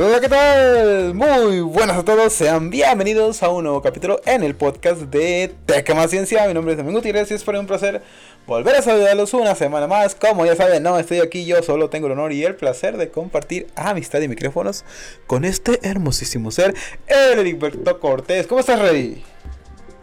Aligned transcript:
Hola, 0.00 0.20
¿qué 0.20 0.28
tal? 0.28 1.12
Muy 1.12 1.58
buenas 1.58 1.96
a 1.96 2.04
todos, 2.04 2.32
sean 2.32 2.70
bienvenidos 2.70 3.42
a 3.42 3.48
un 3.48 3.64
nuevo 3.64 3.82
capítulo 3.82 4.20
en 4.26 4.44
el 4.44 4.54
podcast 4.54 5.00
de 5.00 5.52
Teca 5.66 5.92
Más 5.92 6.08
Ciencia. 6.08 6.46
Mi 6.46 6.54
nombre 6.54 6.74
es 6.74 6.78
Domingo 6.78 6.98
Gutiérrez 6.98 7.32
y 7.32 7.34
es 7.34 7.42
para 7.42 7.58
un 7.58 7.66
placer 7.66 8.00
volver 8.46 8.76
a 8.76 8.82
saludarlos 8.82 9.34
una 9.34 9.56
semana 9.56 9.88
más. 9.88 10.14
Como 10.14 10.46
ya 10.46 10.54
saben, 10.54 10.84
no 10.84 10.96
estoy 11.00 11.18
aquí 11.18 11.44
yo, 11.44 11.64
solo 11.64 11.90
tengo 11.90 12.06
el 12.06 12.12
honor 12.12 12.32
y 12.32 12.44
el 12.44 12.54
placer 12.54 12.96
de 12.96 13.10
compartir 13.10 13.66
amistad 13.74 14.20
y 14.20 14.28
micrófonos 14.28 14.84
con 15.26 15.44
este 15.44 15.80
hermosísimo 15.82 16.52
ser, 16.52 16.76
Heriberto 17.08 17.98
Cortés. 17.98 18.46
¿Cómo 18.46 18.60
estás, 18.60 18.78
Rey? 18.78 19.24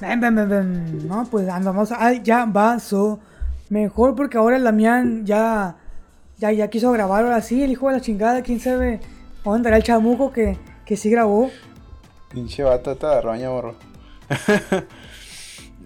No, 0.01 1.25
pues 1.31 1.47
andamos. 1.47 1.93
Ay, 1.93 2.19
ya 2.21 2.43
va, 2.43 2.79
so. 2.79 3.21
Mejor 3.69 4.13
porque 4.13 4.37
ahora 4.37 4.57
el 4.57 4.65
Damián 4.65 5.25
ya, 5.25 5.77
ya, 6.37 6.51
ya 6.51 6.69
quiso 6.69 6.91
grabar 6.91 7.23
ahora 7.23 7.41
sí, 7.41 7.63
el 7.63 7.71
hijo 7.71 7.87
de 7.87 7.93
la 7.93 8.01
chingada, 8.01 8.41
quién 8.41 8.59
sabe. 8.59 8.99
¿Dónde 9.45 9.57
andará 9.57 9.77
el 9.77 9.83
chamuco 9.83 10.31
que, 10.33 10.57
que 10.85 10.97
sí 10.97 11.09
grabó? 11.09 11.49
Pinche 12.31 12.63
vato 12.63 12.95
de 12.95 13.21
roña, 13.21 13.49
morro. 13.49 13.75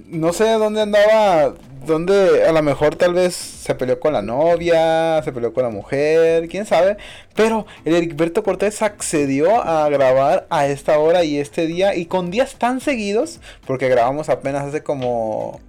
no 0.07 0.33
sé 0.33 0.49
dónde 0.53 0.81
andaba, 0.81 1.53
dónde 1.85 2.45
a 2.45 2.51
lo 2.51 2.63
mejor 2.63 2.95
tal 2.95 3.13
vez 3.13 3.35
se 3.35 3.75
peleó 3.75 3.99
con 3.99 4.13
la 4.13 4.21
novia, 4.21 5.21
se 5.23 5.31
peleó 5.31 5.53
con 5.53 5.63
la 5.63 5.69
mujer, 5.69 6.47
quién 6.47 6.65
sabe. 6.65 6.97
Pero 7.35 7.65
el 7.85 7.95
Heriberto 7.95 8.43
Cortés 8.43 8.81
accedió 8.81 9.61
a 9.61 9.87
grabar 9.89 10.47
a 10.49 10.65
esta 10.67 10.97
hora 10.97 11.23
y 11.23 11.37
este 11.37 11.67
día 11.67 11.95
y 11.95 12.05
con 12.05 12.31
días 12.31 12.55
tan 12.55 12.79
seguidos, 12.81 13.39
porque 13.67 13.89
grabamos 13.89 14.29
apenas 14.29 14.65
hace 14.65 14.83
como... 14.83 15.59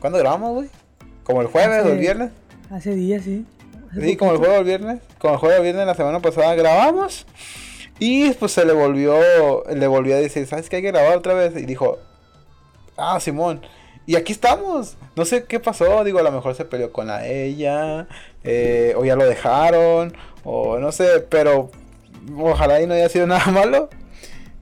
¿Cuándo 0.00 0.18
grabamos, 0.18 0.54
güey? 0.54 0.68
¿Como 1.24 1.42
el 1.42 1.48
jueves 1.48 1.80
Hace- 1.80 1.88
o 1.88 1.92
el 1.92 1.98
viernes? 1.98 2.30
Hace 2.70 2.94
días, 2.94 3.22
sí. 3.24 3.44
Sí, 4.00 4.16
como 4.16 4.32
el 4.32 4.38
juego 4.38 4.54
del 4.54 4.64
viernes. 4.64 5.00
Como 5.18 5.34
el 5.34 5.40
juego 5.40 5.54
del 5.54 5.62
viernes 5.64 5.86
la 5.86 5.94
semana 5.94 6.20
pasada 6.20 6.54
grabamos. 6.54 7.26
Y 7.98 8.30
pues 8.32 8.52
se 8.52 8.64
le 8.64 8.72
volvió, 8.72 9.18
le 9.72 9.86
volvió 9.86 10.14
a 10.16 10.18
decir, 10.18 10.46
¿sabes 10.46 10.68
que 10.68 10.76
hay 10.76 10.82
que 10.82 10.90
grabar 10.90 11.16
otra 11.16 11.34
vez? 11.34 11.54
Y 11.56 11.66
dijo, 11.66 11.98
ah, 12.96 13.20
Simón. 13.20 13.60
Y 14.06 14.16
aquí 14.16 14.32
estamos. 14.32 14.96
No 15.14 15.24
sé 15.24 15.44
qué 15.44 15.60
pasó. 15.60 16.02
Digo, 16.04 16.18
a 16.18 16.22
lo 16.22 16.32
mejor 16.32 16.54
se 16.56 16.64
peleó 16.64 16.92
con 16.92 17.06
la 17.06 17.26
ella. 17.28 18.08
eh, 18.44 18.94
o 18.96 19.04
ya 19.04 19.14
lo 19.14 19.24
dejaron. 19.26 20.16
O 20.42 20.78
no 20.78 20.90
sé. 20.90 21.20
Pero 21.28 21.70
ojalá 22.36 22.80
y 22.80 22.86
no 22.86 22.94
haya 22.94 23.08
sido 23.08 23.26
nada 23.28 23.50
malo. 23.52 23.88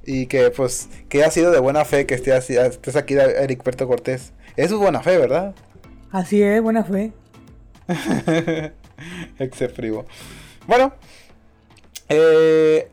Y 0.04 0.26
que 0.26 0.50
pues 0.50 0.88
que 1.08 1.18
haya 1.22 1.30
sido 1.30 1.50
de 1.52 1.60
buena 1.60 1.84
fe 1.84 2.04
que 2.06 2.14
esté 2.14 2.32
así- 2.32 2.56
estés 2.56 2.96
aquí, 2.96 3.14
Eric 3.14 3.62
Berto 3.64 3.86
Cortés. 3.86 4.32
Es 4.56 4.72
buena 4.72 5.02
fe, 5.02 5.16
¿verdad? 5.18 5.54
Así 6.10 6.42
es, 6.42 6.60
buena 6.60 6.84
fe. 6.84 7.12
Exefrivo. 9.38 10.06
Bueno, 10.66 10.92
eh, 12.08 12.88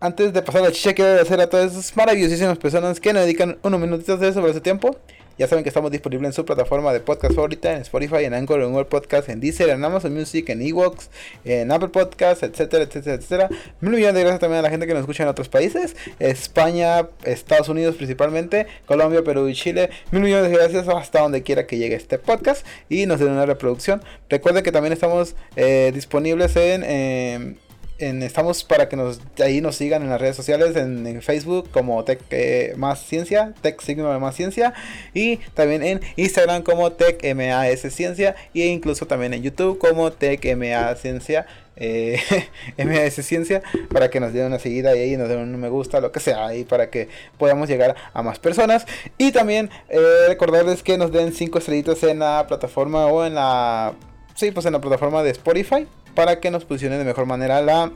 antes 0.00 0.32
de 0.32 0.42
pasar 0.42 0.62
a 0.62 0.64
la 0.66 0.72
chicha, 0.72 0.92
quiero 0.94 1.10
agradecer 1.12 1.40
a 1.40 1.48
todas 1.48 1.72
esas 1.72 1.96
maravillosísimas 1.96 2.58
personas 2.58 3.00
que 3.00 3.12
nos 3.12 3.22
dedican 3.22 3.58
unos 3.62 3.80
minutitos 3.80 4.20
de 4.20 4.32
sobre 4.32 4.52
su 4.52 4.60
tiempo. 4.60 4.96
Ya 5.36 5.48
saben 5.48 5.64
que 5.64 5.70
estamos 5.70 5.90
disponibles 5.90 6.28
en 6.28 6.32
su 6.32 6.44
plataforma 6.44 6.92
de 6.92 7.00
podcast 7.00 7.34
favorita, 7.34 7.72
en 7.72 7.82
Spotify, 7.82 8.24
en 8.24 8.34
Anchor, 8.34 8.60
en 8.62 8.70
Google 8.70 8.84
Podcast, 8.84 9.28
en 9.28 9.40
Deezer, 9.40 9.68
en 9.68 9.84
Amazon 9.84 10.14
Music, 10.14 10.48
en 10.48 10.62
Evox, 10.62 11.10
en 11.44 11.72
Apple 11.72 11.88
Podcast, 11.88 12.44
etcétera, 12.44 12.84
etcétera, 12.84 13.16
etcétera. 13.16 13.48
Mil 13.80 13.92
millones 13.92 14.14
de 14.14 14.20
gracias 14.20 14.40
también 14.40 14.60
a 14.60 14.62
la 14.62 14.70
gente 14.70 14.86
que 14.86 14.92
nos 14.92 15.00
escucha 15.00 15.24
en 15.24 15.28
otros 15.28 15.48
países, 15.48 15.96
España, 16.20 17.08
Estados 17.24 17.68
Unidos 17.68 17.96
principalmente, 17.96 18.66
Colombia, 18.86 19.22
Perú 19.24 19.48
y 19.48 19.54
Chile. 19.54 19.90
Mil 20.12 20.22
millones 20.22 20.50
de 20.50 20.56
gracias 20.56 20.86
hasta 20.86 21.20
donde 21.20 21.42
quiera 21.42 21.66
que 21.66 21.78
llegue 21.78 21.96
este 21.96 22.18
podcast 22.18 22.64
y 22.88 23.06
nos 23.06 23.18
den 23.18 23.30
una 23.30 23.44
reproducción. 23.44 24.02
Recuerden 24.28 24.62
que 24.62 24.70
también 24.70 24.92
estamos 24.92 25.34
eh, 25.56 25.90
disponibles 25.92 26.54
en, 26.54 26.82
eh, 26.84 27.54
estamos 27.98 28.64
para 28.64 28.88
que 28.88 28.96
nos 28.96 29.20
ahí 29.42 29.60
nos 29.60 29.76
sigan 29.76 30.02
en 30.02 30.10
las 30.10 30.20
redes 30.20 30.36
sociales 30.36 30.74
en, 30.76 31.22
Facebook 31.22 31.70
como 31.70 32.02
Tech 32.04 32.20
eh, 32.30 32.74
Más 32.76 33.00
Ciencia, 33.00 33.54
Tech 33.62 33.80
Signo 33.80 34.18
Más 34.18 34.34
Ciencia 34.34 34.74
y 35.12 35.36
también 35.54 35.82
en 35.82 36.00
Instagram 36.16 36.62
como 36.62 36.92
Tech 36.92 37.22
MAS 37.34 37.80
Ciencia 37.92 38.34
e 38.54 38.66
incluso 38.66 39.06
también 39.06 39.32
en 39.34 39.42
YouTube 39.42 39.78
como 39.78 40.10
Tech 40.12 40.44
MA 40.56 40.94
Ciencia. 40.96 41.46
eh, 41.76 42.20
MAS 42.78 43.14
Ciencia 43.14 43.62
para 43.90 44.10
que 44.10 44.20
nos 44.20 44.32
den 44.32 44.46
una 44.46 44.58
seguida 44.58 44.96
y 44.96 45.00
ahí 45.00 45.16
nos 45.16 45.28
den 45.28 45.38
un 45.38 45.60
me 45.60 45.68
gusta, 45.68 46.00
lo 46.00 46.12
que 46.12 46.20
sea, 46.20 46.54
y 46.54 46.64
para 46.64 46.90
que 46.90 47.08
podamos 47.38 47.68
llegar 47.68 47.94
a 48.12 48.22
más 48.22 48.38
personas. 48.38 48.86
Y 49.18 49.32
también 49.32 49.70
eh, 49.88 50.00
recordarles 50.28 50.82
que 50.82 50.98
nos 50.98 51.12
den 51.12 51.32
5 51.32 51.58
estrellitas 51.58 52.02
en 52.02 52.20
la 52.20 52.44
plataforma 52.46 53.06
o 53.06 53.24
en 53.24 53.34
la 53.34 53.94
Sí, 54.34 54.50
pues 54.50 54.66
en 54.66 54.72
la 54.72 54.80
plataforma 54.80 55.22
de 55.22 55.30
Spotify 55.30 55.86
para 56.14 56.40
que 56.40 56.50
nos 56.50 56.64
posicione 56.64 56.98
de 56.98 57.04
mejor 57.04 57.26
manera 57.26 57.60
la, 57.62 57.92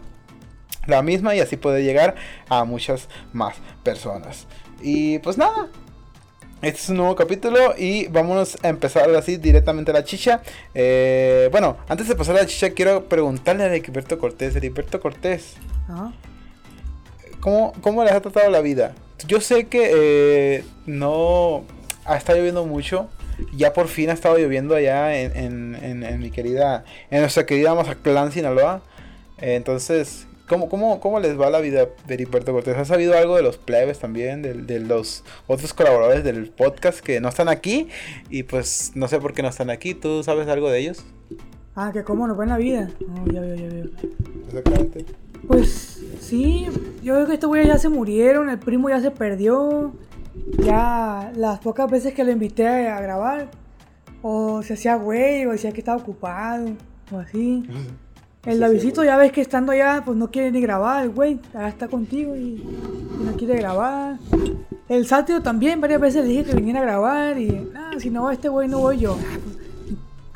la 0.86 1.02
misma 1.02 1.34
y 1.34 1.40
así 1.40 1.56
poder 1.56 1.84
llegar 1.84 2.14
a 2.48 2.64
muchas 2.64 3.08
más 3.32 3.56
personas. 3.82 4.46
Y 4.80 5.18
pues 5.20 5.38
nada, 5.38 5.68
este 6.60 6.80
es 6.80 6.88
un 6.88 6.96
nuevo 6.96 7.14
capítulo 7.14 7.74
y 7.78 8.08
vámonos 8.08 8.58
a 8.62 8.68
empezar 8.68 9.08
así 9.14 9.36
directamente 9.36 9.90
a 9.92 9.94
la 9.94 10.04
chicha. 10.04 10.42
Eh, 10.74 11.48
bueno, 11.52 11.76
antes 11.88 12.08
de 12.08 12.16
pasar 12.16 12.36
a 12.36 12.40
la 12.40 12.46
chicha 12.46 12.70
quiero 12.70 13.04
preguntarle 13.08 13.64
a 13.64 13.66
Heriberto 13.66 14.18
Cortés, 14.18 14.56
Heriberto 14.56 15.00
Cortés, 15.00 15.54
Ah, 15.88 16.12
¿cómo, 17.40 17.72
¿cómo 17.80 18.04
les 18.04 18.12
ha 18.12 18.20
tratado 18.20 18.50
la 18.50 18.60
vida? 18.60 18.94
Yo 19.26 19.40
sé 19.40 19.68
que 19.68 19.90
eh, 19.92 20.64
no 20.84 21.64
ha 22.04 22.16
estado 22.16 22.38
lloviendo 22.38 22.66
mucho. 22.66 23.08
Ya 23.54 23.72
por 23.72 23.88
fin 23.88 24.10
ha 24.10 24.12
estado 24.14 24.36
lloviendo 24.38 24.74
allá 24.74 25.18
en, 25.20 25.36
en- 25.36 25.74
en- 25.84 26.02
en 26.02 26.18
mi 26.20 26.30
querida, 26.30 26.84
en 27.10 27.20
nuestra 27.20 27.46
querida 27.46 27.74
Mazatlán, 27.74 28.32
Sinaloa. 28.32 28.82
Eh, 29.40 29.54
entonces, 29.54 30.26
¿cómo, 30.48 30.68
cómo, 30.68 30.98
¿cómo 31.00 31.20
les 31.20 31.38
va 31.40 31.48
la 31.50 31.60
vida 31.60 31.86
de 32.06 32.14
Heriberto 32.14 32.52
Cortés? 32.52 32.76
¿Has 32.76 32.88
sabido 32.88 33.16
algo 33.16 33.36
de 33.36 33.42
los 33.42 33.56
plebes 33.56 33.98
también? 34.00 34.42
De, 34.42 34.54
de 34.54 34.80
los 34.80 35.22
otros 35.46 35.72
colaboradores 35.74 36.24
del 36.24 36.50
podcast 36.50 37.00
que 37.00 37.20
no 37.20 37.28
están 37.28 37.48
aquí. 37.48 37.88
Y 38.30 38.42
pues 38.42 38.92
no 38.94 39.06
sé 39.08 39.20
por 39.20 39.32
qué 39.34 39.42
no 39.42 39.48
están 39.48 39.70
aquí. 39.70 39.94
¿Tú 39.94 40.22
sabes 40.24 40.48
algo 40.48 40.70
de 40.70 40.80
ellos? 40.80 41.04
ah, 41.76 41.90
que 41.92 42.02
cómo 42.02 42.26
nos 42.26 42.36
va 42.36 42.42
en 42.42 42.50
la 42.50 42.56
vida. 42.58 42.90
Oh, 43.08 43.30
ya 43.30 43.40
veo, 43.40 43.54
ya 43.54 43.68
veo. 43.68 43.84
Exactamente. 44.48 45.04
Pues 45.46 46.00
sí, 46.20 46.66
yo 47.04 47.14
creo 47.14 47.26
que 47.28 47.34
estos 47.34 47.46
güeyes 47.48 47.68
ya 47.68 47.78
se 47.78 47.88
murieron, 47.88 48.50
el 48.50 48.58
primo 48.58 48.88
ya 48.88 49.00
se 49.00 49.12
perdió. 49.12 49.92
Ya 50.58 51.32
las 51.36 51.58
pocas 51.60 51.90
veces 51.90 52.14
que 52.14 52.24
lo 52.24 52.30
invité 52.30 52.88
a 52.88 53.00
grabar, 53.00 53.50
o 54.22 54.62
se 54.62 54.74
hacía 54.74 54.96
güey, 54.96 55.46
o 55.46 55.52
decía 55.52 55.72
que 55.72 55.80
estaba 55.80 55.98
ocupado, 55.98 56.70
o 57.12 57.18
así. 57.18 57.64
El 58.44 58.54
Sí, 58.54 58.60
Davidito 58.60 59.00
sí, 59.02 59.06
ya 59.08 59.16
ves 59.16 59.32
que 59.32 59.40
estando 59.40 59.72
allá, 59.72 60.02
pues 60.04 60.16
no 60.16 60.30
quiere 60.30 60.52
ni 60.52 60.60
grabar, 60.60 61.04
el 61.04 61.10
güey. 61.10 61.40
Allá 61.52 61.68
está 61.68 61.88
contigo 61.88 62.36
y, 62.36 62.64
y 63.20 63.22
no 63.24 63.32
quiere 63.32 63.56
grabar. 63.56 64.16
El 64.88 65.06
Sátiro 65.06 65.42
también, 65.42 65.80
varias 65.80 66.00
veces 66.00 66.22
le 66.22 66.30
dije 66.30 66.44
que 66.44 66.56
viniera 66.56 66.80
a 66.80 66.84
grabar 66.84 67.38
y, 67.38 67.70
ah, 67.74 67.90
si 67.98 68.08
no 68.08 68.22
va 68.22 68.32
este 68.32 68.48
güey, 68.48 68.68
no 68.68 68.78
voy 68.78 68.98
yo. 68.98 69.18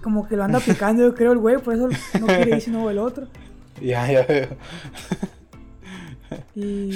Como 0.02 0.28
que 0.28 0.36
lo 0.36 0.44
anda 0.44 0.60
picando, 0.66 1.04
yo 1.04 1.14
creo, 1.14 1.32
el 1.32 1.38
güey, 1.38 1.56
por 1.58 1.74
eso 1.74 1.88
no 2.20 2.26
quiere 2.26 2.56
ir 2.56 2.60
si 2.60 2.70
no 2.70 2.84
va 2.84 2.90
el 2.90 2.98
otro. 2.98 3.26
Ya, 3.80 4.12
ya 4.12 4.24
veo. 4.24 4.46
Y, 6.54 6.92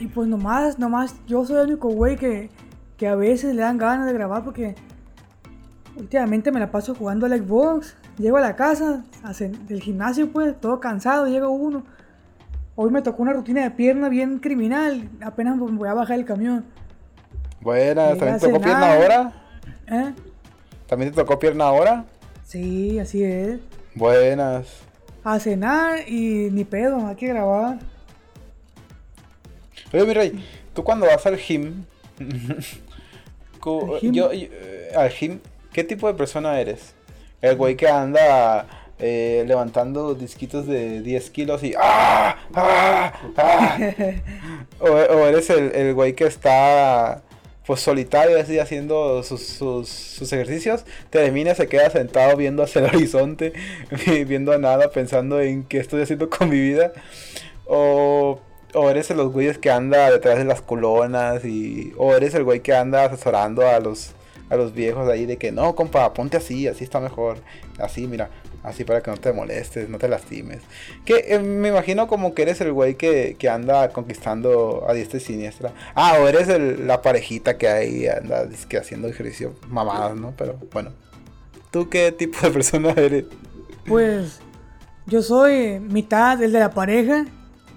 y 0.00 0.06
pues 0.06 0.28
nomás, 0.28 0.78
nomás, 0.78 1.14
yo 1.26 1.44
soy 1.44 1.58
el 1.58 1.68
único 1.68 1.88
güey 1.88 2.16
que, 2.16 2.50
que 2.96 3.06
a 3.06 3.14
veces 3.14 3.54
le 3.54 3.62
dan 3.62 3.76
ganas 3.76 4.06
de 4.06 4.12
grabar 4.12 4.42
porque 4.42 4.74
últimamente 5.96 6.50
me 6.50 6.58
la 6.58 6.70
paso 6.70 6.94
jugando 6.94 7.26
al 7.26 7.38
Xbox. 7.38 7.96
Llego 8.18 8.38
a 8.38 8.40
la 8.40 8.56
casa 8.56 9.04
del 9.68 9.80
gimnasio, 9.80 10.30
pues, 10.32 10.58
todo 10.58 10.80
cansado, 10.80 11.26
llega 11.26 11.48
uno. 11.48 11.84
Hoy 12.76 12.90
me 12.90 13.02
tocó 13.02 13.22
una 13.22 13.32
rutina 13.32 13.62
de 13.62 13.70
pierna 13.70 14.08
bien 14.08 14.38
criminal. 14.38 15.08
Apenas 15.22 15.58
voy 15.58 15.88
a 15.88 15.94
bajar 15.94 16.18
el 16.18 16.24
camión. 16.24 16.64
Buenas, 17.60 18.14
Llegué 18.14 18.18
¿también 18.18 18.34
a 18.34 18.38
te 18.38 18.46
tocó 18.46 18.60
pierna 18.60 18.94
ahora? 18.94 19.32
¿Eh? 19.86 20.14
¿También 20.86 21.10
te 21.10 21.16
tocó 21.16 21.38
pierna 21.38 21.64
ahora? 21.64 22.04
Sí, 22.44 22.98
así 22.98 23.22
es. 23.22 23.60
Buenas. 23.94 24.66
A 25.24 25.38
cenar 25.38 26.08
y 26.08 26.48
ni 26.50 26.64
pedo, 26.64 27.06
hay 27.06 27.16
que 27.16 27.28
grabar. 27.28 27.78
Oye, 29.92 30.04
mi 30.04 30.14
rey, 30.14 30.32
tú 30.74 30.84
cuando 30.84 31.06
vas 31.06 31.26
al 31.26 31.36
gym, 31.36 31.84
¿Al 32.18 34.00
gym? 34.00 34.12
yo, 34.12 34.32
yo, 34.32 34.50
eh, 34.52 34.92
al 34.94 35.10
gym, 35.10 35.40
¿qué 35.72 35.84
tipo 35.84 36.06
de 36.06 36.14
persona 36.14 36.60
eres? 36.60 36.94
El 37.42 37.56
güey 37.56 37.76
que 37.76 37.88
anda 37.88 38.66
eh, 38.98 39.44
levantando 39.46 40.14
disquitos 40.14 40.66
de 40.66 41.00
10 41.02 41.30
kilos 41.30 41.62
y 41.64 41.74
¡ah! 41.78 42.36
¡ah! 42.54 43.12
¡ah! 43.36 43.78
o, 44.78 44.86
o 44.86 45.26
eres 45.26 45.50
el, 45.50 45.74
el 45.74 45.94
güey 45.94 46.14
que 46.14 46.24
está 46.24 47.22
pues 47.66 47.80
solitario 47.80 48.38
así 48.40 48.58
haciendo 48.58 49.22
sus, 49.22 49.42
sus, 49.46 49.88
sus 49.88 50.32
ejercicios, 50.32 50.84
termina, 51.08 51.54
se 51.54 51.68
queda 51.68 51.88
sentado 51.88 52.36
viendo 52.36 52.64
hacia 52.64 52.80
el 52.80 52.86
horizonte, 52.86 53.52
viendo 54.26 54.52
a 54.52 54.58
nada, 54.58 54.90
pensando 54.90 55.40
en 55.40 55.62
qué 55.64 55.78
estoy 55.78 56.02
haciendo 56.02 56.28
con 56.28 56.48
mi 56.48 56.58
vida. 56.58 56.92
O, 57.66 58.40
o 58.74 58.88
eres 58.90 59.08
de 59.08 59.14
los 59.14 59.32
güeyes 59.32 59.58
que 59.58 59.70
anda 59.70 60.10
detrás 60.10 60.38
de 60.38 60.44
las 60.44 60.60
colonas 60.62 61.44
y 61.44 61.92
o 61.96 62.14
eres 62.14 62.34
el 62.34 62.44
güey 62.44 62.60
que 62.60 62.74
anda 62.74 63.04
asesorando 63.04 63.66
a 63.66 63.78
los 63.80 64.12
a 64.48 64.56
los 64.56 64.74
viejos 64.74 65.08
ahí 65.08 65.26
de 65.26 65.36
que 65.36 65.52
no, 65.52 65.74
compa, 65.76 66.12
ponte 66.12 66.36
así, 66.36 66.66
así 66.66 66.82
está 66.82 66.98
mejor. 66.98 67.38
Así, 67.78 68.06
mira, 68.08 68.30
Así 68.62 68.84
para 68.84 69.00
que 69.00 69.10
no 69.10 69.16
te 69.16 69.32
molestes, 69.32 69.88
no 69.88 69.96
te 69.96 70.06
lastimes. 70.06 70.58
Que 71.06 71.24
eh, 71.28 71.38
me 71.38 71.68
imagino 71.68 72.06
como 72.08 72.34
que 72.34 72.42
eres 72.42 72.60
el 72.60 72.72
güey 72.74 72.94
que, 72.94 73.36
que 73.38 73.48
anda 73.48 73.88
conquistando 73.88 74.84
a 74.86 74.92
diestra 74.92 75.16
y 75.16 75.20
siniestra. 75.22 75.72
Ah, 75.94 76.18
o 76.20 76.28
eres 76.28 76.46
el- 76.50 76.86
la 76.86 77.00
parejita 77.00 77.56
que 77.56 77.68
ahí 77.68 78.06
anda 78.06 78.44
dizque, 78.44 78.76
haciendo 78.76 79.08
ejercicio 79.08 79.54
mamadas, 79.68 80.14
¿no? 80.14 80.34
Pero 80.36 80.56
bueno. 80.72 80.90
¿Tú 81.70 81.88
qué 81.88 82.12
tipo 82.12 82.38
de 82.42 82.50
persona 82.52 82.90
eres? 82.90 83.24
Pues 83.86 84.40
yo 85.06 85.22
soy 85.22 85.80
mitad 85.80 86.42
el 86.42 86.52
de 86.52 86.58
la 86.58 86.72
pareja, 86.72 87.24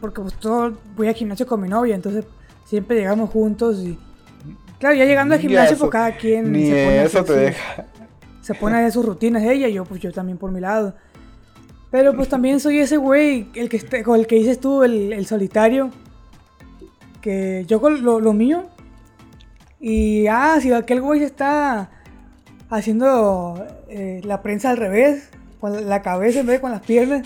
porque 0.04 0.20
pues 0.22 0.34
todo 0.34 0.74
voy 0.98 1.08
al 1.08 1.14
gimnasio 1.14 1.48
con 1.48 1.62
mi 1.62 1.70
novia, 1.70 1.96
entonces 1.96 2.26
siempre 2.66 2.98
llegamos 2.98 3.30
juntos 3.30 3.80
y 3.80 3.98
claro, 4.78 4.96
ya 4.96 5.06
llegando 5.06 5.34
al 5.34 5.40
gimnasio 5.40 5.76
eso- 5.76 5.80
pues 5.86 5.92
cada 5.94 6.18
quien 6.18 6.52
Ni 6.52 6.66
se 6.66 6.72
pone 6.72 7.00
a 7.00 7.04
eso 7.06 7.20
hacer 7.20 7.24
te 7.24 7.32
su- 7.34 7.40
deja. 7.40 7.86
se 8.42 8.54
pone 8.56 8.76
hacer 8.80 8.92
sus 8.92 9.06
rutinas 9.06 9.44
ella 9.44 9.70
yo 9.70 9.86
pues 9.86 10.02
yo 10.02 10.12
también 10.12 10.38
por 10.38 10.52
mi 10.52 10.60
lado. 10.60 10.94
Pero 11.90 12.14
pues 12.18 12.28
también 12.28 12.60
soy 12.60 12.80
ese 12.80 12.98
güey, 12.98 13.48
el 13.56 13.70
que 13.70 13.78
este- 13.78 14.04
con 14.04 14.20
el 14.20 14.28
que 14.28 14.36
dices 14.36 14.60
tú, 14.60 14.84
el, 14.84 15.14
el 15.14 15.26
solitario, 15.26 15.90
que 17.22 17.64
yo 17.66 17.80
con 17.80 18.04
lo, 18.04 18.20
lo 18.20 18.34
mío 18.34 18.66
y 19.80 20.28
ah, 20.28 20.58
si 20.62 20.74
aquel 20.74 21.00
güey 21.00 21.22
se 21.22 21.28
está 21.28 21.90
haciendo 22.70 23.66
eh, 23.88 24.20
la 24.26 24.42
prensa 24.42 24.70
al 24.70 24.78
revés, 24.78 25.30
con 25.62 25.88
la 25.88 26.02
cabeza 26.02 26.42
en 26.42 26.48
vez 26.48 26.58
de 26.58 26.62
con 26.62 26.72
las 26.72 26.82
piernas, 26.82 27.26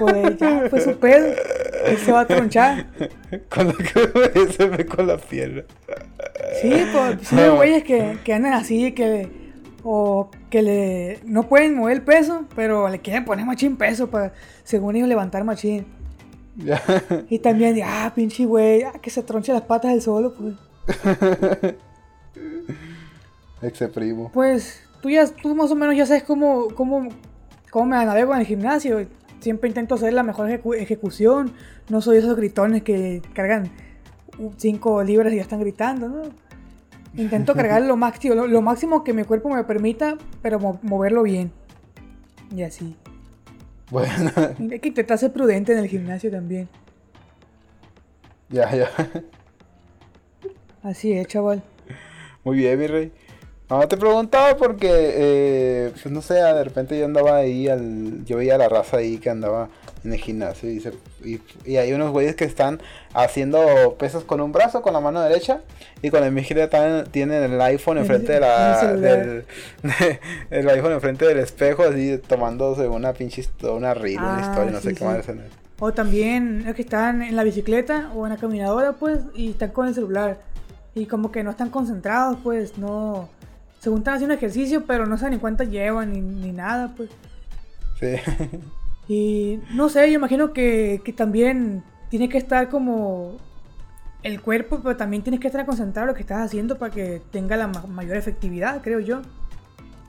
pues 0.00 0.36
ya 0.38 0.66
fue 0.70 0.80
su 0.80 0.96
pedo, 0.98 1.26
se 2.04 2.12
va 2.12 2.20
a 2.20 2.26
tronchar. 2.26 2.86
Con 3.48 3.74
se 4.52 4.66
ve 4.66 4.86
con 4.86 5.06
la 5.06 5.16
pierna. 5.18 5.64
Sí, 6.60 6.72
pues 6.92 7.28
sí, 7.28 7.36
hay 7.38 7.50
güeyes 7.50 7.84
que, 7.84 8.18
que 8.24 8.32
andan 8.32 8.52
así, 8.52 8.92
que 8.92 9.28
o 9.84 10.30
que 10.50 10.62
le 10.62 11.20
no 11.24 11.48
pueden 11.48 11.76
mover 11.76 11.96
el 11.96 12.02
peso, 12.02 12.46
pero 12.56 12.88
le 12.88 13.00
quieren 13.00 13.24
poner 13.24 13.44
machín 13.44 13.76
peso 13.76 14.08
para, 14.08 14.32
según 14.64 14.96
ellos, 14.96 15.08
levantar 15.08 15.44
machín. 15.44 15.86
Ya. 16.56 16.80
Y 17.28 17.38
también, 17.40 17.78
ah, 17.84 18.12
pinche 18.14 18.46
güey, 18.46 18.82
ah, 18.82 18.92
que 19.00 19.10
se 19.10 19.22
tronche 19.22 19.52
las 19.52 19.62
patas 19.62 19.90
del 19.92 20.00
solo, 20.00 20.34
pues. 20.34 20.54
Ex 23.62 23.82
primo. 23.92 24.30
Pues 24.32 24.82
tú 25.00 25.10
ya, 25.10 25.26
tú 25.26 25.54
más 25.54 25.70
o 25.70 25.74
menos 25.74 25.96
ya 25.96 26.06
sabes 26.06 26.22
cómo, 26.22 26.68
cómo, 26.68 27.08
cómo 27.70 27.86
me 27.86 28.04
navego 28.04 28.34
en 28.34 28.40
el 28.40 28.46
gimnasio. 28.46 29.06
Siempre 29.44 29.68
intento 29.68 29.94
hacer 29.96 30.14
la 30.14 30.22
mejor 30.22 30.48
ejecu- 30.48 30.74
ejecución. 30.74 31.52
No 31.90 32.00
soy 32.00 32.16
esos 32.16 32.34
gritones 32.34 32.82
que 32.82 33.20
cargan 33.34 33.70
5 34.56 35.02
libras 35.04 35.34
y 35.34 35.36
ya 35.36 35.42
están 35.42 35.60
gritando, 35.60 36.08
¿no? 36.08 36.22
Intento 37.14 37.52
cargar 37.60 37.82
lo 37.82 37.94
máximo, 37.98 38.34
lo, 38.34 38.46
lo 38.46 38.62
máximo 38.62 39.04
que 39.04 39.12
mi 39.12 39.24
cuerpo 39.24 39.50
me 39.50 39.62
permita, 39.64 40.16
pero 40.40 40.58
mo- 40.58 40.80
moverlo 40.82 41.22
bien. 41.22 41.52
Y 42.56 42.62
así. 42.62 42.96
Bueno, 43.90 44.30
Hay 44.70 44.80
que 44.80 44.88
intentar 44.88 45.18
ser 45.18 45.30
prudente 45.30 45.72
en 45.72 45.78
el 45.78 45.88
gimnasio 45.88 46.30
también. 46.30 46.66
ya, 48.48 48.74
ya. 48.74 48.88
Así 50.82 51.12
es, 51.12 51.26
chaval. 51.26 51.62
Muy 52.44 52.56
bien, 52.56 52.78
mi 52.78 52.86
rey. 52.86 53.12
No, 53.70 53.88
te 53.88 53.96
preguntaba 53.96 54.56
porque, 54.56 54.88
eh, 54.90 55.90
pues 55.92 56.12
no 56.12 56.20
sé, 56.20 56.34
de 56.34 56.64
repente 56.64 56.98
yo 56.98 57.06
andaba 57.06 57.36
ahí, 57.36 57.66
al, 57.66 58.24
yo 58.26 58.36
veía 58.36 58.56
a 58.56 58.58
la 58.58 58.68
raza 58.68 58.98
ahí 58.98 59.16
que 59.16 59.30
andaba 59.30 59.70
en 60.04 60.12
el 60.12 60.18
gimnasio 60.20 60.70
y, 60.70 60.80
se, 60.80 60.92
y, 61.24 61.40
y 61.64 61.78
hay 61.78 61.94
unos 61.94 62.10
güeyes 62.12 62.36
que 62.36 62.44
están 62.44 62.80
haciendo 63.14 63.96
pesas 63.98 64.22
con 64.24 64.42
un 64.42 64.52
brazo, 64.52 64.82
con 64.82 64.92
la 64.92 65.00
mano 65.00 65.22
derecha, 65.22 65.62
y 66.02 66.10
con 66.10 66.22
el 66.22 66.38
izquierda 66.38 66.68
también 66.68 67.04
tienen 67.10 67.42
el 67.42 67.60
iPhone 67.62 67.96
enfrente 67.96 68.34
de 68.34 68.40
la, 68.40 68.92
del, 68.96 69.44
el 70.50 70.68
iPhone 70.68 70.92
enfrente 70.92 71.24
del 71.26 71.38
espejo, 71.38 71.84
así 71.84 72.18
tomándose 72.18 72.86
una 72.86 73.14
pinche, 73.14 73.48
una 73.62 73.94
reel, 73.94 74.18
una 74.18 74.36
Ah, 74.36 74.40
historia, 74.50 74.72
no 74.72 74.80
sé 74.80 74.90
qué 74.90 74.96
sí. 74.98 75.04
madre 75.04 75.22
son. 75.22 75.40
O 75.80 75.92
también 75.92 76.64
es 76.68 76.74
que 76.74 76.82
están 76.82 77.22
en 77.22 77.34
la 77.34 77.44
bicicleta 77.44 78.10
o 78.14 78.26
en 78.26 78.32
la 78.34 78.38
caminadora, 78.38 78.92
pues, 78.92 79.20
y 79.34 79.50
están 79.52 79.70
con 79.70 79.88
el 79.88 79.94
celular. 79.94 80.38
Y 80.94 81.06
como 81.06 81.32
que 81.32 81.42
no 81.42 81.50
están 81.50 81.70
concentrados, 81.70 82.36
pues, 82.44 82.76
no... 82.76 83.30
Según 83.84 83.98
están 84.00 84.14
haciendo 84.14 84.34
ejercicio, 84.34 84.86
pero 84.86 85.06
no 85.06 85.18
saben 85.18 85.34
ni 85.34 85.40
cuánto 85.40 85.64
llevan 85.64 86.12
ni, 86.12 86.20
ni 86.22 86.52
nada, 86.52 86.94
pues. 86.96 87.10
Sí. 88.00 88.16
Y 89.08 89.60
no 89.70 89.88
sé, 89.90 90.08
yo 90.10 90.16
imagino 90.16 90.52
que, 90.52 91.02
que 91.04 91.12
también 91.12 91.84
tiene 92.08 92.28
que 92.28 92.38
estar 92.38 92.68
como 92.70 93.42
el 94.22 94.40
cuerpo, 94.40 94.80
pero 94.82 94.96
también 94.96 95.22
tienes 95.22 95.40
que 95.40 95.48
estar 95.48 95.66
concentrado 95.66 96.04
en 96.06 96.08
lo 96.08 96.14
que 96.14 96.22
estás 96.22 96.44
haciendo 96.46 96.78
para 96.78 96.92
que 96.92 97.22
tenga 97.30 97.56
la 97.56 97.68
ma- 97.68 97.86
mayor 97.86 98.16
efectividad, 98.16 98.80
creo 98.82 99.00
yo. 99.00 99.22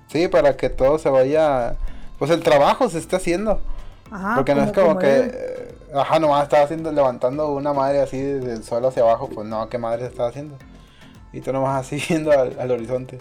sí, 0.07 0.27
para 0.27 0.55
que 0.57 0.69
todo 0.69 0.97
se 0.99 1.09
vaya, 1.09 1.79
pues 2.17 2.31
el 2.31 2.41
trabajo 2.43 2.89
se 2.89 2.99
está 2.99 3.17
haciendo. 3.17 3.61
Ajá. 4.09 4.35
Porque 4.35 4.55
no 4.55 4.63
es 4.63 4.71
como 4.71 4.97
que, 4.97 5.07
eh, 5.33 5.77
ajá, 5.93 6.19
nomás 6.19 6.43
estaba 6.43 6.63
haciendo, 6.63 6.91
levantando 6.91 7.51
una 7.53 7.73
madre 7.73 8.01
así 8.01 8.19
desde 8.21 8.53
el 8.53 8.63
suelo 8.63 8.89
hacia 8.89 9.03
abajo, 9.03 9.29
pues 9.33 9.47
no, 9.47 9.67
¿qué 9.69 9.77
madre 9.77 10.01
se 10.03 10.07
estaba 10.09 10.29
haciendo? 10.29 10.57
Y 11.33 11.41
tú 11.41 11.51
nomás 11.53 11.81
así 11.85 12.01
viendo 12.07 12.31
al, 12.31 12.57
al 12.59 12.71
horizonte. 12.71 13.19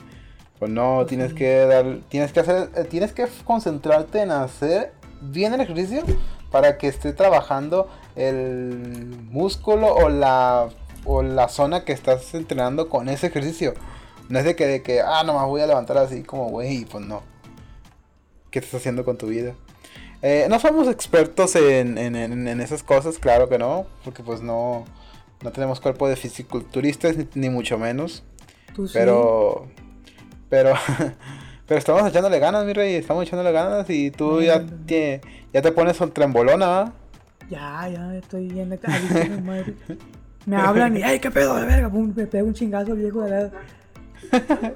Pues 0.64 0.72
no, 0.72 1.04
tienes 1.04 1.30
sí. 1.32 1.36
que 1.36 1.66
dar, 1.66 1.98
tienes 2.08 2.32
que 2.32 2.40
hacer, 2.40 2.70
eh, 2.74 2.84
tienes 2.84 3.12
que 3.12 3.26
concentrarte 3.44 4.22
en 4.22 4.30
hacer 4.30 4.94
bien 5.20 5.52
el 5.52 5.60
ejercicio 5.60 6.02
para 6.50 6.78
que 6.78 6.88
esté 6.88 7.12
trabajando 7.12 7.86
el 8.16 9.14
músculo 9.30 9.92
o 9.94 10.08
la, 10.08 10.70
o 11.04 11.22
la 11.22 11.48
zona 11.50 11.84
que 11.84 11.92
estás 11.92 12.32
entrenando 12.34 12.88
con 12.88 13.10
ese 13.10 13.26
ejercicio. 13.26 13.74
No 14.30 14.38
es 14.38 14.46
de 14.46 14.56
que, 14.56 14.66
de 14.66 14.82
que 14.82 15.02
ah, 15.02 15.22
nomás 15.22 15.46
voy 15.48 15.60
a 15.60 15.66
levantar 15.66 15.98
así 15.98 16.22
como, 16.22 16.48
güey, 16.48 16.86
pues 16.86 17.04
no. 17.04 17.22
¿Qué 18.50 18.60
estás 18.60 18.76
haciendo 18.80 19.04
con 19.04 19.18
tu 19.18 19.26
vida? 19.26 19.52
Eh, 20.22 20.46
no 20.48 20.58
somos 20.60 20.88
expertos 20.88 21.56
en, 21.56 21.98
en- 21.98 22.16
en- 22.16 22.48
en 22.48 22.60
esas 22.62 22.82
cosas, 22.82 23.18
claro 23.18 23.50
que 23.50 23.58
no, 23.58 23.84
porque 24.02 24.22
pues 24.22 24.40
no, 24.40 24.86
no 25.42 25.52
tenemos 25.52 25.78
cuerpo 25.78 26.08
de 26.08 26.16
fisiculturistas, 26.16 27.18
ni, 27.18 27.28
ni 27.34 27.50
mucho 27.50 27.76
menos. 27.76 28.22
Tú 28.74 28.88
sí. 28.88 28.94
Pero, 30.48 30.74
pero, 31.66 31.78
estamos 31.78 32.08
echándole 32.08 32.38
ganas, 32.38 32.64
mi 32.64 32.72
rey, 32.72 32.94
estamos 32.94 33.24
echándole 33.24 33.52
ganas 33.52 33.88
y 33.90 34.10
tú 34.10 34.40
ya 34.42 34.64
te, 34.86 35.20
ya 35.52 35.62
te 35.62 35.72
pones 35.72 36.00
un 36.00 36.12
trembolona. 36.12 36.92
Ya, 37.50 37.88
ya, 37.88 38.14
estoy 38.16 38.48
bien 38.48 38.72
a 38.72 38.78
madre. 39.42 39.74
Me 40.46 40.56
hablan 40.56 40.96
y, 40.96 41.02
¡ay, 41.02 41.20
qué 41.20 41.30
pedo 41.30 41.56
de 41.56 41.66
verga! 41.66 41.90
Pum, 41.90 42.12
me 42.14 42.26
pego 42.26 42.48
un 42.48 42.54
chingazo 42.54 42.92
al 42.92 42.98
viejo 42.98 43.22
de 43.22 43.30
lado. 43.30 43.50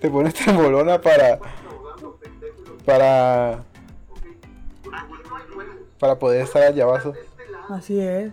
te 0.00 0.10
pones 0.10 0.34
trembolona 0.34 1.00
para, 1.00 1.38
para, 2.84 3.64
para 5.98 6.18
poder 6.18 6.42
estar 6.42 6.62
al 6.62 6.74
llavazo. 6.74 7.14
Así 7.68 8.00
es. 8.00 8.32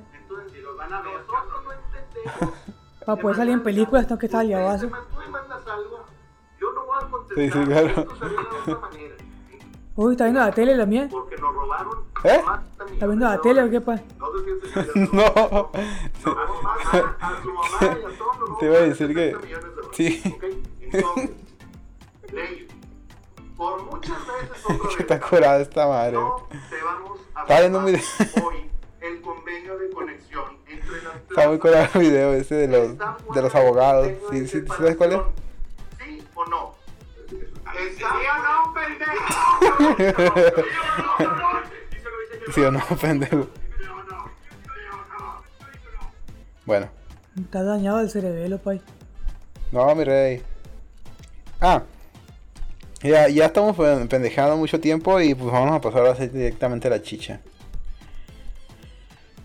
Para 3.05 3.21
poder 3.21 3.37
salir 3.37 3.53
en 3.53 3.63
películas 3.63 4.07
tengo 4.07 4.19
que 4.19 4.25
estar 4.25 4.41
al 4.41 4.47
llavazo. 4.47 4.89
Sí, 7.35 7.51
sí, 7.51 7.59
claro. 7.65 8.07
Uy, 9.97 10.11
¿está 10.11 10.25
viendo 10.25 10.41
la 10.41 10.51
tele 10.51 10.75
la 10.75 10.85
mía? 10.85 11.07
Porque 11.09 11.37
nos 11.37 11.53
robaron. 11.53 12.03
¿Eh? 12.23 12.41
¿Está 12.91 13.07
viendo 13.07 13.25
la 13.27 13.39
tele 13.41 13.63
o 13.63 13.69
qué 13.69 13.81
pa? 13.81 13.95
No 14.19 14.27
se 14.31 14.43
siente 14.43 15.11
No, 15.13 15.21
a, 15.23 15.71
a 17.19 17.41
su 17.41 17.53
mamá 17.53 17.79
y 17.81 18.05
a 18.05 18.17
todos 18.17 18.49
nos 18.49 18.57
te 18.59 18.65
iba 18.65 18.75
a 18.77 18.81
decir 18.81 19.07
70 19.07 19.13
que, 19.39 19.45
millones 19.45 19.65
de 19.65 19.71
dólares, 19.71 19.91
sí, 19.93 20.33
¿ok? 20.35 20.43
Entonces, 20.81 21.29
ley, 22.33 22.67
por 23.55 23.83
muchas 23.83 24.17
veces 24.27 24.65
otra 24.65 24.77
que 24.79 24.87
vez, 24.87 24.99
está 24.99 25.19
curada 25.21 25.59
esta 25.61 25.87
madre. 25.87 26.13
no 26.13 26.47
te 26.69 26.83
vamos 26.83 27.19
a 27.35 27.41
Está 27.41 27.59
viendo 27.61 27.83
video. 27.83 28.01
hoy 28.45 28.69
el 29.01 29.21
convenio 29.21 29.77
de 29.77 29.89
conexión 29.91 30.43
Está 31.29 31.47
muy 31.47 31.59
curado 31.59 31.87
el 31.95 32.01
video 32.01 32.33
ese 32.33 32.55
de 32.55 32.67
los, 32.67 32.91
¿Está 32.91 33.17
de 33.33 33.41
los 33.41 33.55
abogados. 33.55 34.11
¿Sí, 34.31 34.47
sí, 34.47 34.63
¿Sabes 34.67 34.95
cuál 34.95 35.13
es? 35.13 35.19
¿Sí 36.05 36.23
o 36.35 36.45
no? 36.45 36.75
¿Está 37.75 38.07
o 38.07 38.39
no, 38.43 38.73
pendejo? 38.73 40.63
¿Sí 42.53 42.61
o 42.61 42.71
no, 42.71 42.79
pendejo? 43.01 43.47
Bueno. 46.65 46.89
Está 47.39 47.63
dañado 47.63 47.99
el 47.99 48.09
cerebelo, 48.09 48.57
pay. 48.59 48.81
No, 49.71 49.93
mi 49.95 50.03
rey. 50.03 50.41
Ah. 51.59 51.83
Ya, 53.01 53.27
ya 53.27 53.45
estamos 53.47 53.75
pen- 53.75 54.07
pendejando 54.07 54.55
mucho 54.57 54.79
tiempo 54.79 55.19
y 55.19 55.35
pues 55.35 55.51
vamos 55.51 55.75
a 55.75 55.81
pasar 55.81 56.05
así 56.07 56.27
directamente 56.27 56.87
a 56.87 56.91
la 56.91 57.01
chicha. 57.01 57.39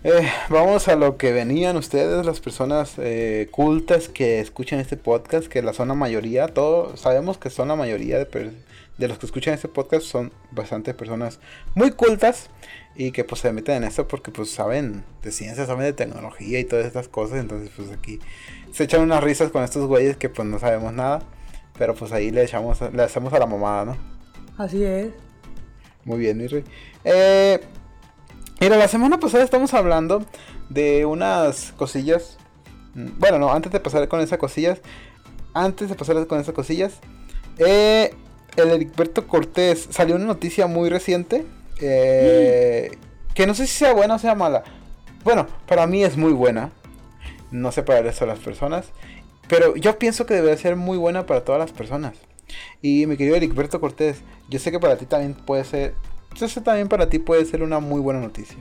Eh, 0.03 0.27
vamos 0.49 0.87
a 0.87 0.95
lo 0.95 1.17
que 1.17 1.31
venían 1.31 1.77
ustedes, 1.77 2.25
las 2.25 2.39
personas 2.39 2.93
eh, 2.97 3.47
cultas 3.51 4.09
que 4.09 4.39
escuchan 4.39 4.79
este 4.79 4.97
podcast, 4.97 5.45
que 5.45 5.61
la 5.61 5.73
son 5.73 5.89
la 5.89 5.93
mayoría, 5.93 6.47
todos 6.47 6.99
sabemos 6.99 7.37
que 7.37 7.51
son 7.51 7.67
la 7.67 7.75
mayoría 7.75 8.17
de, 8.17 8.51
de 8.97 9.07
los 9.07 9.19
que 9.19 9.27
escuchan 9.27 9.53
este 9.53 9.67
podcast 9.67 10.07
son 10.07 10.31
bastantes 10.49 10.95
personas 10.95 11.39
muy 11.75 11.91
cultas 11.91 12.49
y 12.95 13.11
que 13.11 13.23
pues 13.23 13.41
se 13.41 13.53
meten 13.53 13.75
en 13.75 13.83
esto 13.83 14.07
porque 14.07 14.31
pues 14.31 14.49
saben 14.49 15.03
de 15.21 15.31
ciencia, 15.31 15.67
saben 15.67 15.83
de 15.83 15.93
tecnología 15.93 16.59
y 16.59 16.63
todas 16.63 16.87
estas 16.87 17.07
cosas, 17.07 17.37
entonces 17.37 17.69
pues 17.75 17.91
aquí 17.91 18.17
se 18.71 18.85
echan 18.85 19.01
unas 19.01 19.23
risas 19.23 19.51
con 19.51 19.63
estos 19.63 19.85
güeyes 19.85 20.17
que 20.17 20.29
pues 20.29 20.47
no 20.47 20.57
sabemos 20.57 20.93
nada, 20.93 21.21
pero 21.77 21.93
pues 21.93 22.11
ahí 22.11 22.31
le 22.31 22.41
echamos, 22.41 22.81
le 22.81 23.03
hacemos 23.03 23.31
a 23.33 23.37
la 23.37 23.45
mamada, 23.45 23.85
¿no? 23.85 23.97
Así 24.57 24.83
es. 24.83 25.11
Muy 26.05 26.17
bien, 26.17 26.39
mi 26.39 26.47
rey. 26.47 26.63
Eh, 27.03 27.61
mira, 28.61 28.77
la 28.77 28.87
semana 28.87 29.19
pasada 29.19 29.43
estamos 29.43 29.73
hablando 29.73 30.25
de 30.69 31.05
unas 31.05 31.73
cosillas. 31.73 32.37
Bueno, 32.93 33.39
no, 33.39 33.51
antes 33.51 33.71
de 33.71 33.79
pasar 33.79 34.07
con 34.07 34.21
esas 34.21 34.39
cosillas. 34.39 34.79
Antes 35.53 35.89
de 35.89 35.95
pasar 35.95 36.25
con 36.27 36.39
esas 36.39 36.53
cosillas. 36.53 36.93
eh, 37.57 38.13
el 38.57 38.69
Heriberto 38.69 39.27
Cortés 39.27 39.87
salió 39.91 40.15
una 40.15 40.25
noticia 40.25 40.67
muy 40.67 40.89
reciente. 40.89 41.45
eh, 41.81 42.91
Que 43.33 43.47
no 43.47 43.53
sé 43.53 43.65
si 43.67 43.73
sea 43.77 43.93
buena 43.93 44.15
o 44.15 44.19
sea 44.19 44.35
mala. 44.35 44.63
Bueno, 45.23 45.47
para 45.67 45.87
mí 45.87 46.03
es 46.03 46.17
muy 46.17 46.33
buena. 46.33 46.71
No 47.49 47.71
sé 47.71 47.83
para 47.83 47.99
el 47.99 48.05
resto 48.05 48.25
de 48.25 48.31
las 48.31 48.39
personas. 48.39 48.85
Pero 49.47 49.75
yo 49.75 49.97
pienso 49.99 50.25
que 50.25 50.33
debería 50.33 50.57
ser 50.57 50.75
muy 50.75 50.97
buena 50.97 51.25
para 51.25 51.43
todas 51.43 51.59
las 51.59 51.71
personas. 51.71 52.13
Y 52.81 53.05
mi 53.07 53.15
querido 53.17 53.35
Heriberto 53.35 53.79
Cortés, 53.79 54.21
yo 54.49 54.59
sé 54.59 54.71
que 54.71 54.79
para 54.79 54.97
ti 54.97 55.05
también 55.05 55.33
puede 55.33 55.63
ser. 55.63 55.93
Sé 56.35 56.61
también 56.61 56.87
para 56.87 57.07
ti 57.09 57.19
puede 57.19 57.45
ser 57.45 57.61
una 57.63 57.79
muy 57.79 58.01
buena 58.01 58.19
noticia. 58.19 58.57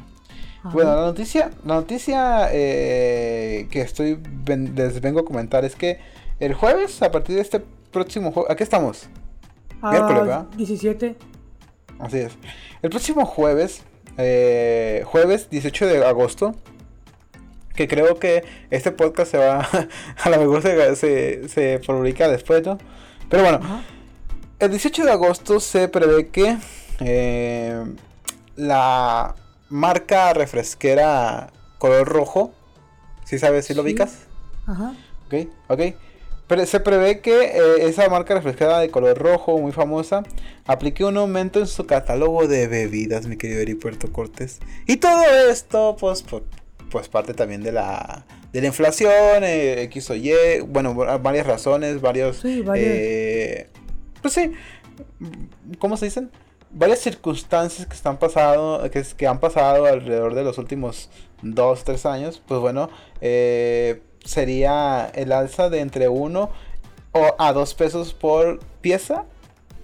Ajá. 0.60 0.70
Bueno, 0.70 0.94
la 0.94 1.02
noticia, 1.02 1.50
la 1.64 1.74
noticia 1.76 2.48
eh, 2.52 3.66
que 3.70 3.80
estoy 3.80 4.18
ven- 4.20 4.74
les 4.76 5.00
vengo 5.00 5.20
a 5.20 5.24
comentar 5.24 5.64
es 5.64 5.74
que 5.76 5.98
el 6.38 6.52
jueves, 6.54 7.00
a 7.02 7.10
partir 7.10 7.36
de 7.36 7.42
este 7.42 7.60
próximo 7.90 8.32
jueves, 8.32 8.50
aquí 8.50 8.62
estamos, 8.62 9.08
Ah, 9.82 9.90
miércoles, 9.92 10.20
¿verdad? 10.22 10.46
17. 10.56 11.16
así 11.98 12.18
es. 12.18 12.32
El 12.82 12.90
próximo 12.90 13.24
jueves, 13.24 13.82
eh, 14.18 15.02
jueves 15.06 15.48
18 15.48 15.86
de 15.86 16.04
agosto, 16.04 16.54
que 17.74 17.88
creo 17.88 18.18
que 18.18 18.44
este 18.70 18.90
podcast 18.92 19.30
se 19.30 19.38
va, 19.38 19.66
a 20.22 20.28
lo 20.28 20.36
mejor 20.38 20.60
se, 20.60 20.96
se, 20.96 21.48
se 21.48 21.78
publica 21.86 22.28
después, 22.28 22.62
¿no? 22.66 22.76
Pero 23.30 23.42
bueno, 23.42 23.58
Ajá. 23.62 23.82
el 24.58 24.70
18 24.70 25.04
de 25.06 25.12
agosto 25.12 25.60
se 25.60 25.88
prevé 25.88 26.28
que 26.28 26.58
eh, 27.00 27.85
la 28.57 29.35
marca 29.69 30.33
refresquera 30.35 31.50
color 31.78 32.09
rojo, 32.09 32.52
si 33.25 33.38
sabes 33.38 33.66
si 33.66 33.75
lo 33.75 33.83
Sí. 33.83 33.88
ubicas? 33.90 34.12
Ajá. 34.66 34.95
Ok, 35.26 35.35
ok. 35.69 35.80
Pero 36.47 36.66
se 36.66 36.80
prevé 36.80 37.21
que 37.21 37.42
eh, 37.45 37.61
esa 37.88 38.09
marca 38.09 38.35
refrescada 38.35 38.80
de 38.80 38.90
color 38.90 39.16
rojo, 39.16 39.57
muy 39.59 39.71
famosa, 39.71 40.25
aplique 40.66 41.04
un 41.04 41.16
aumento 41.16 41.61
en 41.61 41.69
su 41.69 41.87
catálogo 41.87 42.49
de 42.49 42.66
bebidas, 42.66 43.26
mi 43.26 43.37
querido 43.37 43.61
Heriberto 43.61 44.11
Cortés. 44.12 44.59
Y 44.88 44.97
todo 44.97 45.23
esto, 45.49 45.97
pues, 46.00 46.23
por- 46.23 46.42
pues 46.90 47.09
parte 47.09 47.35
también 47.35 47.62
de 47.62 47.71
la, 47.71 48.25
de 48.52 48.61
la 48.62 48.66
inflación, 48.66 49.45
eh, 49.45 49.83
X 49.83 50.11
o 50.11 50.16
Y, 50.16 50.33
bueno, 50.66 50.92
va- 50.97 51.19
varias 51.19 51.47
razones, 51.47 52.00
varios... 52.00 52.38
Sí, 52.38 52.64
eh, 52.75 53.69
pues 54.21 54.35
sí, 54.35 54.50
¿cómo 55.78 55.97
se 55.97 56.07
dicen? 56.07 56.30
Varias 56.72 57.00
circunstancias 57.00 57.86
que 57.86 57.94
están 57.94 58.18
pasado, 58.18 58.88
que, 58.90 59.02
que 59.16 59.26
han 59.26 59.40
pasado 59.40 59.86
alrededor 59.86 60.34
de 60.34 60.44
los 60.44 60.56
últimos 60.58 61.10
dos, 61.42 61.82
tres 61.84 62.06
años, 62.06 62.40
pues 62.46 62.60
bueno, 62.60 62.90
eh, 63.20 64.02
sería 64.24 65.10
el 65.14 65.32
alza 65.32 65.68
de 65.68 65.80
entre 65.80 66.08
1 66.08 66.50
a 67.38 67.52
2 67.52 67.74
pesos 67.74 68.14
por 68.14 68.60
pieza 68.80 69.24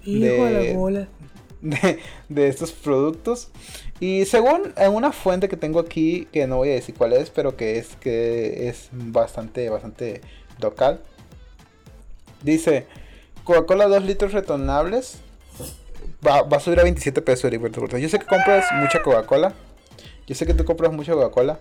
Hijo 0.05 0.21
de 0.25 0.31
De- 0.31 0.73
la 0.73 0.79
bola. 0.79 1.09
de, 1.61 1.99
de 2.29 2.49
estos 2.49 2.71
productos. 2.71 3.49
Y 3.99 4.25
según 4.27 4.73
una 4.93 5.11
fuente 5.11 5.49
que 5.49 5.57
tengo 5.57 5.81
aquí, 5.81 6.29
que 6.33 6.47
no 6.47 6.59
voy 6.59 6.69
a 6.69 6.75
decir 6.75 6.95
cuál 6.95 7.15
es, 7.15 7.31
pero 7.31 7.57
que 7.57 7.79
es 7.79 7.97
que 7.97 8.69
es 8.69 8.91
bastante, 8.93 9.69
bastante 9.71 10.21
local. 10.61 11.01
Dice, 12.43 12.87
Coca-Cola 13.45 13.89
2 13.89 14.05
litros 14.05 14.33
retornables 14.33 15.19
va, 16.27 16.43
va 16.43 16.57
a 16.57 16.61
subir 16.61 16.81
a 16.81 16.83
27 16.83 17.23
pesos, 17.23 17.45
Heriberto 17.45 17.81
Cortés. 17.81 18.01
Yo 18.03 18.09
sé 18.09 18.19
que 18.19 18.27
compras 18.27 18.65
mucha 18.81 19.03
Coca-Cola. 19.03 19.53
Yo 20.27 20.35
sé 20.35 20.47
que 20.47 20.55
tú 20.55 20.65
compras 20.65 20.93
mucha 20.93 21.13
Coca-Cola. 21.13 21.59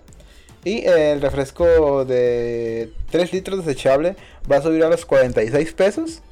Y 0.64 0.84
el 0.86 1.20
refresco 1.20 2.04
de 2.04 2.92
3 3.10 3.32
litros 3.32 3.64
desechable 3.64 4.16
va 4.50 4.56
a 4.56 4.62
subir 4.62 4.82
a 4.84 4.88
los 4.88 5.06
46 5.06 5.72
pesos. 5.74 6.22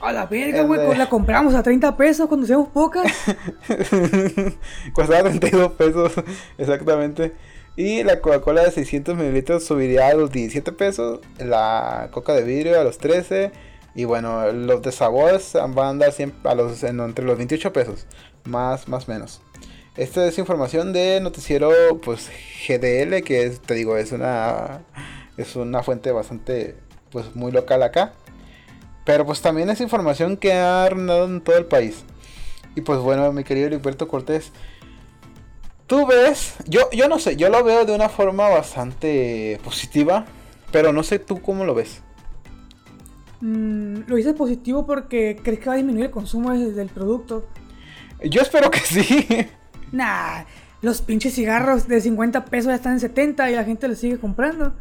A 0.00 0.12
la 0.12 0.26
verga, 0.26 0.60
El 0.60 0.66
güey. 0.66 0.80
de- 0.80 0.86
pues 0.86 0.98
La 0.98 1.08
compramos 1.08 1.54
a 1.54 1.62
30 1.62 1.96
pesos 1.96 2.26
cuando 2.28 2.46
seamos 2.46 2.68
pocas. 2.70 3.10
Costaba 4.92 5.28
32 5.30 5.72
pesos, 5.72 6.12
exactamente. 6.58 7.32
Y 7.76 8.02
la 8.04 8.20
Coca-Cola 8.20 8.62
de 8.64 8.70
600 8.70 9.16
mililitros 9.16 9.64
subiría 9.64 10.08
a 10.08 10.14
los 10.14 10.30
17 10.30 10.72
pesos. 10.72 11.20
La 11.38 12.08
Coca 12.12 12.32
de 12.34 12.42
vidrio 12.44 12.80
a 12.80 12.84
los 12.84 12.98
13. 12.98 13.50
Y 13.94 14.04
bueno, 14.04 14.50
los 14.52 14.82
de 14.82 14.92
sabor 14.92 15.40
van 15.54 15.78
a 15.78 15.88
andar 15.90 16.12
siempre 16.12 16.50
entre 16.52 17.24
los 17.24 17.36
28 17.36 17.72
pesos. 17.72 18.06
Más, 18.44 18.88
más 18.88 19.08
menos. 19.08 19.40
Esta 19.96 20.26
es 20.26 20.38
información 20.38 20.92
de 20.92 21.20
noticiero 21.20 21.70
pues 22.02 22.28
GDL, 22.66 23.22
que 23.22 23.50
te 23.64 23.74
digo, 23.74 23.96
es 23.96 24.10
una, 24.10 24.82
es 25.36 25.54
una 25.54 25.84
fuente 25.84 26.10
bastante, 26.10 26.76
pues 27.10 27.36
muy 27.36 27.52
local 27.52 27.82
acá. 27.84 28.14
Pero 29.04 29.24
pues 29.24 29.40
también 29.40 29.70
es 29.70 29.80
información 29.80 30.36
que 30.36 30.52
ha 30.54 30.88
rondado 30.88 31.26
en 31.26 31.40
todo 31.40 31.56
el 31.56 31.66
país. 31.66 32.04
Y 32.74 32.80
pues 32.80 32.98
bueno, 32.98 33.30
mi 33.32 33.44
querido 33.44 33.68
Heriberto 33.68 34.08
Cortés, 34.08 34.50
tú 35.86 36.06
ves, 36.06 36.54
yo, 36.66 36.90
yo 36.90 37.08
no 37.08 37.20
sé, 37.20 37.36
yo 37.36 37.48
lo 37.48 37.62
veo 37.62 37.84
de 37.84 37.94
una 37.94 38.08
forma 38.08 38.48
bastante 38.48 39.60
positiva, 39.62 40.24
pero 40.72 40.92
no 40.92 41.04
sé 41.04 41.20
tú 41.20 41.40
cómo 41.40 41.64
lo 41.64 41.74
ves. 41.74 42.02
Mm, 43.46 44.04
lo 44.06 44.16
hice 44.16 44.32
positivo 44.32 44.86
porque 44.86 45.38
crees 45.44 45.60
que 45.60 45.66
va 45.66 45.74
a 45.74 45.76
disminuir 45.76 46.06
el 46.06 46.10
consumo 46.10 46.52
del, 46.52 46.74
del 46.74 46.88
producto. 46.88 47.46
Yo 48.22 48.40
espero 48.40 48.70
que 48.70 48.78
sí. 48.80 49.26
Nah, 49.92 50.44
los 50.80 51.02
pinches 51.02 51.34
cigarros 51.34 51.86
de 51.86 52.00
50 52.00 52.46
pesos 52.46 52.68
ya 52.68 52.76
están 52.76 52.94
en 52.94 53.00
70 53.00 53.50
y 53.50 53.54
la 53.54 53.64
gente 53.64 53.86
los 53.86 53.98
sigue 53.98 54.18
comprando. 54.18 54.74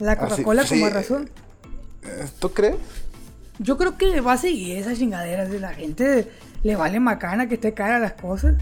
La 0.00 0.12
Así- 0.12 0.20
Coca-Cola 0.42 0.66
sí. 0.66 0.82
más 0.82 0.92
razón. 0.92 1.30
¿Tú 2.40 2.50
crees? 2.52 2.74
Yo 3.60 3.78
creo 3.78 3.96
que 3.96 4.20
va 4.20 4.32
a 4.32 4.36
seguir 4.36 4.76
esas 4.76 4.98
chingaderas 4.98 5.48
de 5.50 5.60
la 5.60 5.72
gente. 5.72 6.28
Le 6.64 6.74
vale 6.74 6.98
macana 6.98 7.46
que 7.48 7.54
esté 7.54 7.72
cara 7.72 8.00
las 8.00 8.14
cosas. 8.14 8.56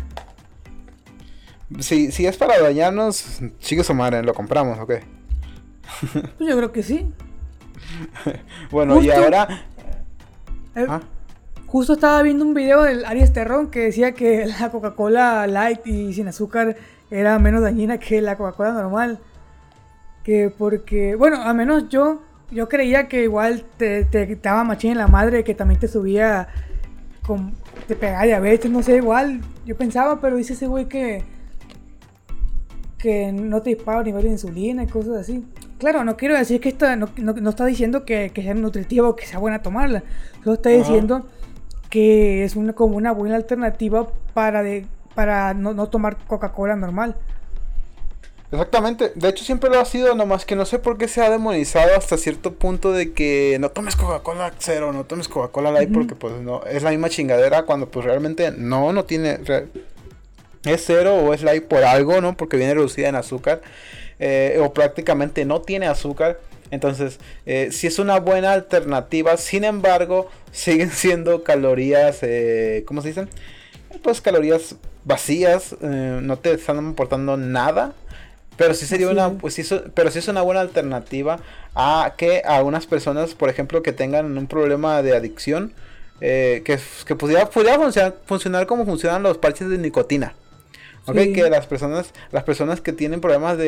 Si, 1.81 2.13
si 2.13 2.27
es 2.27 2.37
para 2.37 2.61
dañarnos, 2.61 3.41
sigue 3.59 3.85
su 3.85 3.95
madre, 3.95 4.23
lo 4.23 4.35
compramos, 4.35 4.79
ok. 4.79 4.95
Pues 6.13 6.51
yo 6.51 6.57
creo 6.57 6.73
que 6.73 6.83
sí. 6.83 7.07
Bueno, 8.71 9.01
y 9.01 9.11
ahora... 9.11 9.49
Eh, 10.75 10.87
Ah, 10.89 11.01
Justo 11.67 11.93
estaba 11.93 12.23
viendo 12.23 12.47
un 12.47 12.55
video 12.55 12.83
del 12.83 13.05
Aries 13.05 13.33
Terrón 13.35 13.71
que 13.71 13.81
decía 13.81 14.13
que 14.13 14.47
la 14.47 14.71
Coca-Cola 14.71 15.47
light 15.47 15.87
y 15.87 16.15
sin 16.15 16.27
azúcar 16.27 16.77
era 17.11 17.39
menos 17.39 17.61
dañina 17.61 17.99
que 17.99 18.23
la 18.23 18.37
Coca-Cola 18.39 18.73
normal. 18.73 19.19
Que 20.25 20.51
porque, 20.57 21.15
bueno, 21.15 21.43
al 21.43 21.55
menos 21.55 21.91
yo, 21.91 22.23
yo 22.51 22.71
creía 22.71 23.07
que 23.09 23.23
igual 23.25 23.65
te, 23.77 24.05
te 24.05 24.27
quitaba 24.27 24.65
machín 24.65 24.93
en 24.93 24.99
la 24.99 25.09
madre, 25.09 25.45
que 25.45 25.55
también 25.55 25.79
te 25.79 25.89
subía, 25.89 26.49
con, 27.27 27.53
te 27.87 27.95
pegaba 27.95 28.25
diabetes, 28.25 28.71
no 28.71 28.83
sé, 28.83 28.97
igual. 28.97 29.43
Yo 29.67 29.77
pensaba, 29.77 30.23
pero 30.23 30.37
dice 30.37 30.55
ese 30.55 30.69
güey 30.69 30.87
que, 30.87 31.23
que 32.97 33.31
no 33.31 33.61
te 33.61 33.71
dispara 33.71 34.01
a 34.01 34.05
nivel 34.05 34.23
de 34.23 34.31
insulina 34.31 34.85
y 34.85 34.87
cosas 34.87 35.17
así. 35.19 35.45
Claro, 35.79 36.05
no 36.05 36.17
quiero 36.17 36.37
decir 36.37 36.61
que 36.61 36.71
esto 36.71 36.95
no, 36.97 37.09
no- 37.17 37.33
no 37.35 37.51
está 37.51 37.65
diciendo 37.67 38.05
que, 38.05 38.31
que 38.35 38.43
sea 38.43 38.55
nutritivo 38.55 39.09
o 39.09 39.17
que 39.17 39.27
sea 39.27 39.39
buena 39.39 39.63
tomarla. 39.63 40.03
Solo 40.43 40.55
está 40.55 40.71
Ajá. 40.77 40.79
diciendo 40.79 41.27
que 41.91 42.45
es 42.45 42.57
una, 42.57 42.73
como 42.75 42.97
una 42.97 43.13
buena 43.13 43.37
alternativa 43.37 44.09
para, 44.35 44.63
de, 44.63 44.87
para 45.15 45.55
no, 45.55 45.75
no 45.75 45.89
tomar 45.89 46.19
Coca-Cola 46.27 46.77
normal. 46.77 47.17
Exactamente, 48.51 49.13
de 49.15 49.29
hecho 49.29 49.45
siempre 49.45 49.69
lo 49.69 49.79
ha 49.79 49.85
sido, 49.85 50.15
nomás 50.15 50.47
que 50.47 50.57
no 50.57 50.65
sé 50.65 50.79
por 50.79 50.97
qué 50.97 51.07
se 51.07 51.21
ha 51.23 51.29
demonizado 51.29 51.95
hasta 51.95 52.17
cierto 52.17 52.55
punto 52.55 52.93
de 52.93 53.13
que 53.13 53.59
no 53.61 53.69
tomes 53.69 53.95
Coca-Cola 53.95 54.55
cero, 54.59 54.91
no 54.95 55.05
tomes 55.05 55.29
Coca-Cola 55.29 55.71
light 55.71 55.93
porque 55.93 56.15
pues 56.15 56.33
no, 56.41 56.63
es 56.65 56.83
la 56.83 56.89
misma 56.91 57.11
chingadera 57.11 57.65
cuando 57.65 57.91
pues 57.91 58.07
realmente 58.07 58.51
no, 58.51 58.95
no 58.95 59.05
tiene, 59.05 59.39
es 60.65 60.83
cero 60.87 61.17
o 61.17 61.35
es 61.35 61.43
light 61.43 61.65
por 61.65 61.85
algo, 61.85 62.23
¿no? 62.23 62.39
Porque 62.39 62.57
viene 62.57 62.73
reducida 62.73 63.09
en 63.11 63.17
azúcar 63.17 63.61
eh, 64.19 64.59
o 64.61 64.73
prácticamente 64.73 65.45
no 65.45 65.61
tiene 65.61 65.87
azúcar. 65.87 66.39
Entonces, 66.71 67.19
eh, 67.47 67.69
sí 67.73 67.87
es 67.87 67.99
una 67.99 68.21
buena 68.21 68.53
alternativa, 68.53 69.37
sin 69.37 69.65
embargo, 69.65 70.31
siguen 70.53 70.91
siendo 70.91 71.43
calorías, 71.43 72.19
eh, 72.23 72.85
¿cómo 72.87 73.03
se 73.03 73.09
dicen? 73.09 73.29
Pues 74.03 74.21
calorías 74.21 74.77
vacías, 75.05 75.75
eh, 75.81 76.21
no 76.23 76.39
te 76.39 76.53
están 76.53 76.91
aportando 76.91 77.37
nada. 77.37 77.95
Pero 78.57 78.75
sí 78.75 78.87
sería 78.87 79.09
una, 79.09 79.29
es. 79.29 79.33
pues 79.41 79.55
sí, 79.55 79.63
pero 79.95 80.11
sí 80.11 80.19
es 80.19 80.27
una 80.27 80.43
buena 80.43 80.61
alternativa 80.61 81.39
a 81.77 82.15
que 82.19 82.43
a 82.45 82.61
unas 82.65 82.87
personas, 82.87 83.35
por 83.35 83.51
ejemplo, 83.51 83.85
que 83.85 83.93
tengan 83.93 84.37
un 84.37 84.49
problema 84.49 85.01
de 85.01 85.15
adicción, 85.17 85.73
que, 86.19 86.81
que 87.07 87.15
pudiera, 87.15 87.49
pudiera 87.49 87.79
funcionar, 87.79 88.17
funcionar 88.27 88.67
como 88.67 88.85
funcionan 88.85 89.23
los 89.23 89.39
parches 89.39 89.69
de 89.69 89.79
nicotina. 89.79 90.35
¿Ok? 91.09 91.17
Sí. 91.19 91.33
Que 91.33 91.49
las 91.51 91.67
personas, 91.67 92.13
las 92.33 92.45
personas 92.45 92.81
que 92.81 92.93
tienen 92.93 93.21
problemas 93.21 93.57
de, 93.59 93.65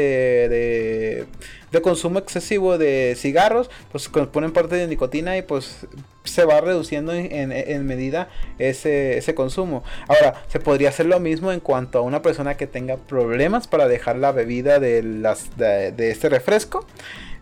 de, 0.49 1.25
de 1.73 1.83
consumo 1.83 2.19
excesivo 2.19 2.79
de 2.79 3.15
cigarros, 3.17 3.71
pues 3.93 4.09
con- 4.09 4.29
ponen 4.29 4.53
parte 4.53 4.77
de 4.77 4.87
nicotina 4.87 5.37
y 5.37 5.43
pues 5.43 5.87
se 6.25 6.45
va 6.45 6.61
reduciendo 6.61 7.13
en, 7.15 7.33
en- 7.33 7.53
en 7.53 7.87
medida 7.87 8.29
ese, 8.59 9.17
ese 9.19 9.35
consumo. 9.35 9.83
Ahora, 10.07 10.43
se 10.49 10.61
podría 10.61 10.91
hacer 10.91 11.07
lo 11.07 11.19
mismo 11.21 11.51
en 11.53 11.61
cuanto 11.61 11.99
a 11.99 12.03
una 12.03 12.23
persona 12.23 12.57
que 12.57 12.67
tenga 12.67 12.97
problemas 12.97 13.67
para 13.67 13.89
dejar 13.89 14.17
la 14.17 14.31
bebida 14.33 14.79
de, 14.81 15.03
las, 15.03 15.57
de, 15.57 15.93
de 15.93 16.11
este 16.11 16.29
refresco. 16.29 16.87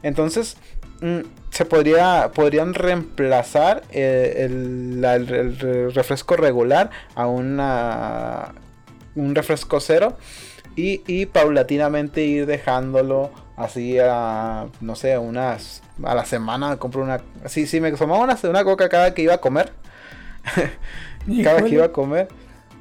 Entonces, 0.03 0.57
mm, 1.01 1.21
se 1.51 1.65
podría 1.65 2.31
podrían 2.35 2.73
reemplazar 2.75 3.83
el, 3.91 5.01
la- 5.01 5.17
el- 5.17 5.29
el 5.33 5.93
refresco 5.95 6.37
regular 6.37 6.91
a 7.17 7.27
una 7.27 8.55
un 9.19 9.35
refresco 9.35 9.81
cero 9.81 10.17
y, 10.77 11.03
y 11.07 11.27
paulatinamente 11.27 12.25
ir 12.25 12.47
dejándolo 12.47 13.31
así 13.57 13.99
a 13.99 14.67
no 14.81 14.95
sé 14.95 15.19
unas 15.19 15.83
a 16.05 16.15
la 16.15 16.25
semana 16.25 16.77
compro 16.77 17.03
una 17.03 17.21
sí 17.47 17.67
sí 17.67 17.81
me 17.81 17.91
tomaba 17.93 18.23
una, 18.23 18.39
una 18.45 18.65
coca 18.65 18.89
cada 18.89 19.15
que 19.15 19.23
iba 19.23 19.35
a 19.35 19.39
comer. 19.39 19.73
Cada 21.45 21.63
que 21.63 21.75
iba 21.75 21.85
a 21.85 21.93
comer. 21.93 22.29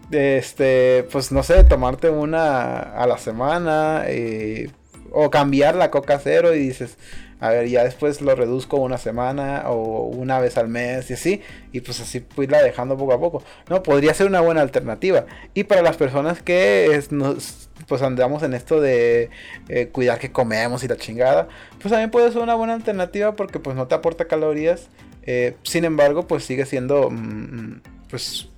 Este 0.09 1.05
pues 1.11 1.33
no 1.33 1.43
sé 1.43 1.65
tomarte 1.65 2.09
una 2.09 2.79
a 2.79 3.05
la 3.07 3.17
semana 3.17 4.03
eh, 4.05 4.69
o 5.11 5.29
cambiar 5.29 5.75
la 5.75 5.91
coca 5.91 6.17
cero 6.23 6.55
y 6.55 6.59
dices 6.59 6.97
a 7.39 7.49
ver 7.49 7.67
ya 7.67 7.83
después 7.83 8.21
lo 8.21 8.33
reduzco 8.35 8.77
una 8.77 8.97
semana 8.97 9.63
o 9.69 10.03
una 10.07 10.39
vez 10.39 10.57
al 10.57 10.67
mes 10.69 11.09
y 11.11 11.13
así 11.13 11.41
y 11.71 11.81
pues 11.81 11.99
así 11.99 12.19
pues 12.19 12.47
irla 12.47 12.61
dejando 12.63 12.97
poco 12.97 13.13
a 13.13 13.19
poco 13.19 13.43
no 13.69 13.83
podría 13.83 14.13
ser 14.13 14.27
una 14.27 14.41
buena 14.41 14.61
alternativa 14.61 15.25
y 15.53 15.65
para 15.65 15.81
las 15.81 15.97
personas 15.97 16.41
que 16.41 16.95
es- 16.95 17.11
nos 17.11 17.69
pues 17.87 18.01
andamos 18.01 18.41
en 18.43 18.53
esto 18.55 18.81
de 18.81 19.29
eh, 19.69 19.87
cuidar 19.89 20.17
que 20.19 20.31
comemos 20.31 20.83
y 20.83 20.87
la 20.87 20.97
chingada 20.97 21.47
pues 21.79 21.91
también 21.91 22.09
puede 22.11 22.31
ser 22.31 22.41
una 22.41 22.55
buena 22.55 22.73
alternativa 22.73 23.35
porque 23.35 23.59
pues 23.59 23.75
no 23.75 23.87
te 23.87 23.95
aporta 23.95 24.25
calorías 24.25 24.87
eh, 25.23 25.55
sin 25.63 25.85
embargo 25.85 26.25
pues 26.27 26.43
sigue 26.43 26.65
siendo 26.65 27.09
mm, 27.11 27.81
pues 28.09 28.49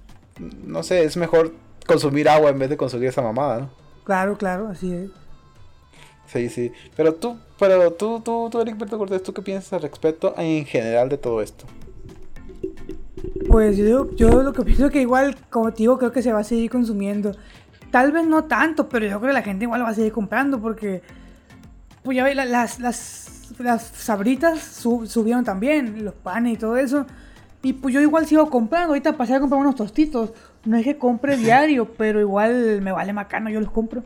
no 0.66 0.84
sé 0.84 1.04
es 1.04 1.18
mejor 1.18 1.54
consumir 1.86 2.30
agua 2.30 2.50
en 2.50 2.60
vez 2.60 2.70
de 2.70 2.78
consumir 2.78 3.10
esa 3.10 3.22
mamada 3.22 3.60
¿no? 3.60 3.70
Claro, 4.06 4.38
claro, 4.38 4.70
así 4.70 4.92
es. 4.94 5.10
Sí, 6.28 6.50
sí. 6.50 6.72
Pero 6.96 7.14
tú, 7.16 7.38
pero 7.60 7.92
tú, 7.94 8.22
tú, 8.22 8.48
tú, 8.52 8.62
Eric 8.62 8.78
Berto 8.78 8.98
Cortés, 8.98 9.22
¿tú 9.24 9.34
qué 9.34 9.42
piensas 9.42 9.74
al 9.74 9.82
respecto 9.82 10.34
en 10.38 10.66
general 10.66 11.10
de 11.10 11.18
todo 11.18 11.42
esto? 11.42 11.66
Pues 13.48 13.78
yo, 13.78 13.86
digo- 13.86 14.10
yo 14.16 14.44
lo 14.44 14.54
que 14.54 14.64
pienso 14.64 14.86
es 14.88 14.92
que 14.92 15.02
igual, 15.02 15.36
como 15.50 15.72
te 15.72 15.78
digo, 15.80 15.98
creo 15.98 16.12
que 16.12 16.22
se 16.22 16.32
va 16.32 16.40
a 16.40 16.44
seguir 16.44 16.70
consumiendo. 16.70 17.32
Tal 17.92 18.12
vez 18.12 18.26
no 18.28 18.44
tanto, 18.46 18.88
pero 18.88 19.06
yo 19.08 19.20
creo 19.20 19.30
que 19.32 19.34
la 19.34 19.42
gente 19.42 19.66
igual 19.66 19.80
lo 19.80 19.86
va 19.86 19.92
a 19.92 19.96
seguir 19.96 20.12
comprando 20.12 20.60
porque, 20.62 21.02
pues 22.04 22.16
ya 22.16 22.24
ves, 22.24 22.36
la- 22.36 22.46
las, 22.46 22.80
las, 22.80 23.52
las 23.58 23.82
sabritas 23.84 24.60
sub- 24.60 25.08
subieron 25.08 25.44
también, 25.44 26.06
los 26.06 26.14
panes 26.14 26.54
y 26.54 26.58
todo 26.58 26.78
eso. 26.78 27.06
Y 27.62 27.74
pues 27.74 27.94
yo 27.94 28.00
igual 28.02 28.26
sigo 28.26 28.50
comprando. 28.50 28.90
Ahorita 28.90 29.18
pasé 29.18 29.34
a 29.36 29.40
comprar 29.40 29.60
unos 29.60 29.76
tostitos. 29.76 30.32
No 30.66 30.78
es 30.78 30.84
que 30.86 30.98
compre 30.98 31.36
diario, 31.38 31.92
pero 31.98 32.20
igual 32.22 32.82
me 32.82 32.92
vale 32.92 33.12
macano, 33.12 33.50
yo 33.50 33.60
los 33.60 33.72
compro. 33.72 34.04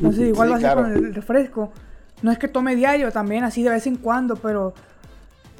No 0.00 0.12
sé, 0.12 0.28
igual 0.28 0.48
Sí, 0.48 0.52
va 0.52 0.56
a 0.56 0.60
ser 0.60 0.72
claro. 0.72 0.82
con 0.82 0.92
el 0.92 1.14
refresco. 1.14 1.72
No 2.22 2.30
es 2.30 2.38
que 2.38 2.48
tome 2.48 2.76
diario, 2.76 3.10
también 3.12 3.44
así 3.44 3.62
de 3.62 3.70
vez 3.70 3.86
en 3.86 3.96
cuando, 3.96 4.36
pero 4.36 4.74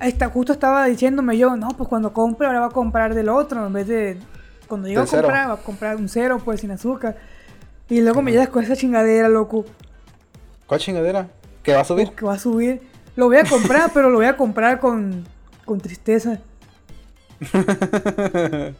esta, 0.00 0.28
justo 0.28 0.52
estaba 0.52 0.84
diciéndome 0.86 1.36
yo, 1.38 1.56
no, 1.56 1.68
pues 1.68 1.88
cuando 1.88 2.12
compre 2.12 2.46
ahora 2.46 2.60
va 2.60 2.66
a 2.66 2.70
comprar 2.70 3.14
del 3.14 3.28
otro, 3.28 3.66
en 3.66 3.72
vez 3.72 3.86
de 3.88 4.18
cuando 4.68 4.88
llego 4.88 5.02
a 5.02 5.06
cero. 5.06 5.22
comprar, 5.22 5.48
va 5.48 5.54
a 5.54 5.56
comprar 5.56 5.96
un 5.96 6.08
cero, 6.08 6.40
pues 6.44 6.60
sin 6.60 6.70
azúcar. 6.70 7.16
Y 7.88 8.00
luego 8.02 8.22
me 8.22 8.30
llegas 8.30 8.48
con 8.50 8.62
esa 8.62 8.76
chingadera, 8.76 9.28
loco, 9.28 9.64
¿Cuál 10.66 10.78
chingadera? 10.80 11.28
¿Que 11.64 11.74
va 11.74 11.80
a 11.80 11.84
subir? 11.84 12.10
que 12.12 12.24
va 12.24 12.34
a 12.34 12.38
subir. 12.38 12.80
Lo 13.16 13.26
voy 13.26 13.38
a 13.38 13.44
comprar, 13.44 13.90
pero 13.94 14.08
lo 14.10 14.18
voy 14.18 14.26
a 14.26 14.36
comprar 14.36 14.78
con, 14.78 15.24
con 15.64 15.80
tristeza. 15.80 16.38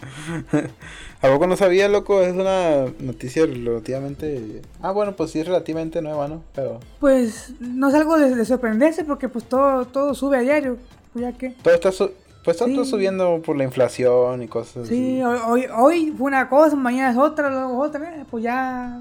¿A 1.23 1.29
poco 1.29 1.46
no 1.46 1.57
sabía, 1.57 1.88
loco? 1.88 2.23
Es 2.23 2.33
una 2.35 2.87
noticia 3.01 3.44
relativamente... 3.46 4.62
Ah, 4.81 4.90
bueno, 4.92 5.16
pues 5.16 5.31
sí 5.31 5.40
es 5.40 5.46
relativamente 5.46 6.01
nueva, 6.03 6.29
¿no? 6.29 6.42
Pero 6.55 6.81
Pues 6.99 7.53
no 7.61 7.88
es 7.88 7.94
algo 7.94 8.18
de, 8.18 8.35
de 8.35 8.44
sorprenderse 8.44 9.05
porque 9.05 9.29
pues 9.29 9.44
todo, 9.44 9.85
todo 9.87 10.14
sube 10.14 10.38
a 10.38 10.40
diario. 10.40 10.79
Pues 11.12 11.23
ya 11.25 11.33
que. 11.33 11.51
todo 11.62 11.75
está, 11.75 11.92
su- 11.92 12.11
pues 12.44 12.57
está 12.61 12.66
Sí. 12.66 12.85
subiendo 12.87 13.42
por 13.44 13.57
la 13.57 13.64
inflación 13.64 14.42
y 14.42 14.49
cosas 14.49 14.88
Sí, 14.88 15.20
así. 15.20 15.23
hoy, 15.23 15.38
hoy, 15.46 15.66
hoy 15.77 16.14
fue 16.16 16.27
una 16.29 16.49
cosa, 16.49 16.75
mañana 16.77 17.11
es 17.11 17.16
otra, 17.18 17.51
luego 17.51 17.79
otra, 17.81 18.16
eh, 18.20 18.25
pues 18.31 18.44
ya. 18.44 19.01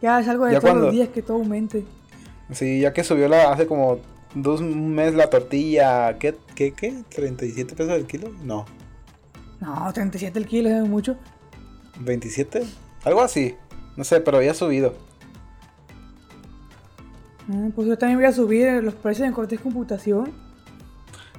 Ya 0.00 0.18
es 0.20 0.26
algo 0.28 0.46
de 0.46 0.52
Ya 0.54 0.58
todos 0.60 0.70
cuando- 0.72 0.86
los 0.86 0.94
días 0.94 1.08
que 1.10 1.22
todo 1.22 1.36
aumente. 1.36 1.84
Sí, 2.50 2.80
ya 2.80 2.92
que 2.92 3.04
subió 3.04 3.28
la 3.28 3.52
hace 3.52 3.66
como 3.68 3.98
dos 4.34 4.60
un 4.60 4.94
mes 4.94 5.14
la 5.14 5.28
tortilla, 5.30 6.18
¿qué? 6.18 6.34
¿Qué? 6.54 6.72
¿Qué? 6.72 6.92
¿37 7.10 7.74
pesos 7.74 7.90
el 7.92 8.06
kilo? 8.06 8.30
No, 8.42 8.64
No, 9.60 9.92
37 9.92 10.38
el 10.38 10.46
kilo 10.46 10.68
es 10.70 10.88
mucho. 10.88 11.16
¿27? 12.04 12.64
Algo 13.04 13.20
así. 13.22 13.54
No 13.96 14.04
sé, 14.04 14.20
pero 14.20 14.38
había 14.38 14.54
subido. 14.54 14.94
Ah, 17.50 17.68
pues 17.74 17.88
yo 17.88 17.98
también 17.98 18.18
voy 18.18 18.26
a 18.26 18.32
subir 18.32 18.82
los 18.82 18.94
precios 18.94 19.26
en 19.26 19.34
Cortés 19.34 19.60
Computación. 19.60 20.32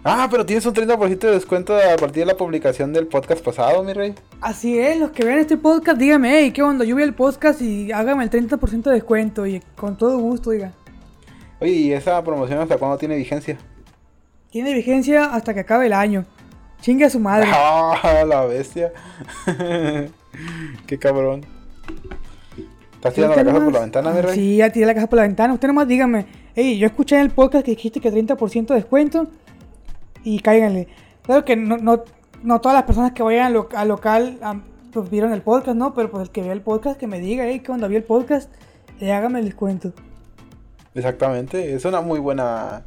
Ah, 0.06 0.27
pero 0.29 0.45
tienes 0.45 0.65
un 0.65 0.73
30% 0.73 1.17
de 1.19 1.32
descuento 1.32 1.75
a 1.77 1.95
partir 1.95 2.23
de 2.23 2.25
la 2.25 2.36
publicación 2.36 2.91
del 2.91 3.08
podcast 3.08 3.43
pasado, 3.43 3.84
mi 3.84 3.93
rey. 3.93 4.13
Así 4.41 4.77
es, 4.77 4.99
los 4.99 5.12
que 5.12 5.23
vean 5.23 5.39
este 5.39 5.56
podcast, 5.56 5.97
díganme, 5.97 6.39
hey, 6.39 6.51
¿qué 6.51 6.62
onda? 6.62 6.84
Yo 6.84 6.97
vi 6.97 7.03
el 7.03 7.13
podcast 7.13 7.62
y 7.62 7.89
hágame 7.93 8.25
el 8.25 8.29
30% 8.29 8.84
de 8.84 8.91
descuento 8.95 9.47
y 9.47 9.62
con 9.77 9.97
todo 9.97 10.17
gusto, 10.19 10.51
diga. 10.51 10.73
Oye, 11.63 11.71
¿y 11.71 11.93
esa 11.93 12.21
promoción 12.23 12.60
hasta 12.60 12.78
cuándo 12.78 12.97
tiene 12.97 13.15
vigencia? 13.15 13.58
Tiene 14.52 14.73
vigencia 14.73 15.34
hasta 15.34 15.54
que 15.54 15.62
acabe 15.62 15.86
el 15.86 15.93
año. 15.93 16.26
Chingue 16.82 17.06
a 17.06 17.10
su 17.10 17.21
madre. 17.21 17.47
¡Ah, 17.54 18.26
la 18.28 18.43
bestia! 18.45 18.91
¡Qué 20.86 20.99
cabrón! 20.99 21.45
¿Estás 22.95 23.13
tirando 23.13 23.38
la 23.38 23.45
casa 23.45 23.63
por 23.63 23.71
la 23.73 23.80
ventana, 23.80 24.12
mi 24.12 24.19
rey? 24.21 24.36
Sí, 24.36 24.58
ya 24.58 24.69
tiré 24.71 24.86
la 24.86 24.93
caja 24.93 25.08
por 25.08 25.17
la 25.17 25.23
ventana. 25.23 25.54
Usted 25.54 25.69
nomás 25.69 25.88
dígame, 25.88 26.26
hey, 26.54 26.78
yo 26.78 26.86
escuché 26.86 27.15
en 27.15 27.21
el 27.21 27.30
podcast 27.32 27.63
que 27.63 27.71
dijiste 27.71 28.02
que 28.02 28.12
30% 28.12 28.67
de 28.67 28.76
descuento 28.76 29.28
y 30.26 30.39
cáiganle. 30.39 30.89
Claro 31.21 31.45
que 31.45 31.56
no, 31.56 31.78
no, 31.78 32.04
no 32.43 32.60
todas 32.60 32.76
las 32.76 32.84
personas 32.84 33.13
que 33.13 33.23
vayan 33.23 33.45
al, 33.47 33.54
lo- 33.54 33.69
al 33.73 33.88
local 33.88 34.38
pues 34.91 35.10
vieron 35.10 35.32
el 35.32 35.41
podcast, 35.41 35.78
¿no? 35.78 35.93
Pero 35.93 36.12
pues 36.12 36.23
el 36.23 36.30
que 36.30 36.41
vea 36.41 36.52
el 36.52 36.62
podcast 36.62 36.99
que 36.99 37.08
me 37.08 37.21
diga, 37.21 37.45
hey, 37.47 37.60
que 37.60 37.67
cuando 37.67 37.88
vi 37.88 37.95
el 37.95 38.04
podcast, 38.04 38.52
eh, 38.99 39.13
hágame 39.13 39.39
el 39.39 39.45
descuento. 39.45 39.93
Exactamente, 40.95 41.73
es 41.73 41.86
una 41.86 42.01
muy 42.01 42.19
buena... 42.19 42.84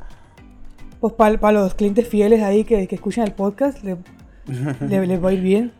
Pues 1.01 1.13
para 1.15 1.53
los 1.53 1.75
clientes 1.75 2.09
fieles 2.09 2.43
ahí 2.43 2.65
que, 2.65 2.87
que 2.89 2.95
escuchan 2.95 3.25
el 3.27 3.33
podcast, 3.33 3.83
le- 3.83 3.99
le- 4.89 5.07
les 5.07 5.23
va 5.25 5.29
a 5.31 5.33
ir 5.33 5.41
bien. 5.41 5.73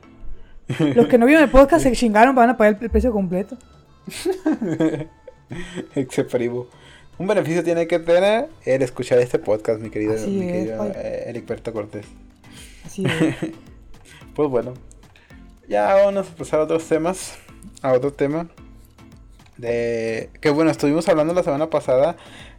Los 0.95 1.07
que 1.07 1.17
no 1.17 1.27
vieron 1.27 1.45
el 1.45 1.51
podcast 1.51 1.85
se 1.85 1.93
chingaron, 1.93 2.35
van 2.35 2.51
a 2.51 2.57
pagar 2.57 2.77
el, 2.81 2.91
precio 2.91 3.13
completo. 3.13 3.57
Primo. 6.31 6.67
Un 7.19 7.27
beneficio 7.27 7.63
tiene 7.65 7.87
que 7.87 7.99
tener 7.99 8.49
el 8.65 8.83
escuchar 8.83 9.19
este 9.21 9.39
podcast, 9.39 9.81
mi 9.81 9.91
querido, 9.91 10.15
Así 10.15 10.31
mi 10.31 10.47
es, 10.47 10.53
querido 10.53 10.85
eh, 10.95 11.25
Eric 11.29 11.47
Berto 11.47 11.73
Cortés. 11.73 12.07
Así 12.85 13.05
es. 13.07 13.37
Pues 14.35 14.51
bueno, 14.51 14.75
ya 15.69 15.95
vamos 15.95 16.29
a 16.29 16.35
pasar 16.35 16.61
a 16.61 16.65
otros 16.65 16.85
temas. 16.87 17.37
A 17.83 17.93
otro 17.93 18.13
tema. 18.13 18.49
De 19.59 20.31
que 20.41 20.51
bueno, 20.51 20.71
estuvimos 20.71 21.09
hablando 21.09 21.33
la 21.35 21.43
semana 21.43 21.71
pasada 21.71 22.17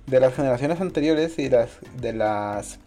de 0.07 0.19
las 0.19 0.33
generaciones 0.33 0.81
anteriores 0.81 1.38
y 1.38 1.49
las 1.49 1.69
de 2.01 2.13
las 2.13 2.79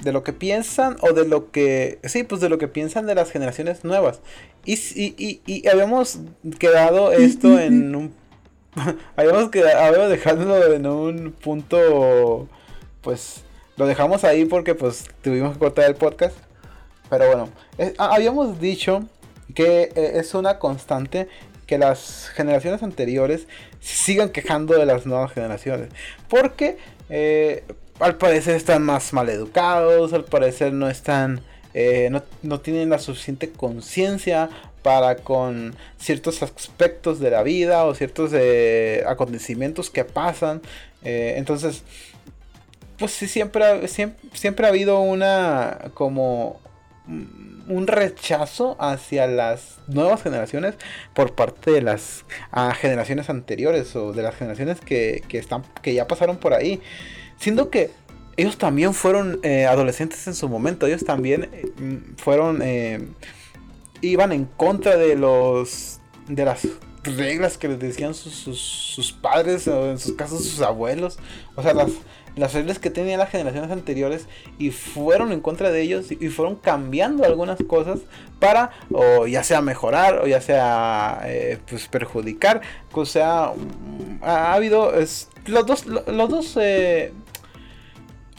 de 0.00 0.10
lo 0.12 0.24
que 0.24 0.32
piensan 0.32 0.96
o 1.00 1.12
de 1.12 1.28
lo 1.28 1.52
que 1.52 2.00
sí, 2.04 2.24
pues 2.24 2.40
de 2.40 2.48
lo 2.48 2.58
que 2.58 2.66
piensan 2.66 3.06
de 3.06 3.14
las 3.14 3.30
generaciones 3.30 3.84
nuevas. 3.84 4.20
Y, 4.64 4.74
y, 4.74 5.14
y, 5.16 5.40
y 5.46 5.68
habíamos 5.68 6.18
quedado 6.58 7.12
esto 7.12 7.58
en 7.60 7.94
un 7.94 8.14
habíamos 9.16 9.50
quedado 9.50 9.78
habíamos 9.80 10.08
dejado 10.10 10.72
en 10.72 10.86
un 10.86 11.32
punto 11.32 12.48
pues 13.02 13.42
lo 13.76 13.86
dejamos 13.86 14.24
ahí 14.24 14.44
porque 14.44 14.74
pues 14.74 15.04
tuvimos 15.22 15.52
que 15.54 15.58
cortar 15.60 15.84
el 15.86 15.94
podcast. 15.94 16.36
Pero 17.10 17.26
bueno, 17.26 17.48
ha- 17.98 18.14
habíamos 18.14 18.58
dicho 18.60 19.04
que 19.54 19.92
eh, 19.94 20.12
es 20.14 20.34
una 20.34 20.58
constante 20.58 21.28
que 21.72 21.78
las 21.78 22.28
generaciones 22.34 22.82
anteriores 22.82 23.48
sigan 23.80 24.28
quejando 24.28 24.78
de 24.78 24.84
las 24.84 25.06
nuevas 25.06 25.32
generaciones. 25.32 25.88
Porque 26.28 26.76
eh, 27.08 27.64
al 27.98 28.16
parecer 28.16 28.56
están 28.56 28.82
más 28.82 29.14
mal 29.14 29.30
educados, 29.30 30.12
al 30.12 30.26
parecer 30.26 30.74
no 30.74 30.90
están, 30.90 31.40
eh, 31.72 32.08
no, 32.10 32.22
no 32.42 32.60
tienen 32.60 32.90
la 32.90 32.98
suficiente 32.98 33.50
conciencia 33.50 34.50
para 34.82 35.16
con 35.16 35.74
ciertos 35.96 36.42
aspectos 36.42 37.20
de 37.20 37.30
la 37.30 37.42
vida 37.42 37.86
o 37.86 37.94
ciertos 37.94 38.32
eh, 38.34 39.02
acontecimientos 39.06 39.88
que 39.88 40.04
pasan. 40.04 40.60
Entonces, 41.02 41.84
pues 42.98 43.12
sí, 43.12 43.28
siempre, 43.28 43.88
siempre 43.88 44.66
ha 44.66 44.68
habido 44.68 45.00
una 45.00 45.90
como 45.94 46.60
un 47.68 47.86
rechazo 47.86 48.76
hacia 48.80 49.26
las 49.26 49.76
nuevas 49.86 50.22
generaciones 50.22 50.74
por 51.14 51.34
parte 51.34 51.70
de 51.70 51.82
las 51.82 52.24
ah, 52.50 52.74
generaciones 52.74 53.30
anteriores 53.30 53.94
o 53.96 54.12
de 54.12 54.22
las 54.22 54.34
generaciones 54.34 54.80
que, 54.80 55.22
que, 55.28 55.38
están, 55.38 55.64
que 55.82 55.94
ya 55.94 56.06
pasaron 56.06 56.36
por 56.38 56.54
ahí. 56.54 56.80
Siendo 57.38 57.70
que 57.70 57.90
ellos 58.36 58.56
también 58.56 58.94
fueron 58.94 59.40
eh, 59.42 59.66
adolescentes 59.66 60.26
en 60.26 60.34
su 60.34 60.48
momento, 60.48 60.86
ellos 60.86 61.04
también 61.04 61.48
eh, 61.52 61.64
fueron... 62.16 62.60
Eh, 62.62 63.08
iban 64.00 64.32
en 64.32 64.46
contra 64.46 64.96
de 64.96 65.16
los... 65.16 66.00
de 66.28 66.44
las 66.44 66.66
reglas 67.04 67.58
que 67.58 67.66
les 67.66 67.80
decían 67.80 68.14
sus, 68.14 68.32
sus, 68.32 68.60
sus 68.60 69.12
padres 69.12 69.66
o 69.66 69.90
en 69.90 69.98
sus 69.98 70.12
casos 70.12 70.44
sus 70.44 70.60
abuelos. 70.60 71.18
O 71.56 71.62
sea, 71.62 71.74
las 71.74 71.90
las 72.36 72.54
reglas 72.54 72.78
que 72.78 72.90
tenían 72.90 73.18
las 73.18 73.30
generaciones 73.30 73.70
anteriores 73.70 74.26
y 74.58 74.70
fueron 74.70 75.32
en 75.32 75.40
contra 75.40 75.70
de 75.70 75.82
ellos 75.82 76.10
y 76.10 76.28
fueron 76.28 76.56
cambiando 76.56 77.24
algunas 77.24 77.58
cosas 77.66 78.00
para 78.38 78.70
o 78.90 79.26
ya 79.26 79.44
sea 79.44 79.60
mejorar 79.60 80.20
o 80.20 80.26
ya 80.26 80.40
sea 80.40 81.22
eh, 81.24 81.58
pues 81.68 81.88
perjudicar. 81.88 82.62
O 82.92 83.04
sea 83.04 83.52
ha 84.22 84.54
habido 84.54 84.94
es, 84.94 85.28
los 85.46 85.66
dos 85.66 85.86
los 85.86 86.28
dos 86.28 86.58
eh, 86.60 87.12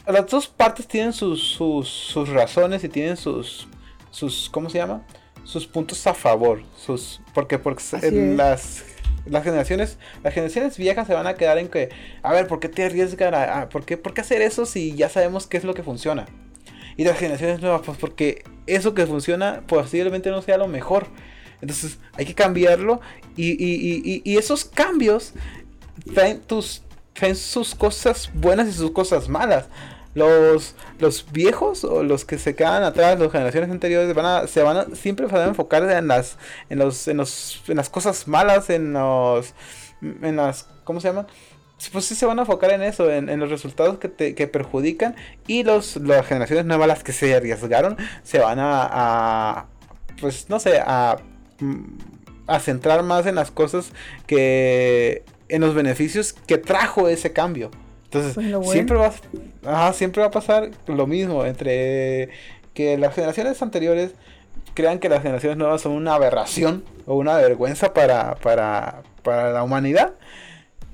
las 0.06 0.26
dos 0.26 0.48
partes 0.48 0.86
tienen 0.86 1.12
sus, 1.12 1.42
sus, 1.42 1.88
sus 1.88 2.28
razones 2.28 2.84
y 2.84 2.88
tienen 2.88 3.16
sus 3.16 3.68
sus 4.10 4.48
cómo 4.50 4.70
se 4.70 4.78
llama 4.78 5.02
sus 5.44 5.66
puntos 5.66 6.06
a 6.06 6.14
favor 6.14 6.62
sus 6.76 7.20
porque 7.32 7.58
porque 7.58 7.82
las 8.10 8.84
las 9.26 9.44
generaciones, 9.44 9.98
las 10.22 10.34
generaciones 10.34 10.76
viejas 10.76 11.06
se 11.06 11.14
van 11.14 11.26
a 11.26 11.34
quedar 11.34 11.58
en 11.58 11.68
que, 11.68 11.90
a 12.22 12.32
ver, 12.32 12.46
¿por 12.46 12.60
qué 12.60 12.68
te 12.68 12.84
arriesgan 12.84 13.34
a, 13.34 13.68
por, 13.68 13.84
qué, 13.84 13.96
por 13.96 14.14
qué 14.14 14.20
hacer 14.20 14.42
eso 14.42 14.66
si 14.66 14.94
ya 14.94 15.08
sabemos 15.08 15.46
qué 15.46 15.56
es 15.56 15.64
lo 15.64 15.74
que 15.74 15.82
funciona? 15.82 16.26
Y 16.96 17.04
las 17.04 17.18
generaciones 17.18 17.60
nuevas, 17.60 17.82
pues 17.84 17.98
porque 17.98 18.44
eso 18.66 18.94
que 18.94 19.06
funciona 19.06 19.62
posiblemente 19.66 20.30
no 20.30 20.42
sea 20.42 20.58
lo 20.58 20.68
mejor. 20.68 21.06
Entonces 21.60 21.98
hay 22.12 22.26
que 22.26 22.34
cambiarlo 22.34 23.00
y, 23.36 23.52
y, 23.52 24.22
y, 24.24 24.36
esos 24.36 24.64
cambios 24.64 25.32
traen, 26.14 26.42
traen 27.14 27.36
sus 27.36 27.74
cosas 27.74 28.30
buenas 28.34 28.68
y 28.68 28.72
sus 28.72 28.90
cosas 28.90 29.28
malas 29.28 29.68
los, 30.14 30.74
los 30.98 31.30
viejos 31.32 31.84
o 31.84 32.02
los 32.02 32.24
que 32.24 32.38
se 32.38 32.54
quedan 32.54 32.82
atrás, 32.82 33.18
las 33.18 33.32
generaciones 33.32 33.70
anteriores, 33.70 34.14
van 34.14 34.26
a, 34.26 34.46
se 34.46 34.62
van 34.62 34.76
a, 34.76 34.86
siempre 34.94 35.26
van 35.26 35.42
a 35.42 35.44
enfocar 35.46 35.88
en 35.90 36.08
las, 36.08 36.38
en 36.70 36.78
los, 36.78 37.08
en 37.08 37.16
los, 37.16 37.62
en 37.68 37.76
las 37.76 37.90
cosas 37.90 38.28
malas, 38.28 38.70
en 38.70 38.92
los, 38.92 39.54
en 40.00 40.36
las, 40.36 40.68
¿cómo 40.84 41.00
se 41.00 41.08
llama? 41.08 41.26
Pues 41.92 42.06
sí 42.06 42.14
se 42.14 42.24
van 42.24 42.38
a 42.38 42.42
enfocar 42.42 42.70
en 42.70 42.82
eso, 42.82 43.10
en, 43.10 43.38
los 43.38 43.50
resultados 43.50 43.98
que, 43.98 44.08
te, 44.08 44.34
que 44.34 44.46
perjudican 44.46 45.16
y 45.46 45.64
los, 45.64 45.96
las 45.96 46.26
generaciones 46.26 46.64
nuevas, 46.64 46.88
las 46.88 47.04
que 47.04 47.12
se 47.12 47.34
arriesgaron, 47.34 47.96
se 48.22 48.38
van 48.38 48.58
a, 48.58 48.88
a 48.90 49.66
pues 50.20 50.48
no 50.48 50.60
sé, 50.60 50.78
a, 50.78 51.18
a 52.46 52.60
centrar 52.60 53.02
más 53.02 53.26
en 53.26 53.34
las 53.34 53.50
cosas 53.50 53.92
que, 54.26 55.24
en 55.48 55.60
los 55.60 55.74
beneficios 55.74 56.32
que 56.32 56.58
trajo 56.58 57.08
ese 57.08 57.32
cambio. 57.32 57.70
Entonces, 58.14 58.34
pues 58.54 58.70
siempre, 58.70 58.96
va, 58.96 59.92
siempre 59.92 60.22
va 60.22 60.28
a 60.28 60.30
pasar 60.30 60.70
lo 60.86 61.06
mismo 61.06 61.44
entre 61.44 62.30
que 62.74 62.96
las 62.98 63.14
generaciones 63.14 63.60
anteriores 63.62 64.12
crean 64.74 64.98
que 64.98 65.08
las 65.08 65.22
generaciones 65.22 65.56
nuevas 65.56 65.80
son 65.80 65.92
una 65.92 66.14
aberración 66.14 66.84
o 67.06 67.16
una 67.16 67.36
vergüenza 67.36 67.94
para, 67.94 68.34
para, 68.36 69.02
para 69.22 69.52
la 69.52 69.62
humanidad. 69.62 70.14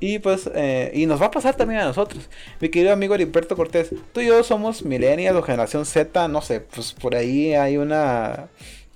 Y 0.01 0.19
pues, 0.19 0.51
eh, 0.55 0.91
y 0.95 1.05
nos 1.05 1.21
va 1.21 1.27
a 1.27 1.31
pasar 1.31 1.57
también 1.57 1.81
a 1.81 1.85
nosotros. 1.85 2.31
Mi 2.59 2.71
querido 2.71 2.93
amigo 2.93 3.15
Heriberto 3.15 3.55
Cortés, 3.55 3.91
tú 4.13 4.21
y 4.21 4.27
yo 4.27 4.43
somos 4.43 4.83
millennials 4.83 5.37
o 5.37 5.43
generación 5.43 5.85
Z, 5.85 6.27
no 6.29 6.41
sé, 6.41 6.61
pues 6.61 6.95
por 6.95 7.15
ahí 7.15 7.53
hay 7.53 7.77
una 7.77 8.49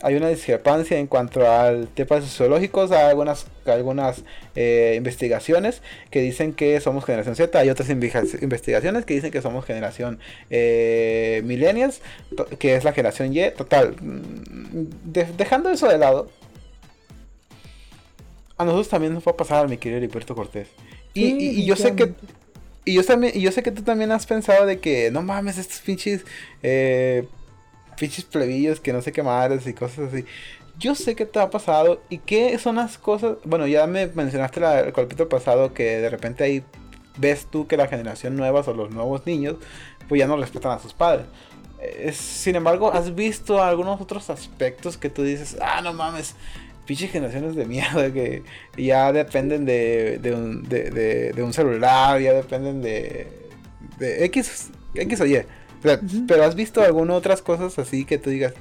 hay 0.02 0.16
una 0.16 0.28
discrepancia 0.28 0.98
en 0.98 1.06
cuanto 1.06 1.50
al 1.50 1.88
tema 1.88 2.20
sociológicos. 2.20 2.90
Hay 2.90 3.08
algunas, 3.08 3.46
algunas 3.64 4.22
eh, 4.54 4.94
investigaciones 4.96 5.82
que 6.10 6.20
dicen 6.20 6.52
que 6.52 6.80
somos 6.80 7.04
generación 7.04 7.36
Z. 7.36 7.58
Hay 7.58 7.70
otras 7.70 7.88
investigaciones 7.88 9.04
que 9.04 9.14
dicen 9.14 9.30
que 9.30 9.40
somos 9.40 9.64
generación 9.64 10.18
eh, 10.50 11.42
millennials, 11.44 12.02
que 12.58 12.76
es 12.76 12.84
la 12.84 12.92
generación 12.92 13.34
Y. 13.34 13.50
Total, 13.50 13.96
mm, 14.00 14.86
dejando 15.36 15.70
eso 15.70 15.88
de 15.88 15.98
lado, 15.98 16.28
a 18.58 18.64
nosotros 18.64 18.88
también 18.88 19.14
nos 19.14 19.26
va 19.26 19.32
a 19.32 19.36
pasar, 19.36 19.68
mi 19.68 19.78
querido 19.78 19.98
Heriberto 19.98 20.34
Cortés. 20.34 20.68
Y, 21.14 21.64
yo 21.64 21.76
sé 21.76 21.94
que 21.94 22.12
y 22.84 22.94
yo 22.94 23.04
también, 23.04 23.32
y 23.34 23.40
yo 23.40 23.50
sé 23.50 23.62
que 23.62 23.70
tú 23.70 23.82
también 23.82 24.12
has 24.12 24.26
pensado 24.26 24.66
de 24.66 24.78
que 24.78 25.10
no 25.10 25.22
mames, 25.22 25.56
estos 25.56 25.80
pinches 25.80 26.24
eh, 26.62 27.26
pinches 27.96 28.24
plebillos 28.24 28.80
que 28.80 28.92
no 28.92 29.02
sé 29.02 29.12
qué 29.12 29.22
madres 29.22 29.66
y 29.66 29.74
cosas 29.74 30.12
así. 30.12 30.24
Yo 30.78 30.94
sé 30.94 31.14
que 31.14 31.24
te 31.24 31.38
ha 31.38 31.50
pasado 31.50 32.02
y 32.08 32.18
qué 32.18 32.58
son 32.58 32.76
las 32.76 32.98
cosas. 32.98 33.36
Bueno, 33.44 33.66
ya 33.66 33.86
me 33.86 34.06
mencionaste 34.08 34.60
la, 34.60 34.80
el 34.80 34.92
capítulo 34.92 35.28
pasado 35.28 35.72
que 35.72 35.98
de 36.00 36.10
repente 36.10 36.44
ahí 36.44 36.64
ves 37.16 37.46
tú 37.50 37.66
que 37.66 37.76
la 37.76 37.86
generación 37.86 38.36
nueva 38.36 38.60
o 38.60 38.74
los 38.74 38.90
nuevos 38.90 39.24
niños 39.24 39.56
pues 40.08 40.18
ya 40.18 40.26
no 40.26 40.36
respetan 40.36 40.72
a 40.72 40.78
sus 40.78 40.92
padres. 40.92 41.26
sin 42.12 42.56
embargo, 42.56 42.92
has 42.92 43.14
visto 43.14 43.62
algunos 43.62 44.00
otros 44.00 44.30
aspectos 44.30 44.96
que 44.96 45.10
tú 45.10 45.22
dices, 45.22 45.56
ah, 45.60 45.80
no 45.82 45.92
mames, 45.92 46.34
pinches 46.86 47.10
generaciones 47.10 47.54
de 47.54 47.64
mierda 47.66 48.12
que 48.12 48.42
ya 48.76 49.12
dependen 49.12 49.64
de, 49.64 50.18
de, 50.18 50.34
un, 50.34 50.68
de, 50.68 51.32
de 51.34 51.42
un 51.42 51.52
celular, 51.52 52.20
ya 52.20 52.32
dependen 52.32 52.82
de, 52.82 53.28
de 53.98 54.24
X, 54.26 54.70
X 54.94 55.20
o 55.20 55.26
Y. 55.26 55.44
Pero 56.26 56.44
has 56.44 56.54
visto 56.54 56.82
algunas 56.82 57.16
otras 57.16 57.42
cosas 57.42 57.78
así 57.78 58.04
que 58.04 58.18
tú 58.18 58.30
digas, 58.30 58.54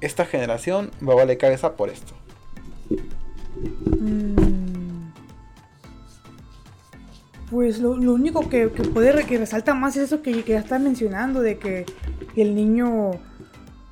esta 0.00 0.24
generación 0.24 0.90
va 1.06 1.12
a 1.12 1.16
valer 1.16 1.38
cabeza 1.38 1.76
por 1.76 1.88
esto. 1.88 2.14
Mm. 4.00 4.58
Pues 7.50 7.78
lo, 7.78 7.92
único 7.92 8.48
que, 8.50 8.68
puede 8.68 9.24
que 9.24 9.38
resalta 9.38 9.72
más 9.72 9.96
es 9.96 10.04
eso 10.04 10.20
que, 10.20 10.42
ya 10.42 10.58
estás 10.58 10.80
mencionando, 10.82 11.40
de 11.40 11.58
que 11.58 11.86
el 12.36 12.54
niño 12.54 13.12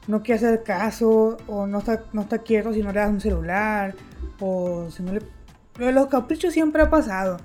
no 0.09 0.23
quiere 0.23 0.35
hacer 0.35 0.63
caso, 0.63 1.39
o 1.47 1.67
no 1.67 1.79
está, 1.79 2.05
no 2.13 2.23
está 2.23 2.39
quieto 2.39 2.75
si 2.75 2.83
no 2.83 2.93
le 2.93 3.01
das 3.01 3.11
un 3.11 3.21
celular, 3.21 3.95
o 4.41 4.89
si 4.91 5.03
no 5.03 5.13
le... 5.15 5.23
Los 5.93 6.09
caprichos 6.09 6.53
siempre 6.53 6.83
ha 6.83 6.91
pasado. 6.91 7.39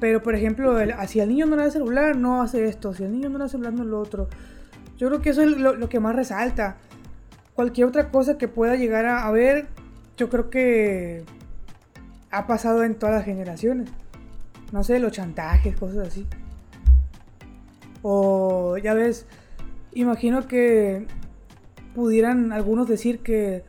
Pero 0.00 0.22
por 0.22 0.34
ejemplo, 0.36 0.76
si 1.08 1.20
al 1.20 1.28
niño 1.28 1.46
no 1.46 1.56
le 1.56 1.64
da 1.64 1.70
celular, 1.70 2.16
no 2.16 2.42
hace 2.42 2.64
esto. 2.66 2.94
Si 2.94 3.04
al 3.04 3.12
niño 3.12 3.28
no 3.28 3.38
le 3.38 3.44
da 3.44 3.48
celular, 3.48 3.72
no 3.72 3.84
lo 3.84 4.00
otro. 4.00 4.28
Yo 4.98 5.06
creo 5.06 5.22
que 5.22 5.30
eso 5.30 5.42
es 5.42 5.56
lo, 5.56 5.88
que 5.88 6.00
más 6.00 6.14
resalta. 6.14 6.76
Cualquier 7.54 7.86
otra 7.86 8.10
cosa 8.10 8.36
que 8.36 8.48
pueda 8.48 8.74
llegar 8.74 9.06
a, 9.06 9.30
ver, 9.30 9.68
yo 10.16 10.28
creo 10.28 10.50
que 10.50 11.24
ha 12.30 12.46
pasado 12.48 12.82
en 12.82 12.96
todas 12.96 13.14
las 13.14 13.24
generaciones. 13.24 13.90
No 14.72 14.82
sé, 14.82 14.98
los 14.98 15.12
chantajes, 15.12 15.76
cosas 15.76 16.08
así. 16.08 16.26
O 18.02 18.76
ya 18.76 18.92
ves, 18.92 19.26
imagino 19.92 20.48
que 20.48 21.06
pudieran 21.94 22.52
algunos 22.52 22.88
decir 22.88 23.20
que 23.20 23.64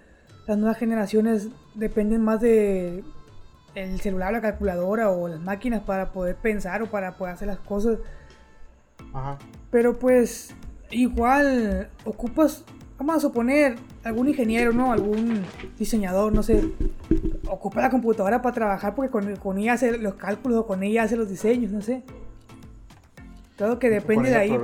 las 0.47 0.57
nuevas 0.57 0.77
generaciones 0.77 1.49
dependen 1.75 2.23
más 2.23 2.41
de 2.41 3.03
el 3.75 4.01
celular, 4.01 4.33
la 4.33 4.41
calculadora 4.41 5.11
o 5.11 5.27
las 5.27 5.39
máquinas 5.39 5.81
para 5.81 6.11
poder 6.11 6.35
pensar 6.35 6.81
o 6.81 6.87
para 6.87 7.17
poder 7.17 7.35
hacer 7.35 7.47
las 7.47 7.59
cosas. 7.59 7.99
Ajá. 9.13 9.37
Pero 9.71 9.99
pues 9.99 10.55
igual 10.91 11.89
ocupas, 12.05 12.63
vamos 12.97 13.17
a 13.17 13.19
suponer, 13.19 13.77
algún 14.03 14.29
ingeniero, 14.29 14.71
¿no? 14.71 14.91
Algún 14.91 15.43
diseñador, 15.77 16.33
no 16.33 16.43
sé, 16.43 16.69
ocupa 17.47 17.81
la 17.81 17.89
computadora 17.89 18.41
para 18.41 18.53
trabajar 18.53 18.95
porque 18.95 19.35
con, 19.37 19.57
ella 19.57 19.73
hace 19.73 19.97
los 19.97 20.15
cálculos 20.15 20.59
o 20.59 20.67
con 20.67 20.83
ella 20.83 21.03
hace 21.03 21.15
los 21.15 21.29
diseños, 21.29 21.71
no 21.71 21.81
sé. 21.81 22.03
Todo 23.57 23.77
que 23.79 23.89
depende 23.89 24.29
de 24.29 24.35
ahí. 24.35 24.57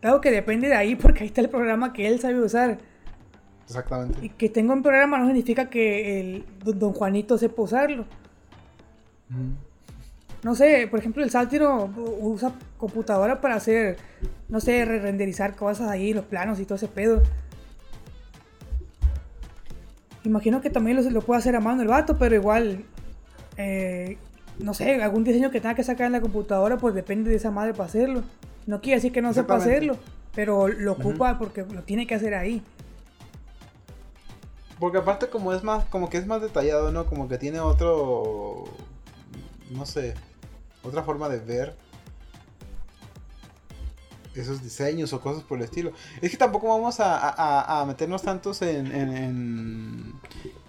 Todo 0.00 0.20
que 0.20 0.30
depende 0.30 0.68
de 0.68 0.76
ahí 0.76 0.94
porque 0.94 1.24
ahí 1.24 1.26
está 1.26 1.40
el 1.40 1.50
programa 1.50 1.92
que 1.92 2.06
él 2.06 2.20
sabe 2.20 2.40
usar. 2.40 2.78
Exactamente. 3.64 4.24
Y 4.24 4.30
que 4.30 4.48
tenga 4.48 4.72
un 4.72 4.82
programa 4.82 5.18
no 5.18 5.26
significa 5.26 5.68
que 5.68 6.20
el 6.20 6.44
don 6.64 6.92
Juanito 6.92 7.38
sepa 7.38 7.62
usarlo. 7.62 8.04
No 10.42 10.54
sé, 10.54 10.88
por 10.90 10.98
ejemplo, 10.98 11.22
el 11.22 11.30
sátiro 11.30 11.90
usa 12.20 12.52
computadora 12.78 13.40
para 13.40 13.56
hacer, 13.56 13.98
no 14.48 14.60
sé, 14.60 14.84
re 14.86 14.98
renderizar 14.98 15.54
cosas 15.54 15.88
ahí, 15.88 16.14
los 16.14 16.24
planos 16.24 16.58
y 16.60 16.64
todo 16.64 16.76
ese 16.76 16.88
pedo. 16.88 17.22
Imagino 20.24 20.60
que 20.62 20.70
también 20.70 20.96
lo, 20.96 21.10
lo 21.10 21.20
puede 21.20 21.38
hacer 21.38 21.56
a 21.56 21.60
mano 21.60 21.82
el 21.82 21.88
vato, 21.88 22.16
pero 22.18 22.34
igual, 22.34 22.84
eh, 23.58 24.16
no 24.58 24.72
sé, 24.72 25.02
algún 25.02 25.24
diseño 25.24 25.50
que 25.50 25.60
tenga 25.60 25.74
que 25.74 25.84
sacar 25.84 26.06
en 26.06 26.12
la 26.12 26.20
computadora, 26.22 26.78
pues 26.78 26.94
depende 26.94 27.30
de 27.30 27.36
esa 27.36 27.50
madre 27.50 27.72
para 27.72 27.84
hacerlo. 27.84 28.22
No 28.66 28.80
quiere 28.80 28.96
decir 28.96 29.12
que 29.12 29.22
no 29.22 29.34
sepa 29.34 29.56
hacerlo, 29.56 29.96
pero 30.34 30.68
lo 30.68 30.92
ocupa 30.92 31.38
porque 31.38 31.64
lo 31.64 31.82
tiene 31.82 32.06
que 32.06 32.14
hacer 32.14 32.34
ahí. 32.34 32.62
Porque 34.78 34.96
aparte 34.96 35.28
como 35.28 35.52
es 35.52 35.62
más, 35.62 35.84
como 35.86 36.08
que 36.08 36.16
es 36.16 36.26
más 36.26 36.40
detallado, 36.40 36.92
¿no? 36.92 37.04
Como 37.04 37.28
que 37.28 37.36
tiene 37.36 37.60
otro, 37.60 38.64
no 39.70 39.84
sé, 39.84 40.14
otra 40.82 41.02
forma 41.02 41.28
de 41.28 41.38
ver. 41.38 41.76
esos 44.34 44.62
diseños 44.62 45.12
o 45.12 45.20
cosas 45.20 45.42
por 45.42 45.58
el 45.58 45.64
estilo. 45.64 45.92
Es 46.22 46.30
que 46.30 46.36
tampoco 46.36 46.68
vamos 46.68 47.00
a, 47.00 47.18
a- 47.18 47.80
a 47.80 47.84
meternos 47.84 48.22
tantos 48.22 48.62
en, 48.62 48.86
en- 48.92 49.16
en 49.16 50.12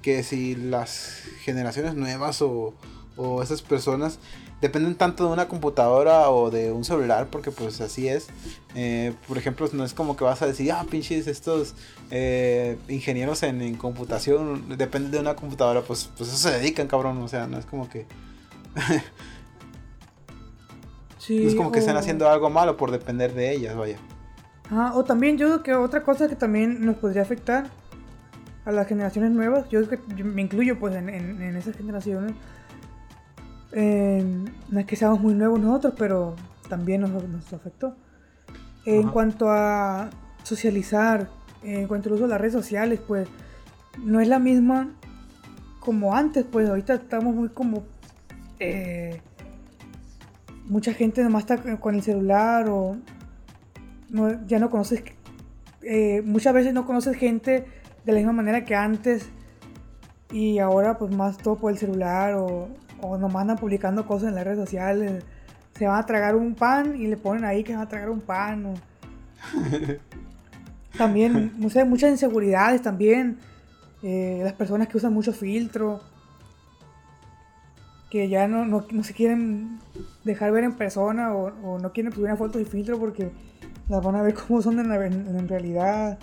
que 0.02 0.24
si 0.24 0.56
las 0.56 1.21
generaciones 1.43 1.93
nuevas 1.93 2.41
o, 2.41 2.74
o 3.17 3.43
esas 3.43 3.62
personas 3.62 4.17
dependen 4.62 4.95
tanto 4.95 5.26
de 5.28 5.32
una 5.34 5.47
computadora 5.47 6.32
o 6.32 6.50
de 6.50 6.71
un 6.71 6.84
celular, 6.84 7.28
porque 7.32 7.52
pues 7.52 7.82
así 7.82 8.08
es. 8.08 8.28
Eh, 8.74 9.13
por 9.28 9.38
ejemplo, 9.38 9.69
no 9.74 9.86
es 9.86 9.93
como 9.93 10.17
que 10.17 10.24
vas 10.24 10.41
a 10.41 10.47
decir, 10.47 10.71
ah, 10.71 10.84
pinches, 10.89 11.28
estos 11.28 11.76
eh, 12.10 12.78
ingenieros 12.89 13.43
en, 13.43 13.62
en 13.62 13.76
computación 13.76 14.76
dependen 14.76 15.12
de 15.12 15.19
una 15.19 15.36
computadora, 15.36 15.82
pues, 15.84 16.10
pues 16.17 16.30
eso 16.30 16.38
se 16.50 16.52
dedican, 16.60 16.88
cabrón. 16.88 17.19
O 17.21 17.28
sea, 17.28 17.45
no 17.45 17.60
es 17.60 17.65
como 17.67 17.88
que... 17.89 18.08
Sí, 21.21 21.43
no 21.43 21.49
es 21.49 21.55
como 21.55 21.71
que 21.71 21.79
estén 21.79 21.97
haciendo 21.97 22.27
algo 22.27 22.49
malo 22.49 22.77
por 22.77 22.89
depender 22.89 23.34
de 23.36 23.51
ellas, 23.53 23.75
vaya. 23.75 23.97
Ajá, 24.65 24.95
o 24.95 25.03
también 25.03 25.38
yo 25.38 25.47
creo 25.47 25.62
que 25.63 25.73
otra 25.75 26.01
cosa 26.03 26.27
que 26.27 26.36
también 26.36 26.84
nos 26.84 26.95
podría 26.95 27.21
afectar 27.21 27.65
a 28.65 28.71
las 28.71 28.88
generaciones 28.88 29.29
nuevas, 29.31 29.69
yo 29.69 29.88
que 29.88 29.99
yo 30.15 30.25
me 30.25 30.41
incluyo 30.41 30.79
pues 30.79 30.95
en, 30.95 31.10
en- 31.10 31.41
en 31.41 31.55
esas 31.55 31.75
generaciones. 31.77 32.34
Eh, 33.73 34.23
no 34.69 34.79
es 34.79 34.86
que 34.86 34.95
seamos 34.95 35.19
muy 35.19 35.34
nuevos 35.34 35.60
nosotros, 35.60 35.93
pero 35.97 36.36
también 36.69 37.01
nos, 37.01 37.12
nos 37.12 37.53
afectó. 37.53 37.95
En 38.86 39.10
cuanto 39.10 39.49
a 39.51 40.10
socializar, 40.43 41.29
en 41.63 41.88
cuanto 41.88 42.10
al 42.10 42.15
uso 42.15 42.23
de 42.23 42.29
las 42.29 42.41
redes 42.41 42.53
sociales, 42.53 42.99
pues 43.07 43.27
no 44.03 44.19
es 44.19 44.27
la 44.27 44.39
misma 44.39 44.89
como 45.79 46.15
antes, 46.15 46.45
pues 46.51 46.67
ahorita 46.67 46.95
estamos 46.95 47.36
muy 47.36 47.49
como... 47.49 47.84
eh, 48.60 49.21
mucha 50.71 50.93
gente 50.93 51.21
nomás 51.21 51.43
está 51.43 51.77
con 51.79 51.95
el 51.95 52.01
celular 52.01 52.67
o 52.69 52.95
no- 54.10 54.45
ya 54.47 54.57
no 54.57 54.69
conoces, 54.69 55.03
eh, 55.84 56.21
muchas 56.25 56.53
veces 56.53 56.73
no 56.73 56.86
conoces 56.86 57.17
gente 57.17 57.65
de 58.05 58.12
la 58.12 58.17
misma 58.19 58.31
manera 58.31 58.63
que 58.63 58.73
antes 58.75 59.27
y 60.31 60.60
ahora 60.60 60.97
pues 60.97 61.13
más 61.13 61.38
todo 61.38 61.57
por 61.57 61.71
el 61.73 61.77
celular 61.77 62.36
o, 62.36 62.69
o 63.01 63.17
nomás 63.17 63.41
andan 63.41 63.57
publicando 63.57 64.05
cosas 64.07 64.29
en 64.29 64.36
las 64.36 64.45
redes 64.45 64.60
sociales. 64.60 65.23
Se 65.77 65.88
van 65.88 65.99
a 65.99 66.05
tragar 66.05 66.36
un 66.36 66.55
pan 66.55 66.95
y 66.95 67.07
le 67.07 67.17
ponen 67.17 67.43
ahí 67.43 67.63
que 67.63 67.73
van 67.73 67.81
a 67.81 67.89
tragar 67.89 68.10
un 68.10 68.21
pan. 68.21 68.65
o- 68.67 68.73
También, 70.97 71.53
no 71.57 71.69
sé, 71.69 71.84
muchas 71.86 72.12
inseguridades 72.12 72.81
también. 72.81 73.38
eh, 74.03 74.39
las 74.43 74.53
personas 74.53 74.88
que 74.88 74.97
usan 74.97 75.13
mucho 75.13 75.31
filtro. 75.34 76.01
Que 78.12 78.30
ya 78.30 78.47
no, 78.47 78.65
no, 78.65 78.86
no 78.91 79.04
se 79.04 79.13
quieren 79.13 79.80
dejar 80.26 80.52
ver 80.52 80.65
en 80.65 80.74
persona 80.76 81.34
o, 81.34 81.47
o 81.63 81.80
no 81.80 81.91
quieren 81.93 82.12
subir 82.12 82.26
una 82.26 82.36
foto 82.36 82.60
de 82.60 82.65
filtro 82.65 83.00
porque 83.00 83.32
las 83.89 84.04
van 84.04 84.15
a 84.15 84.21
ver 84.21 84.34
como 84.47 84.62
son 84.62 84.80
en, 84.80 84.89
la- 84.89 85.04
en- 85.06 85.36
en 85.36 85.47
realidad. 85.47 86.19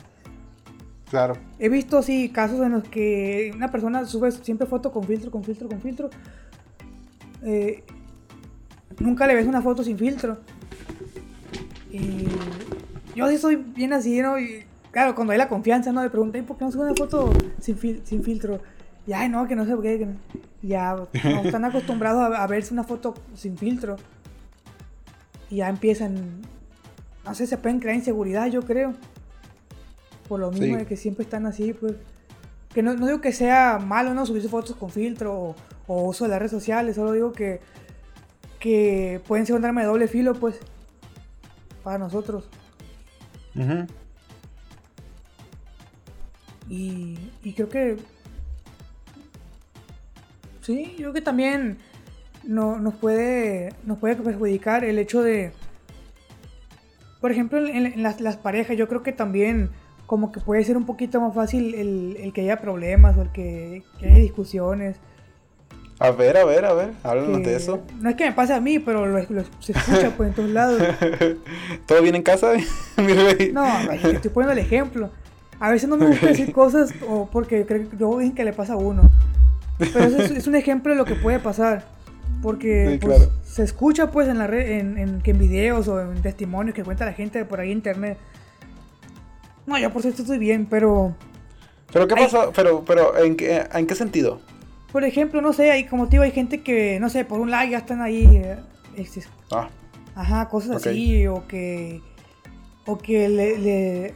Claro. 1.11 1.35
He 1.59 1.71
visto 1.71 2.03
sí 2.03 2.29
casos 2.29 2.61
en 2.61 2.73
los 2.73 2.85
que 2.85 3.51
una 3.57 3.71
persona 3.71 4.05
sube 4.05 4.31
siempre 4.31 4.67
foto 4.67 4.93
con 4.93 5.03
filtro, 5.05 5.31
con 5.31 5.43
filtro, 5.43 5.67
con 5.69 5.81
filtro. 5.81 6.11
Eh, 7.43 7.83
nunca 8.99 9.27
le 9.27 9.35
ves 9.35 9.47
una 9.47 9.63
foto 9.63 9.83
sin 9.83 9.97
filtro. 9.97 10.37
Y 11.91 12.27
yo 13.15 13.29
sí 13.29 13.39
soy 13.39 13.57
bien 13.57 13.95
así, 13.95 14.21
¿no? 14.21 14.39
Y 14.39 14.65
claro, 14.91 15.15
cuando 15.15 15.33
hay 15.33 15.39
la 15.39 15.49
confianza, 15.49 15.93
¿no? 15.93 16.03
Le 16.03 16.11
pregunté, 16.11 16.43
¿por 16.43 16.59
qué 16.59 16.67
no 16.67 16.73
sube 16.73 16.83
una 16.85 16.95
foto 16.95 17.33
sin, 17.61 17.79
fil- 17.79 18.03
sin 18.05 18.23
filtro? 18.23 18.61
Y 19.09 19.13
ay, 19.15 19.29
no, 19.29 19.49
que 19.49 19.57
no 19.57 19.65
sé 19.65 19.75
por 19.75 19.83
qué. 19.83 19.99
que 19.99 20.07
no". 20.07 20.17
Ya 20.63 20.95
no, 20.95 21.09
están 21.43 21.65
acostumbrados 21.65 22.21
a, 22.23 22.45
a 22.45 22.47
verse 22.47 22.73
una 22.73 22.85
foto 22.85 23.15
sin 23.35 23.57
filtro. 23.59 23.97
Y 25.51 25.57
ya 25.57 25.69
empiezan, 25.69 26.43
no 27.25 27.35
sé, 27.35 27.47
se 27.47 27.57
pueden 27.59 27.81
crear 27.81 27.97
inseguridad, 27.97 28.47
yo 28.49 28.63
creo. 28.63 28.93
Por 30.29 30.41
lo 30.41 30.51
mismo 30.51 30.67
Sí. 30.67 30.75
de 30.77 30.87
que 30.87 30.97
siempre 30.97 31.25
están 31.25 31.47
así, 31.47 31.73
pues. 31.73 31.95
Que 32.75 32.83
no, 32.83 32.93
no 32.95 33.07
digo 33.07 33.21
que 33.23 33.33
sea 33.33 33.79
malo, 33.79 34.13
¿no? 34.13 34.27
Subirse 34.27 34.49
fotos 34.51 34.77
con 34.77 34.91
filtro 34.91 35.35
o, 35.35 35.57
o 35.87 36.03
uso 36.05 36.25
de 36.25 36.31
las 36.31 36.39
redes 36.39 36.51
sociales, 36.53 36.97
solo 36.97 37.13
digo 37.13 37.33
que, 37.33 37.61
que 38.61 39.23
pueden 39.27 39.47
ser 39.47 39.57
un 39.57 39.65
arma 39.65 39.81
de 39.81 39.87
doble 39.87 40.07
filo, 40.07 40.35
pues. 40.35 40.61
Para 41.83 41.97
nosotros. 41.97 42.47
Ujú. 43.57 43.87
Y, 46.69 47.19
y 47.43 47.53
creo 47.55 47.69
que. 47.71 47.97
Sí, 50.69 50.93
yo 50.99 51.05
creo 51.05 51.13
que 51.15 51.23
también 51.23 51.79
no, 52.45 52.79
nos, 52.79 52.93
puede, 52.95 53.73
nos 53.87 53.97
puede 53.97 54.17
perjudicar 54.17 54.85
el 54.85 54.99
hecho 54.99 55.23
de. 55.23 55.51
Por 57.23 57.33
ejemplo, 57.33 57.67
en, 57.67 57.87
en 57.87 58.03
las, 58.03 58.21
las 58.21 58.37
parejas, 58.37 58.77
yo 58.77 58.87
creo 58.87 59.03
que 59.03 59.13
también 59.13 59.71
como 60.05 60.31
que 60.31 60.41
puede 60.41 60.63
ser 60.65 60.77
un 60.77 60.85
poquito 60.85 61.23
más 61.23 61.35
fácil 61.35 61.75
el, 61.75 62.17
el 62.21 62.33
que 62.35 62.43
haya 62.43 62.59
problemas 62.59 63.17
o 63.17 63.23
el 63.23 63.31
que, 63.33 63.83
que 63.99 64.09
haya 64.09 64.19
discusiones. 64.19 64.97
A 66.01 66.11
ver, 66.11 66.37
a 66.37 66.45
ver, 66.45 66.67
a 66.67 66.75
ver, 66.75 66.91
háblanos 67.03 67.39
que- 67.39 67.49
de 67.49 67.57
eso. 67.57 67.81
No 68.01 68.11
es 68.11 68.17
que 68.17 68.27
me 68.27 68.33
pase 68.33 68.53
a 68.53 68.61
mí, 68.61 68.79
pero 68.79 69.07
lo, 69.07 69.19
lo- 69.31 69.45
se 69.61 69.73
escucha 69.73 70.11
pues 70.19 70.29
en 70.29 70.35
todos 70.35 70.51
lados. 70.51 70.83
¿Todo 71.87 72.03
bien 72.03 72.15
en 72.15 72.23
casa? 72.23 72.53
Mi 72.99 73.15
rey? 73.15 73.53
No, 73.55 73.65
te 74.03 74.11
estoy 74.17 74.31
poniendo 74.31 74.53
el 74.53 74.59
ejemplo. 74.59 75.11
A 75.59 75.71
veces 75.71 75.89
no 75.89 75.97
me 75.97 76.07
gusta 76.09 76.27
decir 76.27 76.53
cosas 76.53 76.93
o 77.09 77.27
porque 77.33 77.65
creo 77.65 77.89
yo 77.99 78.19
dicen 78.19 78.35
que 78.35 78.45
le 78.45 78.53
pasa 78.53 78.75
a 78.75 78.77
uno. 78.77 79.11
Pero 79.79 80.05
eso 80.05 80.19
es, 80.23 80.31
es 80.31 80.47
un 80.47 80.55
ejemplo 80.57 80.93
de 80.93 80.99
lo 80.99 81.05
que 81.05 81.15
puede 81.15 81.39
pasar. 81.39 81.85
Porque 82.43 82.89
Sí, 82.93 82.99
pues, 83.07 83.19
claro. 83.19 83.33
se 83.45 83.63
escucha 83.65 84.11
pues 84.11 84.29
en 84.29 84.39
la 84.39 84.47
red, 84.47 84.79
en, 84.79 84.99
en, 84.99 85.39
videos 85.39 85.89
o 85.89 86.01
en 86.01 86.21
testimonios 86.23 86.75
que 86.75 86.85
cuenta 86.85 87.05
la 87.05 87.13
gente 87.13 87.45
por 87.45 87.59
ahí 87.61 87.71
en 87.73 87.79
internet. 87.79 88.19
No, 89.67 89.79
yo 89.79 89.93
por 89.93 90.03
cierto 90.03 90.23
estoy 90.23 90.39
bien, 90.39 90.67
pero 90.67 91.15
¿Pero 91.93 92.07
qué 92.07 92.15
Ay. 92.17 92.25
pasó? 92.25 92.53
Pero, 92.55 92.85
pero, 92.85 93.17
¿en 93.19 93.37
qué, 93.37 93.67
¿en 93.73 93.87
qué 93.87 93.95
sentido? 93.95 94.41
por 94.93 95.05
ejemplo, 95.05 95.43
no 95.43 95.53
sé, 95.53 95.71
hay 95.71 95.85
como 95.85 96.07
te 96.07 96.13
digo, 96.13 96.23
hay 96.23 96.31
gente 96.31 96.63
que, 96.63 96.99
no 96.99 97.11
sé, 97.11 97.25
por 97.27 97.41
un 97.41 97.51
like 97.51 97.73
ya 97.73 97.79
están 97.79 98.01
ahí. 98.01 98.25
eh, 98.43 98.57
Ah, 99.51 99.69
Ajá, 100.15 100.49
cosas 100.49 100.77
así, 100.77 101.27
o 101.27 101.47
que. 101.47 102.01
O 102.87 102.97
que 102.99 103.29
le, 103.29 103.59
le- 103.59 104.15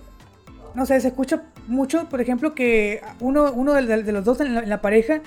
No 0.74 0.86
sé, 0.86 0.98
se 1.00 1.08
escucha 1.08 1.42
mucho, 1.68 2.08
por 2.08 2.20
ejemplo, 2.22 2.54
que 2.54 3.02
uno, 3.20 3.52
uno 3.52 3.74
de, 3.74 3.82
de- 3.84 4.02
de 4.02 4.12
los 4.12 4.24
dos 4.24 4.40
en 4.40 4.54
la, 4.54 4.60
en 4.62 4.68
la 4.70 4.80
pareja 4.80 5.20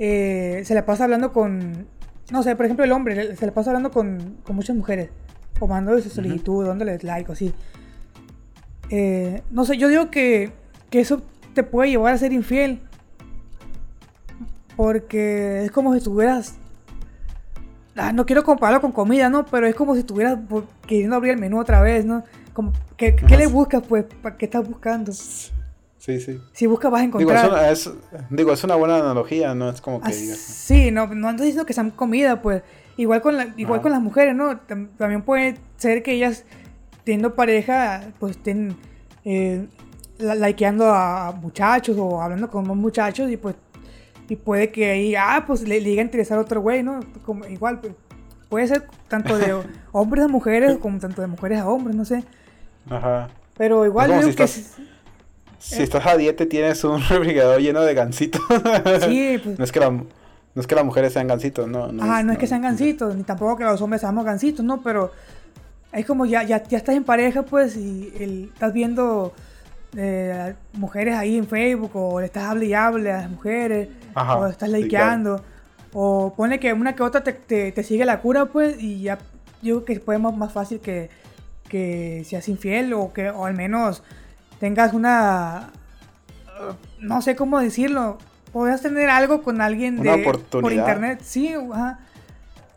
eh, 0.00 0.62
se 0.64 0.74
la 0.74 0.84
pasa 0.84 1.04
hablando 1.04 1.32
con. 1.32 1.86
No 2.32 2.42
sé, 2.42 2.56
por 2.56 2.64
ejemplo, 2.64 2.84
el 2.84 2.92
hombre 2.92 3.36
se 3.36 3.46
la 3.46 3.52
pasa 3.52 3.70
hablando 3.70 3.90
con, 3.90 4.38
con 4.42 4.56
muchas 4.56 4.74
mujeres, 4.74 5.10
o 5.60 5.68
mandando 5.68 6.00
su 6.00 6.10
solicitud, 6.10 6.66
dándoles 6.66 7.04
like 7.04 7.30
o 7.30 7.32
así. 7.32 7.52
Eh, 8.88 9.42
no 9.50 9.64
sé, 9.64 9.76
yo 9.76 9.88
digo 9.88 10.10
que, 10.10 10.52
que 10.90 11.00
eso 11.00 11.22
te 11.54 11.62
puede 11.62 11.90
llevar 11.90 12.14
a 12.14 12.18
ser 12.18 12.32
infiel. 12.32 12.80
Porque 14.76 15.64
es 15.64 15.70
como 15.70 15.92
si 15.92 15.98
estuvieras 15.98 16.56
Ah, 17.96 18.12
no 18.12 18.24
quiero 18.24 18.44
compararlo 18.44 18.80
con 18.80 18.92
comida, 18.92 19.28
¿no? 19.28 19.44
Pero 19.44 19.66
es 19.66 19.74
como 19.74 19.94
si 19.94 20.00
estuvieras 20.00 20.38
queriendo 20.86 21.16
abrir 21.16 21.32
el 21.32 21.38
menú 21.38 21.60
otra 21.60 21.82
vez, 21.82 22.06
¿no? 22.06 22.24
Como, 22.54 22.72
¿qué, 22.96 23.14
qué 23.14 23.36
le 23.36 23.46
buscas, 23.46 23.82
pues? 23.86 24.06
¿Para 24.22 24.38
qué 24.38 24.46
estás 24.46 24.66
buscando? 24.66 25.12
Sí, 26.00 26.18
sí. 26.20 26.40
Si 26.52 26.66
buscas 26.66 26.90
vas 26.90 27.02
a 27.02 27.04
Digo, 27.04 27.20
encontrar. 27.20 27.44
es 27.70 27.86
una, 27.86 28.00
es, 28.18 28.26
digo, 28.30 28.52
es 28.52 28.64
una 28.64 28.74
buena 28.74 28.96
analogía, 28.96 29.54
no 29.54 29.70
es 29.70 29.80
como 29.80 30.00
que 30.00 30.08
Ah, 30.08 30.10
digas. 30.14 30.38
sí, 30.38 30.90
no, 30.90 31.06
no 31.06 31.28
ando 31.28 31.44
diciendo 31.44 31.64
que 31.66 31.72
sean 31.74 31.90
comida, 31.92 32.42
pues. 32.42 32.62
Igual 32.96 33.22
con, 33.22 33.36
la- 33.36 33.54
igual 33.56 33.80
con 33.80 33.92
las 33.92 34.00
mujeres, 34.02 34.34
¿no? 34.34 34.50
Tam- 34.66 34.88
También 34.98 35.22
puede 35.22 35.56
ser 35.76 36.02
que 36.02 36.12
ellas, 36.14 36.44
teniendo 37.04 37.34
pareja, 37.34 38.12
pues 38.18 38.36
estén 38.36 38.76
eh, 39.24 39.66
likeando 40.18 40.92
a 40.92 41.32
muchachos 41.32 41.96
o 41.98 42.20
hablando 42.20 42.50
con 42.50 42.66
más 42.66 42.76
muchachos 42.76 43.30
y 43.30 43.36
pues 43.36 43.54
y 44.28 44.36
puede 44.36 44.70
que 44.70 44.90
ahí, 44.90 45.14
ah, 45.16 45.42
pues 45.46 45.62
le, 45.62 45.80
le 45.80 45.88
llegue 45.88 46.00
a 46.00 46.04
interesar 46.04 46.38
a 46.38 46.42
otro 46.42 46.60
güey, 46.60 46.82
¿no? 46.84 47.00
Como, 47.24 47.44
igual, 47.46 47.80
pues, 47.80 47.94
puede 48.48 48.68
ser 48.68 48.86
tanto 49.08 49.36
de 49.36 49.54
hombres 49.92 50.24
a 50.24 50.28
mujeres 50.28 50.78
como 50.78 50.98
tanto 51.00 51.20
de 51.20 51.26
mujeres 51.26 51.58
a 51.58 51.68
hombres, 51.68 51.96
no 51.96 52.04
sé. 52.04 52.22
Ajá. 52.88 53.28
Pero 53.56 53.84
igual 53.86 54.08
si 54.10 54.16
digo 54.18 54.36
que 54.36 54.44
estás- 54.44 54.76
Si 55.60 55.82
estás 55.82 56.06
a 56.06 56.16
dieta 56.16 56.46
tienes 56.46 56.82
un 56.84 57.00
refrigerador 57.08 57.60
lleno 57.60 57.82
de 57.82 57.94
gansitos. 57.94 58.40
sí, 59.06 59.38
pues, 59.42 59.58
no 59.58 59.64
es 59.64 59.72
que 59.72 59.80
la, 59.80 59.90
no 59.90 60.06
es 60.56 60.66
que 60.66 60.74
las 60.74 60.84
mujeres 60.84 61.12
sean 61.12 61.26
gansitos, 61.28 61.68
no. 61.68 61.92
No, 61.92 62.02
Ajá, 62.02 62.22
no 62.22 62.32
es 62.32 62.38
que 62.38 62.46
sean 62.46 62.62
gansitos, 62.62 63.14
ni 63.14 63.22
tampoco 63.22 63.56
que 63.56 63.64
los 63.64 63.80
hombres 63.82 64.00
seamos 64.00 64.24
gansitos, 64.24 64.64
¿no? 64.64 64.82
Pero 64.82 65.12
es 65.92 66.06
como 66.06 66.26
ya, 66.26 66.42
ya, 66.44 66.62
ya 66.62 66.78
estás 66.78 66.94
en 66.96 67.04
pareja, 67.04 67.42
pues, 67.42 67.76
y 67.76 68.12
el- 68.18 68.50
estás 68.52 68.72
viendo 68.72 69.32
eh, 69.96 70.54
mujeres 70.74 71.16
ahí 71.16 71.36
en 71.36 71.46
Facebook, 71.48 71.90
o 71.94 72.20
le 72.20 72.26
estás 72.26 72.44
hable 72.44 72.66
y 72.66 72.74
hable 72.74 73.10
a 73.12 73.22
las 73.22 73.30
mujeres, 73.30 73.88
Ajá, 74.14 74.36
o 74.36 74.46
estás 74.46 74.70
sí, 74.70 74.76
likeando, 74.76 75.42
o 75.92 76.32
pone 76.36 76.60
que 76.60 76.72
una 76.72 76.94
que 76.94 77.02
otra 77.02 77.24
te, 77.24 77.32
te- 77.32 77.72
te 77.72 77.82
sigue 77.82 78.04
la 78.04 78.20
cura, 78.20 78.46
pues, 78.46 78.80
y 78.80 79.02
ya 79.02 79.18
yo 79.62 79.84
creo 79.84 79.98
que 79.98 80.04
puede 80.04 80.18
más, 80.20 80.36
más 80.36 80.52
fácil 80.52 80.78
que, 80.80 81.10
que 81.68 82.22
seas 82.24 82.48
infiel, 82.48 82.92
o 82.94 83.12
que, 83.12 83.30
o 83.30 83.44
al 83.46 83.54
menos 83.54 84.02
tengas 84.60 84.92
una, 84.92 85.70
eh, 86.46 86.74
no 87.00 87.22
sé 87.22 87.34
cómo 87.34 87.58
decirlo, 87.58 88.18
podrías 88.52 88.82
tener 88.82 89.10
algo 89.10 89.42
con 89.42 89.60
alguien 89.60 89.98
Una 89.98 90.16
de, 90.16 90.38
por 90.50 90.72
internet, 90.72 91.20
sí, 91.24 91.52
ajá. 91.72 91.98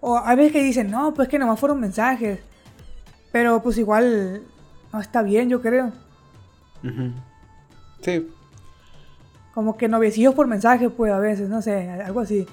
O 0.06 0.18
hay 0.18 0.36
veces 0.36 0.52
que 0.54 0.64
dicen, 0.64 0.90
no, 0.90 1.14
pues 1.14 1.30
que 1.30 1.40
nomás 1.40 1.60
fueron 1.60 1.80
mensajes. 1.80 2.40
Pero 3.32 3.64
pues 3.64 3.78
igual 3.78 4.44
no 4.92 5.00
está 5.00 5.22
bien, 5.22 5.50
yo 5.50 5.62
creo. 5.62 5.92
Sí, 8.02 8.30
Como 9.54 9.78
que 9.78 9.88
noviecillos 9.88 10.36
por 10.36 10.46
mensaje, 10.46 10.90
pues 10.90 11.12
a 11.12 11.20
veces, 11.20 11.48
no 11.48 11.62
sé, 11.62 11.90
algo 11.90 12.20
así. 12.20 12.46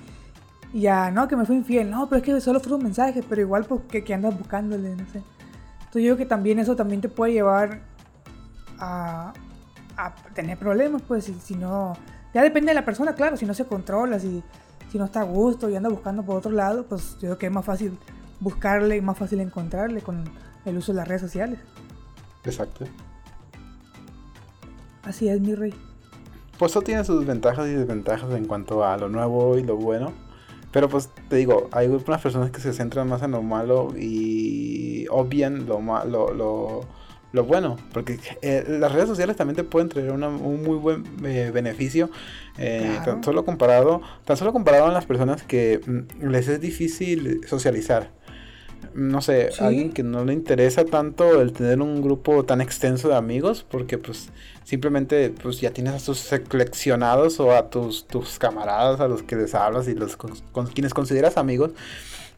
Y 0.72 0.82
ya, 0.82 1.10
no, 1.10 1.26
que 1.26 1.34
me 1.34 1.44
fue 1.44 1.56
infiel. 1.56 1.90
No, 1.90 2.08
pero 2.08 2.18
es 2.20 2.24
que 2.24 2.40
solo 2.40 2.60
fue 2.60 2.76
un 2.76 2.84
mensaje, 2.84 3.24
pero 3.28 3.40
igual 3.40 3.64
pues 3.64 3.80
que, 3.90 4.04
que 4.04 4.14
andas 4.14 4.38
buscándole, 4.38 4.90
no 4.90 5.04
sé. 5.08 5.20
Entonces 5.80 6.02
yo 6.02 6.14
creo 6.14 6.16
que 6.18 6.26
también 6.26 6.60
eso 6.60 6.76
también 6.76 7.00
te 7.00 7.08
puede 7.08 7.32
llevar 7.32 7.80
a, 8.80 9.32
a 9.96 10.14
tener 10.34 10.58
problemas, 10.58 11.02
pues 11.02 11.24
si, 11.24 11.34
si 11.34 11.54
no... 11.54 11.96
Ya 12.32 12.42
depende 12.42 12.70
de 12.70 12.74
la 12.74 12.84
persona, 12.84 13.14
claro, 13.14 13.36
si 13.36 13.44
no 13.44 13.54
se 13.54 13.66
controla, 13.66 14.18
si, 14.18 14.42
si 14.90 14.98
no 14.98 15.04
está 15.04 15.20
a 15.20 15.24
gusto 15.24 15.68
y 15.68 15.76
anda 15.76 15.88
buscando 15.88 16.22
por 16.22 16.36
otro 16.36 16.50
lado, 16.50 16.84
pues 16.84 17.14
yo 17.14 17.20
creo 17.20 17.38
que 17.38 17.46
es 17.46 17.52
más 17.52 17.64
fácil 17.64 17.98
buscarle 18.40 18.96
y 18.96 19.00
más 19.00 19.18
fácil 19.18 19.40
encontrarle 19.40 20.00
con 20.00 20.24
el 20.64 20.76
uso 20.76 20.92
de 20.92 20.96
las 20.96 21.08
redes 21.08 21.22
sociales. 21.22 21.58
exacto. 22.44 22.86
Así 25.02 25.28
es, 25.28 25.40
mi 25.40 25.54
rey. 25.54 25.74
Pues 26.58 26.72
eso 26.72 26.82
tiene 26.82 27.04
sus 27.04 27.24
ventajas 27.24 27.66
y 27.68 27.72
desventajas 27.72 28.30
en 28.32 28.44
cuanto 28.44 28.84
a 28.84 28.98
lo 28.98 29.08
nuevo 29.08 29.56
y 29.56 29.62
lo 29.62 29.76
bueno. 29.76 30.12
Pero 30.72 30.88
pues 30.88 31.08
te 31.28 31.36
digo, 31.36 31.68
hay 31.72 31.88
unas 31.88 32.20
personas 32.20 32.50
que 32.50 32.60
se 32.60 32.72
centran 32.72 33.08
más 33.08 33.22
en 33.22 33.32
lo 33.32 33.42
malo 33.42 33.88
y 33.96 35.06
obvian 35.10 35.66
lo, 35.66 35.80
lo, 36.04 36.34
lo, 36.34 36.80
lo 37.32 37.44
bueno. 37.44 37.76
Porque 37.92 38.18
eh, 38.42 38.64
las 38.68 38.92
redes 38.92 39.08
sociales 39.08 39.36
también 39.36 39.56
te 39.56 39.64
pueden 39.64 39.88
traer 39.88 40.10
una- 40.12 40.28
un 40.28 40.62
muy 40.62 40.76
buen 40.76 41.04
eh, 41.24 41.50
beneficio. 41.52 42.10
eh, 42.58 42.80
Claro. 42.96 43.12
tan 43.12 43.24
solo 43.24 43.44
comparado, 43.44 44.02
tan 44.26 44.36
solo 44.36 44.52
comparado 44.52 44.86
a 44.86 44.92
las 44.92 45.06
personas 45.06 45.42
que 45.42 45.80
mm, 45.86 46.26
les 46.28 46.46
es 46.48 46.60
difícil 46.60 47.40
socializar. 47.46 48.10
No 48.94 49.20
sé, 49.22 49.50
Sí. 49.52 49.62
alguien 49.62 49.92
que 49.92 50.02
no 50.02 50.24
le 50.24 50.32
interesa 50.32 50.84
tanto 50.84 51.40
el 51.40 51.52
tener 51.52 51.80
un 51.80 52.02
grupo 52.02 52.44
tan 52.44 52.60
extenso 52.60 53.08
de 53.08 53.14
amigos, 53.14 53.64
porque 53.70 53.98
pues 53.98 54.30
simplemente 54.64 55.30
pues 55.30 55.60
ya 55.60 55.70
tienes 55.70 55.94
a 56.02 56.04
tus 56.04 56.18
seleccionados 56.18 57.40
o 57.40 57.52
a 57.52 57.70
tus, 57.70 58.06
tus 58.06 58.38
camaradas 58.38 59.00
a 59.00 59.08
los 59.08 59.22
que 59.22 59.36
les 59.36 59.54
hablas 59.54 59.86
y 59.88 59.94
los 59.94 60.16
con, 60.16 60.32
con 60.52 60.66
quienes 60.66 60.92
consideras 60.94 61.36
amigos. 61.36 61.70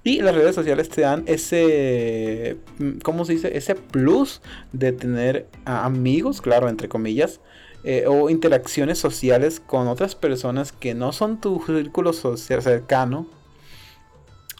Y 0.05 0.21
las 0.21 0.35
redes 0.35 0.55
sociales 0.55 0.89
te 0.89 1.03
dan 1.03 1.23
ese, 1.27 2.57
mm, 2.79 2.99
¿cómo 3.03 3.25
se 3.25 3.35
dice? 3.35 3.57
Ese 3.57 3.77
plus 3.77 4.43
de 4.73 4.93
tener 4.93 5.47
amigos, 5.65 6.41
claro, 6.41 6.69
entre 6.69 6.89
comillas, 6.89 7.41
eh, 7.85 8.05
o 8.09 8.29
interacciones 8.31 8.99
sociales 8.99 9.61
con 9.61 9.89
otras 9.89 10.15
personas 10.15 10.73
que 10.73 10.95
no 10.95 11.13
son 11.13 11.41
tu 11.41 11.63
círculo 11.65 12.13
social 12.13 12.63
cercano. 12.63 13.29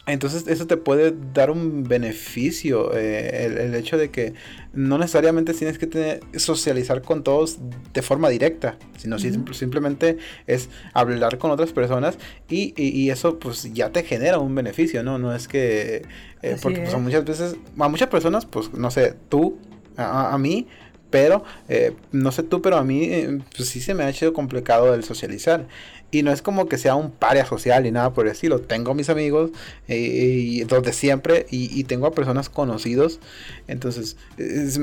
Entonces 0.05 0.47
eso 0.47 0.67
te 0.67 0.75
puede 0.75 1.13
dar 1.33 1.49
un 1.49 1.85
beneficio, 1.85 2.93
eh, 2.93 3.45
el, 3.45 3.57
el 3.57 3.75
hecho 3.75 3.97
de 3.97 4.11
que 4.11 4.33
no 4.73 4.97
necesariamente 4.97 5.53
tienes 5.53 5.77
que 5.77 5.87
tener- 5.87 6.19
socializar 6.35 7.01
con 7.01 7.23
todos 7.23 7.59
de 7.93 8.01
forma 8.01 8.27
directa, 8.27 8.77
sino 8.97 9.15
Ujú. 9.15 9.53
simplemente 9.53 10.17
es 10.45 10.67
hablar 10.93 11.37
con 11.37 11.51
otras 11.51 11.71
personas 11.71 12.17
y, 12.49 12.73
y- 12.75 12.89
y 12.89 13.11
eso 13.11 13.39
pues 13.39 13.73
ya 13.73 13.91
te 13.91 14.03
genera 14.03 14.39
un 14.39 14.53
beneficio, 14.53 15.03
¿no? 15.03 15.17
No 15.19 15.33
es 15.33 15.47
que, 15.47 16.01
eh, 16.41 16.57
porque 16.61 16.81
pues, 16.81 16.93
muchas 16.99 17.23
veces, 17.23 17.55
a 17.79 17.87
muchas 17.87 18.09
personas, 18.09 18.45
pues 18.45 18.73
no 18.73 18.91
sé, 18.91 19.13
tú, 19.29 19.57
a 19.95 20.37
mí, 20.37 20.67
pero 21.13 21.43
eh, 21.69 21.93
no 22.11 22.31
sé 22.31 22.41
tú, 22.41 22.59
pero 22.63 22.77
a 22.77 22.83
mí 22.83 23.03
eh, 23.05 23.39
pues 23.55 23.69
sí 23.69 23.79
se 23.81 23.93
me 23.93 24.03
ha 24.03 24.09
hecho 24.09 24.33
complicado 24.33 24.95
el 24.95 25.03
socializar. 25.03 25.67
Y 26.11 26.21
no 26.23 26.31
es 26.31 26.41
como 26.43 26.67
que 26.67 26.77
sea 26.77 26.95
un 26.95 27.11
paria 27.11 27.45
social 27.45 27.83
ni 27.83 27.91
nada 27.91 28.13
por 28.13 28.25
el 28.27 28.31
estilo. 28.33 28.59
Tengo 28.61 28.93
mis 28.95 29.09
amigos, 29.09 29.51
eh, 29.87 29.97
y 29.97 30.63
los 30.65 30.83
de 30.83 30.93
siempre, 30.93 31.47
y, 31.49 31.79
y 31.79 31.85
tengo 31.85 32.05
a 32.07 32.11
personas 32.13 32.49
conocidos. 32.49 33.19
Entonces, 33.67 34.17
es, 34.37 34.79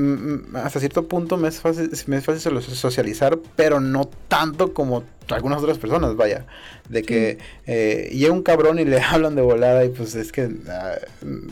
hasta 0.53 0.79
cierto 0.79 1.07
punto 1.07 1.37
me 1.37 1.47
es 1.47 1.59
fácil, 1.61 1.89
me 2.07 2.17
es 2.17 2.25
fácil 2.25 2.41
so- 2.41 2.61
socializar, 2.75 3.39
pero 3.55 3.79
no 3.79 4.09
tanto 4.27 4.73
como 4.73 5.03
algunas 5.29 5.61
otras 5.61 5.77
personas, 5.77 6.15
vaya. 6.15 6.45
De 6.89 7.03
que 7.03 7.37
eh, 7.65 8.09
llega 8.13 8.33
un 8.33 8.43
cabrón 8.43 8.79
y 8.79 8.85
le 8.85 8.99
hablan 9.01 9.35
de 9.35 9.41
volada 9.41 9.85
y 9.85 9.89
pues 9.89 10.15
es 10.15 10.31
que, 10.31 10.49
ah, 10.69 10.95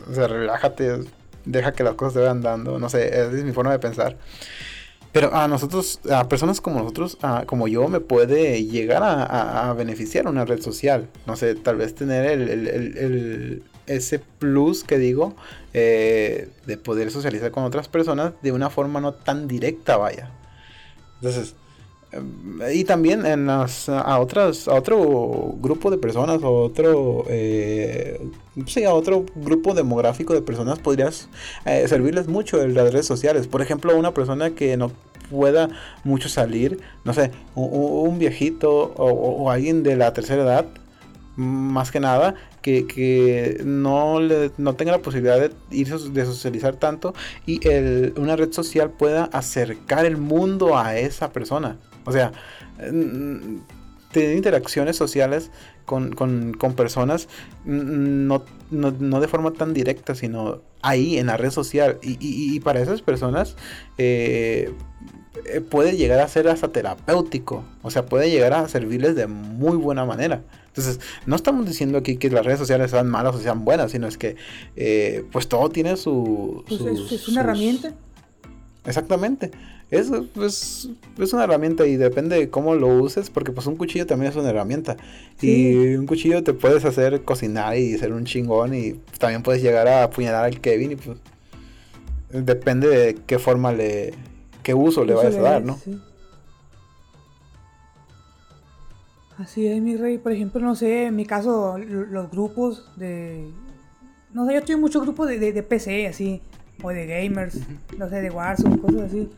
o 0.09 0.13
sea, 0.13 0.27
relájate, 0.27 0.99
deja 1.45 1.71
que 1.73 1.83
las 1.83 1.95
cosas 1.95 2.13
te 2.15 2.19
vayan 2.19 2.41
dando. 2.41 2.79
No 2.79 2.89
sé, 2.89 3.07
esa 3.07 3.31
es 3.31 3.43
mi 3.43 3.51
forma 3.53 3.71
de 3.71 3.79
pensar. 3.79 4.17
Pero 5.11 5.33
a 5.35 5.47
nosotros, 5.47 5.99
a 6.11 6.27
personas 6.29 6.61
como 6.61 6.79
nosotros, 6.79 7.17
a- 7.21 7.45
como 7.45 7.67
yo, 7.67 7.87
me 7.87 7.99
puede 7.99 8.63
llegar 8.65 9.01
a, 9.03 9.73
beneficiar 9.73 10.27
una 10.27 10.45
red 10.45 10.61
social. 10.61 11.07
No 11.25 11.35
sé, 11.35 11.55
tal 11.55 11.77
vez 11.77 11.95
tener 11.95 12.25
el, 12.29 12.49
el- 12.67 13.63
ese 13.87 14.19
plus 14.19 14.83
que 14.83 14.99
digo 14.99 15.35
eh, 15.73 16.49
de 16.67 16.77
poder 16.77 17.09
socializar 17.09 17.49
con 17.49 17.63
otras 17.63 17.87
personas 17.87 18.33
de 18.43 18.51
una 18.51 18.69
forma 18.69 19.01
no 19.01 19.13
tan 19.15 19.47
directa, 19.47 19.97
vaya. 19.97 20.29
Entonces, 21.15 21.55
y 22.73 22.83
también 22.85 23.25
en 23.25 23.45
las, 23.45 23.87
a 23.87 24.19
otras, 24.19 24.67
a 24.67 24.73
otro 24.73 25.53
grupo 25.59 25.91
de 25.91 25.97
personas, 25.97 26.41
o 26.41 26.63
otro, 26.63 27.25
eh, 27.29 28.19
sí, 28.65 28.83
a 28.83 28.93
otro 28.93 29.25
grupo 29.35 29.73
demográfico 29.73 30.33
de 30.33 30.41
personas 30.41 30.79
podrías 30.79 31.29
eh, 31.65 31.87
servirles 31.87 32.27
mucho 32.27 32.61
en 32.61 32.73
las 32.73 32.91
redes 32.91 33.05
sociales. 33.05 33.47
Por 33.47 33.61
ejemplo, 33.61 33.95
una 33.95 34.13
persona 34.13 34.51
que 34.51 34.75
no 34.75 34.91
pueda 35.29 35.69
mucho 36.03 36.29
salir, 36.29 36.79
no 37.03 37.13
sé, 37.13 37.31
un, 37.53 38.17
viejito 38.17 38.93
o, 38.97 39.51
alguien 39.51 39.83
de 39.83 39.95
la 39.95 40.11
tercera 40.11 40.41
edad, 40.41 40.65
más 41.35 41.91
que 41.91 41.99
nada, 41.99 42.33
que, 42.63 42.87
que 42.87 43.61
no, 43.63 44.19
le- 44.19 44.51
no 44.57 44.73
tenga 44.73 44.91
la 44.93 44.97
posibilidad 44.99 45.39
de 45.39 45.51
ir 45.71 45.87
de 45.95 46.25
socializar 46.25 46.75
tanto 46.75 47.13
y 47.45 47.65
el- 47.67 48.13
una 48.17 48.35
red 48.35 48.51
social 48.51 48.89
pueda 48.89 49.25
acercar 49.25 50.05
el 50.05 50.17
mundo 50.17 50.75
a 50.77 50.97
esa 50.97 51.31
persona. 51.31 51.77
O 52.05 52.11
sea, 52.11 52.31
tener 54.11 54.35
interacciones 54.35 54.95
sociales 54.97 55.51
con, 55.85 56.13
con- 56.13 56.53
con 56.53 56.73
personas 56.73 57.27
no, 57.65 58.43
no- 58.71 58.91
no 58.99 59.19
de 59.21 59.27
forma 59.27 59.51
tan 59.53 59.73
directa, 59.73 60.15
sino 60.15 60.61
ahí 60.81 61.17
en 61.17 61.27
la 61.27 61.37
red 61.37 61.51
social. 61.51 61.97
Y, 62.01 62.11
y- 62.19 62.55
y 62.55 62.59
para 62.59 62.79
esas 62.81 63.01
personas 63.01 63.55
eh, 63.97 64.71
eh, 65.53 65.61
puede 65.61 65.95
llegar 65.97 66.19
a 66.19 66.27
ser 66.27 66.47
hasta 66.47 66.69
terapéutico. 66.71 67.63
O 67.81 67.91
sea, 67.91 68.05
puede 68.05 68.29
llegar 68.29 68.53
a 68.53 68.67
servirles 68.67 69.15
de 69.15 69.27
muy 69.27 69.77
buena 69.77 70.05
manera. 70.05 70.41
Entonces, 70.67 70.99
no 71.25 71.35
estamos 71.35 71.65
diciendo 71.65 71.97
aquí 71.97 72.17
que 72.17 72.29
las 72.29 72.45
redes 72.45 72.59
sociales 72.59 72.91
sean 72.91 73.09
malas 73.09 73.35
o 73.35 73.39
sean 73.39 73.65
buenas, 73.65 73.91
sino 73.91 74.07
es 74.07 74.17
que 74.17 74.35
eh, 74.75 75.25
pues 75.31 75.47
todo 75.47 75.69
tiene 75.69 75.97
su... 75.97 76.63
Pues 76.67 76.81
es, 76.81 76.99
es 77.11 77.11
una 77.11 77.17
sus- 77.19 77.37
herramienta. 77.37 77.93
Exactamente. 78.89 79.51
Es, 79.91 80.11
pues, 80.33 80.89
es 81.19 81.33
una 81.33 81.43
herramienta 81.43 81.85
y 81.85 81.95
depende 81.95 82.35
de 82.37 82.49
cómo 82.49 82.73
lo 82.73 82.87
uses, 82.87 83.29
porque 83.29 83.51
pues 83.51 83.67
un 83.67 83.75
cuchillo 83.75 84.07
también 84.07 84.31
es 84.31 84.35
una 84.35 84.49
herramienta. 84.49 84.97
Sí. 85.37 85.69
Y 85.69 85.95
un 85.95 86.07
cuchillo 86.07 86.43
te 86.43 86.53
puedes 86.53 86.83
hacer 86.85 87.21
cocinar 87.21 87.77
y 87.77 87.95
ser 87.99 88.13
un 88.13 88.25
chingón 88.25 88.73
y 88.73 88.93
también 89.19 89.43
puedes 89.43 89.61
llegar 89.61 89.87
a 89.87 90.03
apuñalar 90.05 90.45
al 90.45 90.59
Kevin 90.59 90.93
y 90.93 90.95
pues 90.95 91.19
depende 92.31 92.87
de 92.87 93.13
qué 93.27 93.37
forma 93.37 93.71
le, 93.73 94.15
qué 94.63 94.73
uso 94.73 95.05
le 95.05 95.13
vayas 95.13 95.35
a 95.35 95.41
dar, 95.41 95.61
es, 95.61 95.67
¿no? 95.67 95.77
sí. 95.77 95.99
Así 99.37 99.67
es, 99.67 99.79
mi 99.83 99.97
rey. 99.97 100.17
Por 100.17 100.31
ejemplo, 100.31 100.59
no 100.59 100.75
sé, 100.75 101.05
en 101.05 101.15
mi 101.15 101.25
caso, 101.27 101.77
los 101.77 102.29
grupos 102.31 102.91
de. 102.97 103.51
No 104.33 104.47
sé, 104.47 104.53
yo 104.53 104.59
estoy 104.59 104.75
en 104.75 104.81
muchos 104.81 105.03
grupos 105.03 105.29
de, 105.29 105.37
de, 105.37 105.53
de 105.53 105.63
PC, 105.63 106.07
así. 106.07 106.41
O 106.81 106.89
de 106.89 107.05
gamers, 107.05 107.59
no 107.97 108.07
sé, 108.09 108.21
de 108.21 108.29
Warzone, 108.29 108.79
cosas 108.79 109.01
así. 109.03 109.29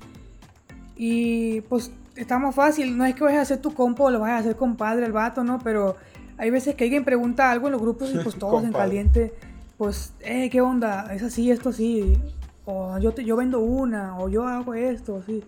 Y 0.95 1.61
pues 1.61 1.91
está 2.15 2.37
más 2.37 2.53
fácil. 2.53 2.97
No 2.97 3.05
es 3.05 3.15
que 3.15 3.23
vayas 3.23 3.39
a 3.39 3.41
hacer 3.43 3.57
tu 3.61 3.73
compo 3.73 4.05
o 4.05 4.11
lo 4.11 4.19
vayas 4.19 4.37
a 4.37 4.39
hacer 4.41 4.55
compadre 4.55 5.05
al 5.05 5.11
vato, 5.11 5.43
¿no? 5.43 5.59
Pero 5.59 5.95
hay 6.37 6.49
veces 6.49 6.75
que 6.75 6.83
alguien 6.83 7.03
pregunta 7.03 7.49
algo 7.51 7.67
en 7.67 7.73
los 7.73 7.81
grupos 7.81 8.13
y 8.13 8.17
pues 8.19 8.35
todos 8.39 8.63
en 8.63 8.71
caliente. 8.73 9.33
Pues, 9.77 10.13
eh, 10.19 10.49
¿qué 10.51 10.61
onda? 10.61 11.11
Es 11.13 11.23
así, 11.23 11.49
esto 11.49 11.71
sí. 11.71 12.17
O 12.65 12.99
yo, 12.99 13.13
te, 13.13 13.23
yo 13.25 13.35
vendo 13.35 13.59
una, 13.59 14.19
o 14.19 14.29
yo 14.29 14.45
hago 14.47 14.75
esto, 14.75 15.17
así. 15.23 15.43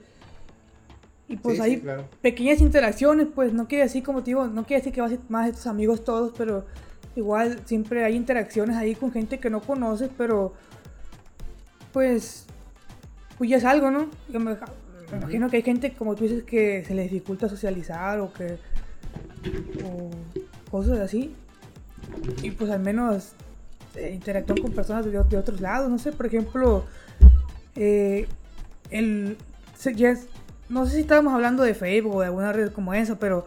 Y 1.27 1.37
pues 1.37 1.57
Sí, 1.57 1.63
sí, 1.63 1.69
hay 1.69 1.79
claro. 1.79 2.05
pequeñas 2.21 2.59
interacciones, 2.59 3.27
pues 3.33 3.53
no 3.53 3.67
quiere 3.67 3.83
decir, 3.83 4.03
como 4.03 4.19
te 4.23 4.31
digo, 4.31 4.47
no 4.47 4.65
quiere 4.65 4.81
decir 4.81 4.93
que 4.93 5.01
vas 5.01 5.11
a 5.11 5.15
ser 5.15 5.23
más 5.29 5.45
de 5.45 5.53
tus 5.53 5.67
amigos 5.67 6.03
todos, 6.03 6.33
pero 6.35 6.65
igual 7.15 7.61
siempre 7.65 8.03
hay 8.03 8.15
interacciones 8.15 8.75
ahí 8.75 8.95
con 8.95 9.11
gente 9.11 9.39
que 9.39 9.49
no 9.51 9.61
conoces, 9.61 10.09
pero 10.17 10.53
pues, 11.93 12.45
pues 13.37 13.49
ya 13.49 13.57
es 13.57 13.65
algo, 13.65 13.91
¿no? 13.91 14.09
Yo 14.29 14.39
me, 14.39 14.55
me 15.11 15.17
imagino 15.17 15.49
que 15.49 15.57
hay 15.57 15.63
gente, 15.63 15.93
como 15.93 16.15
tú 16.15 16.23
dices, 16.23 16.43
que 16.43 16.83
se 16.85 16.93
le 16.95 17.03
dificulta 17.03 17.47
socializar 17.47 18.19
o 18.19 18.33
que. 18.33 18.57
o 19.85 20.09
cosas 20.71 20.99
así. 20.99 21.33
Y 22.41 22.51
pues 22.51 22.69
al 22.71 22.79
menos 22.81 23.33
eh, 23.95 24.11
interactúan 24.13 24.59
con 24.61 24.71
personas 24.71 25.05
de, 25.05 25.11
de 25.11 25.37
otros 25.37 25.61
lados, 25.61 25.89
no 25.89 25.97
sé, 25.99 26.11
por 26.11 26.25
ejemplo, 26.25 26.85
eh, 27.75 28.27
el. 28.89 29.37
se- 29.77 29.93
ya 29.95 30.09
es- 30.11 30.27
no 30.69 30.85
sé 30.85 30.95
si 30.95 31.01
estábamos 31.01 31.33
hablando 31.33 31.61
de 31.63 31.73
Facebook 31.75 32.15
o 32.15 32.19
de 32.21 32.27
alguna 32.27 32.51
red 32.53 32.71
como 32.71 32.93
esa, 32.93 33.19
pero 33.19 33.45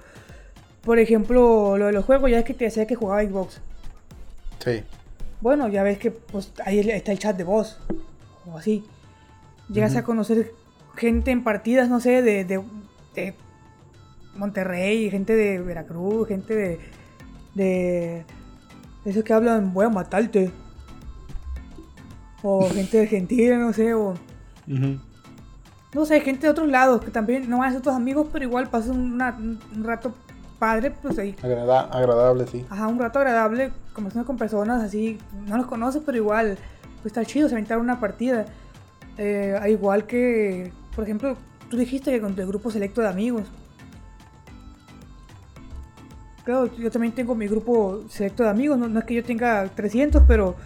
por 0.83 0.99
ejemplo, 1.01 1.77
lo 1.77 1.87
de 1.87 1.93
los 1.93 2.05
juegos, 2.05 2.31
ya 2.31 2.39
es 2.39 2.45
que 2.45 2.55
te 2.55 2.67
decía 2.67 2.87
que 2.87 2.95
jugaba 2.95 3.23
Xbox. 3.25 3.61
Sí. 4.65 4.83
Bueno, 5.41 5.67
ya 5.69 5.83
ves 5.83 5.99
que 5.99 6.13
pues 6.13 6.53
ahí 6.65 6.79
está 6.91 7.11
el 7.13 7.19
chat 7.19 7.37
de 7.37 7.43
voz 7.45 7.79
o 8.51 8.59
así. 8.59 8.85
Llegas 9.69 9.97
a 9.97 10.05
conocer 10.05 10.53
gente 10.97 11.31
en 11.31 11.43
partidas, 11.45 11.89
no 11.89 12.01
sé, 12.01 12.23
de, 12.23 12.45
de, 12.45 12.63
de 13.15 13.35
Monterrey, 14.37 15.11
gente 15.11 15.35
de 15.35 15.59
Veracruz, 15.61 16.29
gente 16.29 16.55
de. 16.55 16.81
de. 17.55 18.25
esos 19.05 19.25
que 19.25 19.33
hablan, 19.33 19.73
voy 19.73 19.87
a 19.87 19.89
matarte. 19.91 20.51
O 22.43 22.69
gente 22.75 22.97
de 22.99 23.03
Argentina, 23.05 23.59
no 23.59 23.73
sé, 23.73 23.95
o. 23.95 24.15
No 25.95 26.05
sé, 26.05 26.21
gente 26.21 26.47
de 26.47 26.51
otros 26.51 26.69
lados 26.69 27.01
que 27.03 27.11
también 27.11 27.49
no 27.49 27.59
van 27.59 27.71
a 27.71 27.73
ser 27.73 27.81
tus 27.83 27.93
amigos, 27.93 28.29
pero 28.33 28.45
igual 28.45 28.69
pasas 28.69 28.91
una- 28.95 29.37
un 29.39 29.59
rato 29.83 30.13
padre, 30.59 30.91
pues 30.91 31.19
ahí. 31.19 31.35
Agrada- 31.43 31.89
agradable, 31.91 32.47
sí. 32.47 32.67
Ajá, 32.69 32.87
un 32.87 32.99
rato 32.99 33.19
agradable, 33.19 33.73
conversando 33.95 34.27
con 34.27 34.37
personas 34.37 34.83
así, 34.83 35.19
no 35.47 35.57
los 35.57 35.67
conoces, 35.67 36.03
pero 36.05 36.19
igual, 36.19 36.59
pues 37.07 37.17
está 37.17 37.25
chido, 37.25 37.49
se 37.49 37.55
aventar 37.55 37.79
una 37.79 38.01
partida. 38.01 38.47
Eh, 39.17 39.57
al 39.61 39.71
igual 39.71 40.09
que, 40.09 40.73
por 40.93 41.05
ejemplo, 41.05 41.37
tú 41.71 41.77
dijiste 41.77 42.11
que 42.11 42.21
con 42.21 42.35
tu 42.35 42.45
grupo 42.49 42.69
selecto 42.69 43.01
de 43.01 43.07
amigos. 43.07 43.45
Claro, 46.45 46.69
yo 46.77 46.91
también 46.91 47.15
tengo 47.15 47.37
mi 47.37 47.47
grupo 47.47 48.03
selecto 48.09 48.43
de 48.43 48.49
amigos, 48.49 48.77
no, 48.77 48.89
no 48.89 48.99
es 48.99 49.05
que 49.05 49.15
yo 49.15 49.23
tenga 49.23 49.69
300, 49.69 50.25
pero 50.27 50.57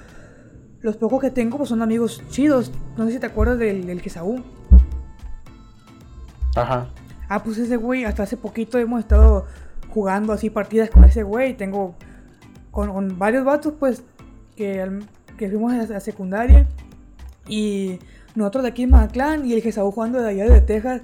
los 0.81 0.97
pocos 0.97 1.21
que 1.21 1.31
tengo 1.31 1.59
pues 1.59 1.69
son 1.69 1.83
amigos 1.83 2.23
chidos. 2.31 2.73
No 2.97 3.05
sé 3.05 3.13
si 3.13 3.19
te 3.19 3.27
acuerdas 3.27 3.59
del, 3.59 3.87
del 3.87 4.01
Quesaú. 4.01 4.43
Ajá. 6.57 6.89
Ah, 7.29 7.43
pues 7.43 7.59
ese 7.59 7.77
güey, 7.77 8.07
hasta 8.07 8.23
hace 8.23 8.39
poquito 8.39 8.79
hemos 8.79 9.01
estado 9.01 9.45
jugando 9.91 10.33
así 10.33 10.49
partidas 10.49 10.89
con 10.89 11.05
ese 11.05 11.23
güey. 11.23 11.55
Tengo 11.55 11.97
con, 12.71 12.91
con 12.91 13.19
varios 13.19 13.45
vatos, 13.45 13.75
pues, 13.79 14.05
que, 14.57 15.01
que 15.41 15.49
fuimos 15.49 15.73
a 15.73 15.87
la 15.87 16.01
secundaria. 16.01 16.69
Y 17.49 17.99
nosotros 18.35 18.63
de 18.63 18.69
aquí 18.71 18.83
en 18.85 18.91
Mazatlán 18.91 19.47
y 19.47 19.55
el 19.55 19.63
que 19.63 19.71
estaba 19.71 19.91
jugando 19.91 20.21
de 20.21 20.29
allá 20.29 20.45
de 20.45 20.61
Texas, 20.61 21.01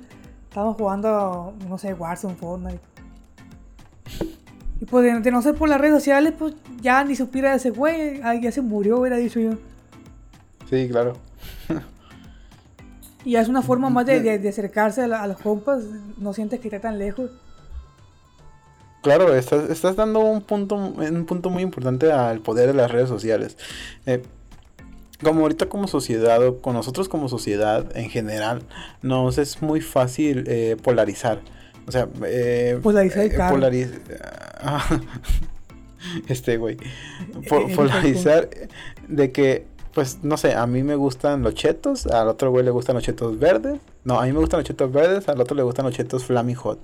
estábamos 0.49 0.77
jugando, 0.77 1.55
no 1.69 1.79
sé, 1.79 1.95
Warzone, 1.95 2.37
Fortnite. 2.37 2.81
Y 4.81 4.85
pues 4.85 5.23
de, 5.25 5.31
no 5.31 5.41
ser 5.43 5.55
por 5.55 5.69
las 5.69 5.81
redes 5.81 5.95
sociales, 5.97 6.35
pues 6.39 6.55
ya 6.83 7.03
ni 7.03 7.17
supiera 7.17 7.51
de 7.51 7.57
ese 7.57 7.71
güey. 7.71 8.21
Ya 8.43 8.53
se 8.53 8.61
murió, 8.61 9.01
hubiera 9.01 9.17
dicho 9.17 9.41
yo. 9.41 9.53
Sí, 10.69 10.87
claro. 10.89 11.15
Y 13.25 13.37
es 13.37 13.49
una 13.49 13.63
forma 13.63 13.89
más 13.91 14.05
de, 14.07 14.21
de- 14.23 14.39
de 14.39 14.49
acercarse 14.51 15.03
a, 15.03 15.07
la- 15.09 15.23
a 15.23 15.27
los 15.27 15.39
compas. 15.39 15.83
No 16.19 16.33
sientes 16.35 16.61
que 16.61 16.69
está 16.69 16.81
tan 16.81 16.99
lejos. 16.99 17.31
Claro, 19.07 19.37
estás, 19.37 19.71
estás 19.71 19.95
dando 19.95 20.19
un 20.19 20.43
punto, 20.43 20.75
un 20.75 21.27
punto 21.27 21.49
muy 21.49 21.63
importante 21.63 22.11
al 22.11 22.41
poder 22.41 22.67
de 22.67 22.75
las 22.75 22.91
redes 22.91 23.09
sociales. 23.09 23.57
Eh, 24.05 24.21
como 25.23 25.43
ahorita 25.43 25.69
como 25.69 25.87
sociedad 25.87 26.45
o 26.45 26.61
con 26.61 26.75
nosotros 26.75 27.09
como 27.09 27.29
sociedad 27.29 27.97
en 27.97 28.11
general, 28.11 28.63
nos 29.03 29.39
es 29.39 29.63
muy 29.63 29.81
fácil 29.81 30.43
eh, 30.49 30.77
polarizar. 30.83 31.41
O 31.87 31.93
sea, 31.93 32.09
eh, 32.25 32.81
Polarizar 32.83 33.27
el 33.27 33.33
carro. 33.37 33.59
polariz- 33.59 33.95
este 36.29 36.57
güey. 36.57 36.77
Po- 37.49 37.69
polarizar 37.77 38.51
de 39.07 39.31
que, 39.31 39.67
pues, 39.97 40.19
no 40.23 40.37
sé, 40.37 40.53
a 40.53 40.67
mí 40.67 40.83
me 40.83 40.95
gustan 40.95 41.41
los 41.43 41.55
chetos, 41.55 42.07
al 42.07 42.29
otro 42.29 42.51
güey 42.51 42.63
le 42.63 42.71
gustan 42.71 42.97
los 42.97 43.03
chetos 43.03 43.39
verdes. 43.39 43.81
No, 44.05 44.21
a 44.21 44.27
mí 44.27 44.33
me 44.33 44.41
gustan 44.41 44.61
los 44.61 44.67
chetos 44.67 44.93
verdes, 44.93 45.27
al 45.27 45.41
otro 45.41 45.57
le 45.57 45.63
gustan 45.63 45.87
los 45.87 45.95
chetos 45.95 46.23
Flaming 46.23 46.55
Hot. 46.57 46.79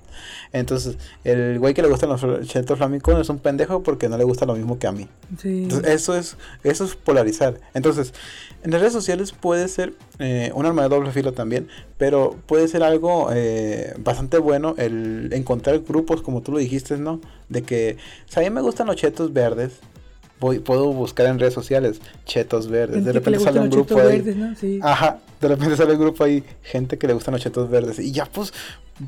Entonces, 0.51 0.97
el 1.23 1.59
güey 1.59 1.75
que 1.75 1.83
le 1.83 1.89
gustan 1.89 2.09
los 2.09 2.21
chetos 2.47 2.75
Flaming 2.75 3.01
Hot 3.01 3.19
es 3.19 3.29
un 3.29 3.37
pendejo 3.37 3.83
porque 3.83 4.09
no 4.09 4.17
le 4.17 4.23
gusta 4.23 4.47
lo 4.47 4.55
mismo 4.55 4.79
que 4.79 4.87
a 4.87 4.91
mí. 4.91 5.07
Sí. 5.37 5.61
Entonces, 5.61 5.93
eso 5.93 6.17
es, 6.17 6.37
eso 6.63 6.85
es 6.85 6.95
polarizar. 6.95 7.59
Entonces, 7.75 8.15
en 8.63 8.71
las 8.71 8.81
redes 8.81 8.93
sociales 8.93 9.31
puede 9.31 9.67
ser 9.67 9.93
eh, 10.17 10.51
un 10.55 10.65
arma 10.65 10.81
de 10.81 10.89
doble 10.89 11.11
filo 11.11 11.33
también, 11.33 11.67
pero 11.99 12.35
puede 12.47 12.67
ser 12.67 12.81
algo 12.81 13.29
eh, 13.31 13.93
bastante 13.99 14.39
bueno 14.39 14.73
el 14.79 15.29
encontrar 15.33 15.77
grupos, 15.81 16.23
como 16.23 16.41
tú 16.41 16.51
lo 16.51 16.57
dijiste, 16.57 16.97
¿no? 16.97 17.21
De 17.47 17.61
que, 17.61 17.97
o 18.27 18.31
sea, 18.31 18.41
a 18.41 18.43
mí 18.43 18.49
me 18.49 18.61
gustan 18.61 18.87
los 18.87 18.95
chetos 18.95 19.33
verdes. 19.33 19.81
Puedo 20.63 20.93
buscar 20.93 21.27
en 21.27 21.39
redes 21.39 21.53
sociales 21.53 22.01
chetos 22.25 22.67
verdes. 22.67 22.95
Gente 22.97 23.07
De 23.07 23.13
repente 23.13 23.39
sale 23.39 23.59
un 23.59 23.69
grupo 23.69 23.97
ahí. 23.99 24.17
verdes, 24.17 24.35
¿no? 24.35 24.55
Sí. 24.55 24.79
Ajá, 24.81 25.19
de 25.41 25.47
repente 25.47 25.75
sale 25.77 25.93
un 25.93 25.99
grupo 25.99 26.23
ahí, 26.23 26.43
gente 26.63 26.97
que 26.97 27.07
le 27.07 27.13
gustan 27.13 27.33
los 27.33 27.41
chetos 27.41 27.69
verdes. 27.69 27.99
Y 27.99 28.11
ya 28.11 28.25
pues 28.25 28.53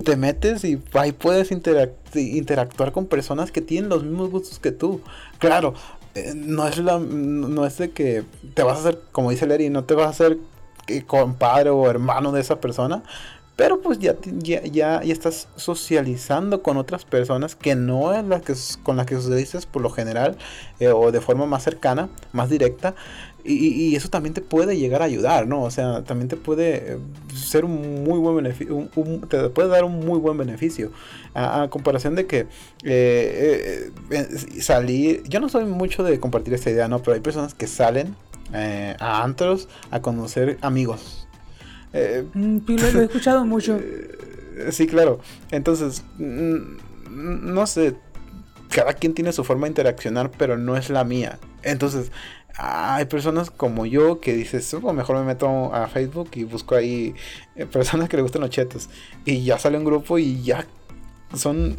te 0.04 0.16
metes 0.16 0.64
y 0.64 0.80
ahí 0.94 1.12
puedes 1.12 1.52
interac- 1.52 1.92
interactuar 2.16 2.92
con 2.92 3.06
personas 3.06 3.52
que 3.52 3.62
tienen 3.62 3.90
los 3.90 4.04
mismos 4.04 4.32
gustos 4.32 4.60
que 4.60 4.72
tú. 4.72 5.02
Claro, 5.40 5.74
eh, 6.16 6.34
no 6.36 6.68
es 6.68 6.78
la 6.78 6.98
no 7.00 7.66
es 7.66 7.78
de 7.78 7.92
que 7.92 8.24
te 8.54 8.64
vas 8.64 8.78
a 8.78 8.80
hacer, 8.82 9.02
como 9.12 9.32
dice 9.32 9.46
Larry, 9.46 9.70
no 9.70 9.84
te 9.84 9.94
vas 9.94 10.08
a 10.08 10.10
hacer 10.10 10.38
eh, 10.88 11.04
compadre 11.06 11.70
o 11.72 11.90
hermano 11.90 12.32
de 12.32 12.42
esa 12.42 12.60
persona. 12.62 13.04
Pero 13.56 13.82
pues 13.82 14.00
ya, 14.00 14.16
ya, 14.40 14.62
ya, 14.64 15.02
ya 15.02 15.14
estás 15.14 15.48
socializando 15.56 16.62
con 16.62 16.76
otras 16.76 17.06
personas 17.06 17.56
que 17.56 17.76
no 17.76 18.14
es 18.14 18.26
la 18.26 18.42
que 18.42 18.54
con 18.84 18.98
las 18.98 19.06
que 19.06 19.16
socializas 19.16 19.66
por 19.66 19.82
lo 19.82 19.90
general 19.90 20.38
eh, 20.82 20.90
o 20.90 21.12
de 21.12 21.22
forma 21.22 21.46
más 21.46 21.64
cercana, 21.64 22.10
más 22.34 22.50
directa. 22.50 22.96
Y, 23.46 23.54
y- 23.68 23.96
eso 23.96 24.10
también 24.10 24.34
te 24.34 24.42
puede 24.42 24.76
llegar 24.76 25.02
a 25.04 25.06
ayudar, 25.06 25.48
¿no? 25.48 25.62
O 25.62 25.70
sea, 25.72 26.04
también 26.04 26.28
te 26.28 26.36
puede 26.36 26.94
eh, 26.96 26.98
ser 27.36 27.64
un 27.64 28.04
muy 28.04 28.18
buen 28.20 28.36
beneficio, 28.36 28.90
te 29.30 29.50
puede 29.50 29.70
dar 29.70 29.84
un 29.86 30.00
muy 30.06 30.20
buen 30.20 30.38
beneficio. 30.38 30.92
A, 31.36 31.68
comparación 31.70 32.16
de 32.16 32.26
que 32.26 32.48
eh, 32.84 33.92
salir, 34.60 35.24
yo 35.30 35.40
no 35.40 35.48
soy 35.50 35.66
mucho 35.66 36.04
de 36.04 36.20
compartir 36.20 36.54
esta 36.56 36.72
idea, 36.72 36.88
¿no? 36.88 37.00
Pero 37.00 37.14
hay 37.14 37.20
personas 37.22 37.54
que 37.54 37.68
salen 37.68 38.16
a 39.00 39.24
antros 39.24 39.68
a 39.92 40.02
conocer 40.02 40.58
amigos. 40.62 41.25
Eh, 41.96 42.26
Mm, 42.34 42.58
sí, 42.68 42.78
lo, 42.78 43.02
he 43.02 43.04
escuchado 43.06 43.46
mucho. 43.46 43.78
eh, 43.78 44.70
Sí, 44.72 44.88
claro. 44.88 45.20
Entonces, 45.52 46.04
mm, 46.18 46.62
no 47.10 47.68
sé, 47.68 47.96
cada 48.70 48.94
quien 48.94 49.14
tiene 49.14 49.32
su 49.34 49.44
forma 49.44 49.66
de 49.66 49.70
interaccionar, 49.72 50.32
pero 50.38 50.58
no 50.58 50.78
es 50.78 50.90
la 50.90 51.04
mía. 51.04 51.40
Entonces, 51.64 52.12
hay 52.58 53.06
personas 53.06 53.52
como 53.52 53.86
yo 53.86 54.22
que 54.22 54.34
dices, 54.34 54.74
"Oh, 54.74 54.94
mejor 54.94 55.18
me 55.18 55.26
meto 55.26 55.74
a 55.74 55.88
Facebook 55.88 56.30
y 56.36 56.46
busco 56.46 56.76
ahí 56.76 57.14
eh, 57.56 57.66
personas 57.66 58.08
que 58.10 58.16
le 58.18 58.24
gustan 58.24 58.42
los 58.42 58.50
chetos. 58.50 58.90
Y 59.26 59.44
ya 59.44 59.60
sale 59.60 59.78
un 59.78 59.84
grupo 59.86 60.18
y 60.18 60.42
ya 60.42 60.66
son 61.34 61.76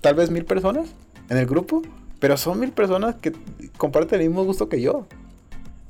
tal 0.00 0.14
vez 0.14 0.30
mil 0.30 0.44
personas 0.44 0.88
en 1.28 1.38
el 1.38 1.46
grupo, 1.46 1.82
pero 2.20 2.36
son 2.36 2.60
mil 2.60 2.70
personas 2.72 3.16
que 3.16 3.32
comparten 3.76 4.20
el 4.20 4.28
mismo 4.28 4.44
gusto 4.44 4.68
que 4.68 4.80
yo. 4.80 5.06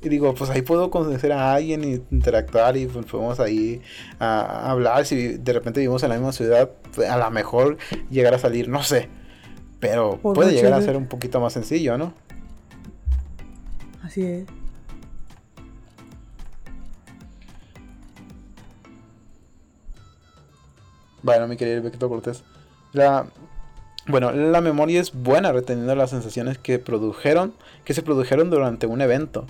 Y 0.02 0.08
digo, 0.08 0.34
pues 0.34 0.50
ahí 0.50 0.62
puedo 0.62 0.90
conocer 0.90 1.32
a 1.32 1.54
alguien 1.54 1.84
y 1.84 2.02
interactuar 2.10 2.76
y 2.76 2.86
pues 2.86 3.06
podemos 3.06 3.38
ahí 3.38 3.80
a, 4.18 4.40
a 4.40 4.70
hablar. 4.72 5.06
Si 5.06 5.38
de 5.38 5.52
repente 5.52 5.80
vivimos 5.80 6.02
en 6.02 6.08
la 6.08 6.16
misma 6.16 6.32
ciudad, 6.32 6.70
pues, 6.94 7.08
a 7.08 7.16
lo 7.16 7.30
mejor 7.30 7.76
llegar 8.10 8.34
a 8.34 8.38
salir, 8.38 8.68
no 8.68 8.82
sé. 8.82 9.08
Pero 9.78 10.18
Por 10.18 10.34
puede 10.34 10.52
llegar 10.52 10.72
a 10.72 10.82
ser 10.82 10.96
un 10.96 11.06
poquito 11.06 11.40
más 11.40 11.52
sencillo, 11.52 11.98
¿no? 11.98 12.14
Así 14.02 14.24
es. 14.24 14.44
Bueno, 21.22 21.46
mi 21.46 21.56
querido 21.56 21.82
Beto 21.82 22.08
Cortés. 22.08 22.42
La, 22.92 23.26
bueno, 24.08 24.32
la 24.32 24.60
memoria 24.60 25.00
es 25.00 25.12
buena 25.12 25.52
reteniendo 25.52 25.94
las 25.94 26.10
sensaciones 26.10 26.58
que 26.58 26.78
produjeron, 26.78 27.54
que 27.84 27.94
se 27.94 28.02
produjeron 28.02 28.50
durante 28.50 28.86
un 28.86 29.00
evento. 29.00 29.46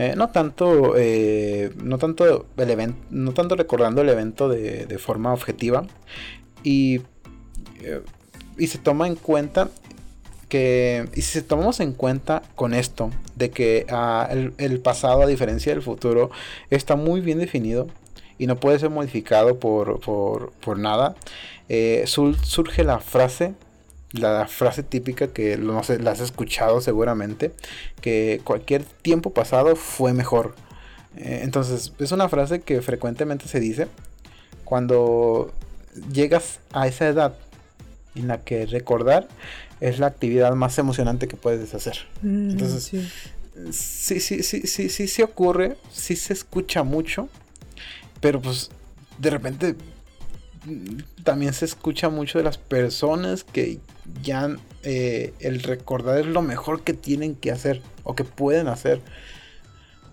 Eh, 0.00 0.14
no 0.16 0.28
tanto, 0.28 0.94
eh, 0.96 1.72
no 1.82 1.98
tanto 1.98 2.24
el 2.56 2.94
no 3.10 3.32
tanto 3.32 3.56
recordando 3.56 4.00
el 4.00 4.08
evento 4.08 4.48
de, 4.48 4.86
de 4.86 4.98
forma 4.98 5.32
objetiva. 5.32 5.88
Y, 6.62 7.00
eh, 7.80 8.02
y 8.56 8.68
se 8.68 8.78
toma 8.78 9.08
en 9.08 9.16
cuenta 9.16 9.70
que 10.48 11.08
y 11.16 11.22
si 11.22 11.42
tomamos 11.42 11.80
en 11.80 11.94
cuenta 11.94 12.42
con 12.54 12.74
esto 12.74 13.10
de 13.34 13.50
que 13.50 13.86
ah, 13.90 14.28
el, 14.30 14.80
pasado 14.80 15.22
a 15.22 15.26
diferencia 15.26 15.74
del 15.74 15.82
futuro 15.82 16.30
está 16.70 16.94
muy 16.94 17.20
bien 17.20 17.40
definido 17.40 17.88
y 18.38 18.46
no 18.46 18.54
puede 18.54 18.78
ser 18.78 18.90
modificado 18.90 19.58
por, 19.58 19.98
por, 19.98 20.78
nada, 20.78 21.16
surge 22.04 22.84
la 22.84 23.00
frase, 23.00 23.54
la 24.12 24.46
frase 24.46 24.82
típica 24.82 25.28
que 25.28 25.56
no 25.58 25.82
sé, 25.82 25.98
la 25.98 26.12
has 26.12 26.20
escuchado 26.20 26.80
seguramente, 26.80 27.52
que 28.00 28.40
cualquier 28.44 28.84
tiempo 28.84 29.32
pasado 29.32 29.76
fue 29.76 30.12
mejor. 30.12 30.54
Eh, 31.16 31.40
entonces, 31.42 31.92
es 31.98 32.12
una 32.12 32.28
frase 32.28 32.60
que 32.60 32.80
frecuentemente 32.82 33.48
se 33.48 33.60
dice 33.60 33.88
cuando 34.64 35.52
llegas 36.12 36.60
a 36.72 36.86
esa 36.86 37.08
edad 37.08 37.34
en 38.14 38.28
la 38.28 38.42
que 38.42 38.66
recordar 38.66 39.28
es 39.80 39.98
la 39.98 40.08
actividad 40.08 40.54
más 40.54 40.78
emocionante 40.78 41.28
que 41.28 41.36
puedes 41.36 41.74
hacer. 41.74 41.98
Mm, 42.22 42.50
Entonces, 42.50 42.84
sí. 42.84 43.08
Sí, 43.72 44.20
sí, 44.20 44.42
sí, 44.42 44.62
sí, 44.66 44.88
sí, 44.88 45.08
sí 45.08 45.22
ocurre, 45.22 45.78
sí 45.92 46.14
se 46.14 46.32
escucha 46.32 46.84
mucho, 46.84 47.28
pero 48.20 48.40
pues 48.40 48.70
de 49.18 49.30
repente 49.30 49.74
mm, 50.64 51.22
también 51.24 51.52
se 51.52 51.64
escucha 51.64 52.08
mucho 52.08 52.38
de 52.38 52.44
las 52.44 52.56
personas 52.56 53.42
que 53.42 53.80
ya 54.22 54.56
eh, 54.82 55.32
el 55.40 55.62
recordar 55.62 56.18
es 56.18 56.26
lo 56.26 56.42
mejor 56.42 56.82
que 56.82 56.94
tienen 56.94 57.34
que 57.34 57.50
hacer 57.50 57.82
o 58.04 58.14
que 58.14 58.24
pueden 58.24 58.68
hacer. 58.68 59.00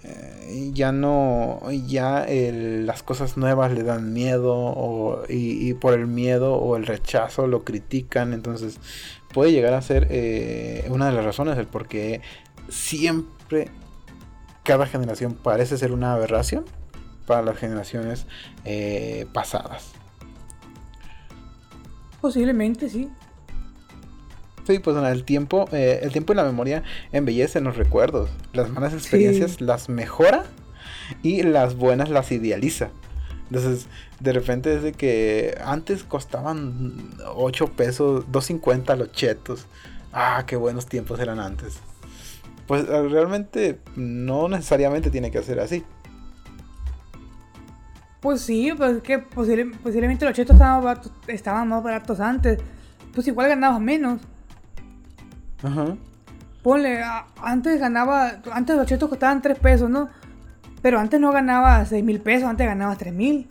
eh, 0.04 0.72
ya 0.74 0.92
no, 0.92 1.62
ya 1.88 2.26
las 2.30 3.02
cosas 3.04 3.38
nuevas 3.38 3.72
le 3.72 3.84
dan 3.84 4.14
miedo 4.14 5.26
y, 5.30 5.74
por 5.76 5.94
el 5.94 6.08
miedo 6.08 6.56
o 6.56 6.78
el 6.78 6.86
rechazo 6.86 7.48
lo 7.48 7.64
critican, 7.64 8.34
entonces 8.34 8.78
puede 9.36 9.52
llegar 9.52 9.74
a 9.74 9.82
ser 9.82 10.08
eh, 10.12 10.88
una 10.90 11.08
de 11.08 11.12
las 11.12 11.26
razones 11.26 11.58
del 11.58 11.68
por 11.68 11.90
qué 11.90 12.22
siempre 12.70 13.70
cada 14.64 14.88
generación 14.88 15.34
parece 15.34 15.78
ser 15.78 15.92
una 15.92 16.14
aberración 16.14 16.64
para 17.28 17.42
las 17.42 17.58
generaciones 17.58 18.28
eh, 18.64 19.28
pasadas. 19.34 19.92
Posiblemente, 22.22 22.90
sí. 22.90 23.10
Sí, 24.66 24.80
pues 24.80 24.98
el 24.98 25.24
tiempo, 25.24 25.70
eh, 25.72 26.00
el 26.02 26.12
tiempo 26.12 26.34
y 26.34 26.36
la 26.36 26.44
memoria 26.44 26.84
embellecen 27.12 27.64
los 27.64 27.78
recuerdos. 27.78 28.32
Las 28.54 28.70
malas 28.72 28.94
experiencias 28.94 29.62
las 29.62 29.90
mejora 29.90 30.46
y 31.22 31.44
las 31.44 31.76
buenas 31.76 32.10
las 32.10 32.32
idealiza. 32.32 32.90
Entonces, 33.50 33.88
de 34.20 34.34
repente 34.34 34.70
desde 34.70 34.92
que 34.92 35.56
antes 35.64 36.04
costaban 36.04 37.12
8 37.36 37.74
pesos, 37.74 38.26
2.50 38.32 38.98
los 38.98 39.12
chetos. 39.12 39.68
Ah, 40.12 40.44
qué 40.48 40.56
buenos 40.56 40.88
tiempos 40.88 41.20
eran 41.20 41.40
antes. 41.40 41.78
Pues 42.66 42.86
eh, 42.90 43.08
realmente 43.08 43.80
no 43.96 44.50
necesariamente 44.50 45.12
tiene 45.12 45.30
que 45.30 45.44
ser 45.44 45.60
así. 45.60 45.84
Pues 48.20 48.42
sí, 48.42 48.74
pues 48.76 49.04
que 49.04 49.20
posiblemente 49.20 50.26
los 50.26 50.34
chetos 50.34 50.56
estaban, 50.56 51.00
estaban 51.28 51.68
más 51.68 51.84
baratos 51.84 52.20
antes. 52.20 52.60
Pues 53.14 53.28
igual 53.28 53.50
ganabas 53.50 53.80
menos. 53.80 54.22
Ajá. 55.64 55.96
Ponle, 56.64 57.02
antes 57.42 57.80
ganaba, 57.80 58.42
antes 58.52 58.76
los 58.76 58.88
chetos 58.88 59.10
costaban 59.10 59.42
3 59.42 59.60
pesos, 59.60 59.90
¿no? 59.90 60.10
Pero 60.82 61.00
antes 61.00 61.20
no 61.20 61.32
ganaba 61.32 61.86
6 61.86 62.04
mil 62.04 62.20
pesos, 62.22 62.50
antes 62.50 62.66
ganabas 62.66 62.98
3 62.98 63.14
mil. 63.14 63.48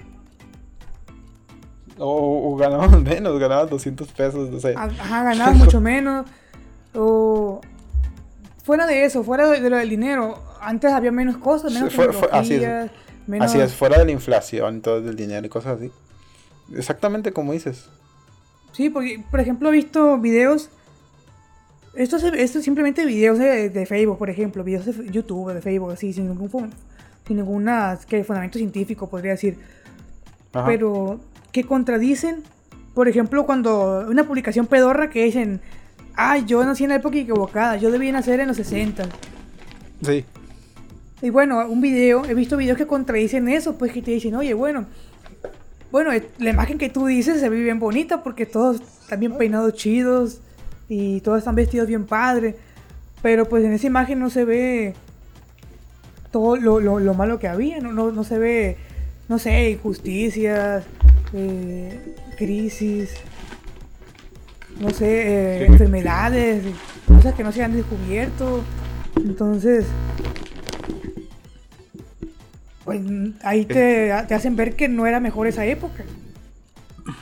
O, 1.98 2.57
ganabas 2.57 2.90
menos, 3.02 3.38
ganabas 3.38 3.70
200 3.70 4.12
pesos, 4.12 4.50
no 4.50 4.61
sé. 4.61 4.74
Ajá, 4.76 5.22
ganabas 5.22 5.57
mucho 5.59 5.80
menos. 5.80 6.26
O 6.94 7.61
fuera 8.64 8.86
de 8.86 9.05
eso, 9.05 9.22
fuera 9.22 9.48
de, 9.48 9.68
lo 9.68 9.76
del 9.76 9.90
dinero, 9.90 10.42
antes 10.61 10.92
había 10.92 11.12
menos 11.12 11.36
cosas, 11.36 11.72
menos 11.72 11.92
sí, 11.92 12.00
así, 12.32 12.55
es, 12.55 12.90
así 13.40 13.61
es, 13.61 13.74
fuera 13.74 13.98
de 13.98 14.07
la 14.07 14.12
inflación, 14.12 14.80
todo 14.80 15.02
del 15.02 15.16
dinero 15.16 15.46
y 15.46 15.50
cosas 15.50 15.78
así. 15.78 15.92
Exactamente 16.74 17.32
como 17.32 17.52
dices. 17.52 17.88
Sí, 18.72 18.90
porque, 18.90 19.22
por 19.30 19.40
ejemplo, 19.40 19.68
he 19.68 19.72
visto 19.72 20.18
videos 20.18 20.70
esto, 21.97 22.16
es, 22.16 22.51
simplemente 22.51 23.07
videos 23.07 23.38
de, 23.38 23.86
Facebook, 23.86 24.18
por 24.18 24.30
ejemplo, 24.30 24.64
videos 24.64 24.86
de 24.86 25.11
YouTube, 25.11 25.53
de 25.53 25.61
Facebook, 25.61 25.92
así, 25.92 26.12
sin 26.12 26.28
ningún 26.28 26.51
sin 27.26 27.36
ninguna 27.36 27.99
que 28.09 28.22
fundamento 28.24 28.59
científico, 28.59 29.09
podría 29.09 29.32
decir. 29.32 29.59
Pero 30.66 31.20
que 31.53 31.64
contradicen, 31.64 32.42
por 32.95 33.09
ejemplo, 33.09 33.45
cuando 33.47 34.07
una 34.09 34.24
publicación 34.24 34.66
pedorra 34.66 35.11
que 35.11 35.24
dicen, 35.24 35.61
ay, 36.14 36.45
yo 36.47 36.64
nací 36.64 36.84
en 36.84 36.90
la 36.90 36.97
época 36.97 37.16
equivocada, 37.16 37.76
yo 37.76 37.90
debía 37.90 38.12
nacer 38.12 38.40
en 38.40 38.49
los 38.49 38.57
60. 38.57 39.05
Sí. 40.03 40.24
Y 41.22 41.30
bueno, 41.30 41.66
un 41.66 41.80
video, 41.80 42.24
he 42.24 42.34
visto 42.34 42.57
videos 42.57 42.76
que 42.76 42.86
contradicen 42.86 43.49
eso, 43.49 43.78
pues 43.78 43.92
que 43.92 44.03
te 44.03 44.11
dicen, 44.11 44.34
oye, 44.34 44.55
bueno, 44.55 44.86
bueno, 45.90 46.11
la 46.38 46.51
imagen 46.51 46.76
que 46.76 46.88
tú 46.88 47.07
dices 47.07 47.40
se 47.40 47.49
ve 47.49 47.61
bien 47.61 47.78
bonita 47.78 48.22
porque 48.22 48.47
todos 48.47 48.80
están 48.80 49.20
bien 49.20 49.36
peinados 49.38 49.74
chidos, 49.74 50.40
y 50.89 51.20
todos 51.20 51.39
están 51.39 51.55
vestidos 51.55 51.89
bien 51.89 52.07
padre, 52.07 52.57
pero 53.22 53.49
pues 53.49 53.64
en 53.64 53.72
esa 53.72 53.87
imagen 53.87 54.18
no 54.18 54.30
se 54.30 54.45
ve 54.45 54.95
todo 56.30 56.57
lo, 56.57 57.14
malo 57.14 57.39
que 57.39 57.49
había, 57.49 57.78
no, 57.78 57.93
no, 57.93 58.24
se 58.24 58.39
ve, 58.39 58.76
no 59.28 59.39
sé, 59.39 59.70
injusticias, 59.70 60.85
eh, 61.32 62.16
crisis, 62.37 63.11
no 64.80 64.91
sé, 64.91 65.62
eh, 65.62 65.66
enfermedades, 65.66 66.64
cosas 67.07 67.35
que 67.35 67.45
no 67.45 67.53
se 67.53 67.62
han 67.62 67.72
descubierto. 67.72 68.64
Entonces, 69.16 69.87
pues 72.85 73.01
ahí 73.43 73.64
te, 73.64 74.12
te, 74.26 74.35
hacen 74.35 74.57
ver 74.57 74.74
que 74.74 74.89
no 74.89 75.07
era 75.07 75.20
mejor 75.20 75.47
esa 75.47 75.64
época. 75.64 76.05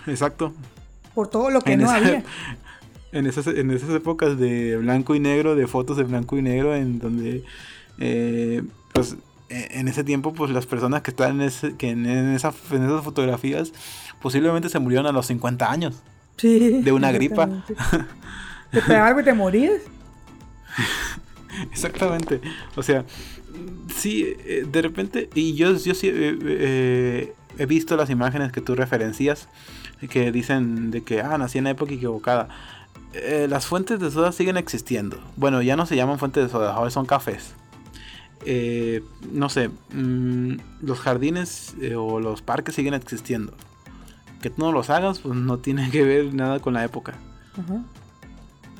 Exacto. 0.07 0.55
Por 1.15 1.29
todo 1.29 1.51
lo 1.51 1.61
que 1.61 1.77
no 1.77 1.91
había 1.91 2.25
en 3.13 3.27
esas, 3.27 3.47
en 3.47 3.71
esas 3.71 3.91
épocas 3.91 4.39
de 4.39 4.77
blanco 4.79 5.15
y 5.15 5.21
negro, 5.21 5.55
de 5.55 5.67
fotos 5.67 5.97
de 5.97 6.05
blanco 6.05 6.37
y 6.39 6.43
negro, 6.43 6.75
en 6.75 6.99
donde, 6.99 7.45
eh, 7.99 8.63
pues, 8.93 9.17
e, 9.49 9.79
en 9.79 9.89
ese 9.89 10.03
tiempo, 10.03 10.33
pues 10.33 10.51
las 10.51 10.67
personas 10.67 11.03
que 11.03 11.11
están 11.11 11.41
en, 11.41 11.43
ese, 11.43 11.77
que 11.77 11.91
en, 11.91 12.07
esa, 12.07 12.53
en 12.71 12.85
esas 12.85 13.05
fotografías 13.05 13.73
posiblemente 14.21 14.69
se 14.69 14.79
murieron 14.79 15.07
a 15.07 15.13
los 15.13 15.27
50 15.27 15.71
años. 15.71 16.03
Sí. 16.39 16.81
De 16.83 16.93
una 16.93 17.13
gripa. 17.13 17.49
¿Te 18.71 18.81
pegaba 18.81 19.09
algo 19.09 19.21
y 19.21 19.25
te 19.25 19.35
morías? 19.35 19.83
Exactamente. 21.71 22.41
O 22.77 22.83
sea, 22.83 23.05
sí, 23.95 24.35
eh, 24.47 24.67
de 24.71 24.83
repente, 24.83 25.29
y 25.35 25.55
yo, 25.55 25.77
yo 25.77 25.95
sí 25.95 26.11
eh, 26.11 27.35
he 27.59 27.67
visto 27.67 27.97
las 27.97 28.09
imágenes 28.09 28.53
que 28.53 28.63
tú 28.63 28.75
referencias, 28.75 29.49
que 30.09 30.33
dicen 30.33 30.91
de 30.91 31.03
que, 31.03 31.21
ah, 31.21 31.37
nací 31.39 31.59
en 31.59 31.65
la 31.65 31.71
época 31.71 31.93
equivocada. 31.93 32.49
Eh, 33.15 33.47
las 33.49 33.67
fuentes 33.67 34.01
de 34.01 34.11
soda 34.11 34.33
siguen 34.33 34.57
existiendo. 34.57 35.19
Bueno, 35.37 35.61
ya 35.61 35.77
no 35.77 35.85
se 35.87 35.97
llaman 35.97 36.19
fuentes 36.19 36.45
de 36.45 36.51
soda, 36.51 36.73
ahora 36.73 36.91
son 36.91 37.05
cafés. 37.05 37.55
Eh, 38.45 39.05
no 39.31 39.49
sé, 39.49 39.69
mm, 39.93 40.57
los 40.81 40.99
jardines 40.99 41.75
eh, 41.81 41.95
o 41.95 42.21
los 42.21 42.43
parques 42.43 42.75
siguen 42.75 42.95
existiendo. 42.95 43.53
Que 44.41 44.51
tú 44.51 44.63
no 44.63 44.73
los 44.73 44.91
hagas, 44.91 45.19
pues 45.21 45.37
no 45.37 45.59
tiene 45.59 45.91
que 45.91 46.03
ver 46.05 46.35
nada 46.35 46.61
con 46.61 46.75
la 46.75 46.85
época. 46.85 47.15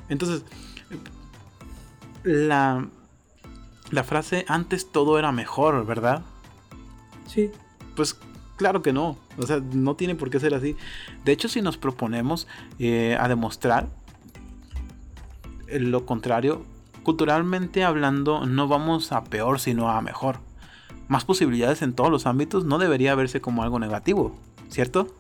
Entonces, 0.09 0.45
la, 2.25 2.89
la 3.91 4.05
frase 4.05 4.45
antes 4.49 4.91
todo 4.91 5.19
era 5.19 5.31
mejor, 5.31 5.85
¿verdad? 5.85 6.23
Sí. 7.27 7.51
Pues 7.95 8.17
claro 8.57 8.83
que 8.83 8.95
no. 8.95 9.19
O 9.37 9.47
sea, 9.47 9.61
no 9.61 9.95
tiene 9.95 10.15
por 10.15 10.31
qué 10.31 10.41
ser 10.41 10.55
así. 10.55 10.75
De 11.25 11.33
hecho, 11.33 11.49
si 11.49 11.61
nos 11.61 11.77
proponemos 11.77 12.49
a 12.81 13.29
demostrar 13.29 13.89
lo 15.81 16.07
contrario, 16.07 16.65
culturalmente 17.03 17.85
hablando, 17.85 18.47
no 18.47 18.69
vamos 18.69 19.13
a 19.13 19.25
peor, 19.25 19.61
sino 19.61 19.89
a 19.89 20.01
mejor. 20.03 20.39
Más 21.09 21.25
posibilidades 21.25 21.83
en 21.83 21.95
todos 21.95 22.11
los 22.11 22.27
ámbitos 22.27 22.65
no 22.65 22.79
debería 22.79 23.15
verse 23.15 23.41
como 23.41 23.63
algo 23.63 23.79
negativo, 23.79 24.37
¿cierto? 24.69 25.15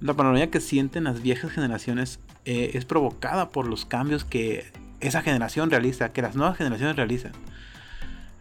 La 0.00 0.14
paranoia 0.14 0.50
que 0.50 0.60
sienten 0.60 1.04
las 1.04 1.22
viejas 1.22 1.50
generaciones 1.52 2.20
eh, 2.44 2.72
es 2.74 2.84
provocada 2.84 3.50
por 3.50 3.66
los 3.66 3.84
cambios 3.84 4.24
que 4.24 4.70
esa 5.00 5.22
generación 5.22 5.70
realiza, 5.70 6.12
que 6.12 6.22
las 6.22 6.36
nuevas 6.36 6.56
generaciones 6.56 6.96
realizan. 6.96 7.32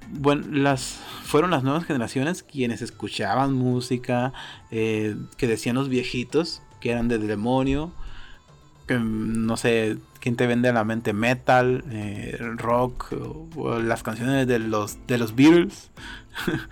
Bueno, 0.09 0.45
las, 0.51 0.99
fueron 1.23 1.51
las 1.51 1.63
nuevas 1.63 1.85
generaciones 1.85 2.43
quienes 2.43 2.81
escuchaban 2.81 3.53
música 3.53 4.33
eh, 4.69 5.15
que 5.37 5.47
decían 5.47 5.75
los 5.75 5.89
viejitos, 5.89 6.61
que 6.79 6.91
eran 6.91 7.07
del 7.07 7.27
demonio, 7.27 7.91
no 8.87 9.57
sé, 9.57 9.97
quién 10.19 10.35
te 10.35 10.47
vende 10.47 10.69
a 10.69 10.73
la 10.73 10.83
mente 10.83 11.13
metal, 11.13 11.83
eh, 11.91 12.37
rock, 12.57 13.13
o, 13.55 13.79
las 13.79 14.03
canciones 14.03 14.47
de 14.47 14.59
los, 14.59 14.97
de 15.07 15.17
los 15.17 15.35
Beatles. 15.35 15.91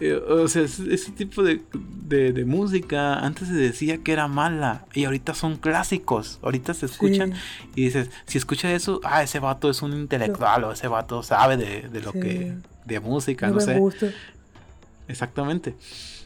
Eh, 0.00 0.14
o 0.16 0.48
sea, 0.48 0.62
ese 0.62 1.12
tipo 1.12 1.44
de, 1.44 2.44
música 2.44 3.20
antes 3.20 3.46
se 3.46 3.54
decía 3.54 3.98
que 3.98 4.12
era 4.12 4.26
mala 4.26 4.86
y 4.92 5.04
ahorita 5.04 5.34
son 5.34 5.56
clásicos. 5.56 6.40
Ahorita 6.42 6.74
se 6.74 6.86
escuchan 6.86 7.32
y 7.76 7.84
dices, 7.84 8.10
si 8.26 8.38
escucha 8.38 8.72
eso, 8.72 9.00
ah, 9.04 9.22
ese 9.22 9.38
vato 9.38 9.70
es 9.70 9.82
un 9.82 9.92
intelectual 9.92 10.64
o 10.64 10.72
ese 10.72 10.88
vato 10.88 11.22
sabe 11.22 11.56
de, 11.56 12.00
lo 12.00 12.10
que, 12.12 12.54
de 12.84 13.00
música, 13.00 13.48
no, 13.48 13.60
sé. 13.60 13.80
Exactamente. 15.06 15.76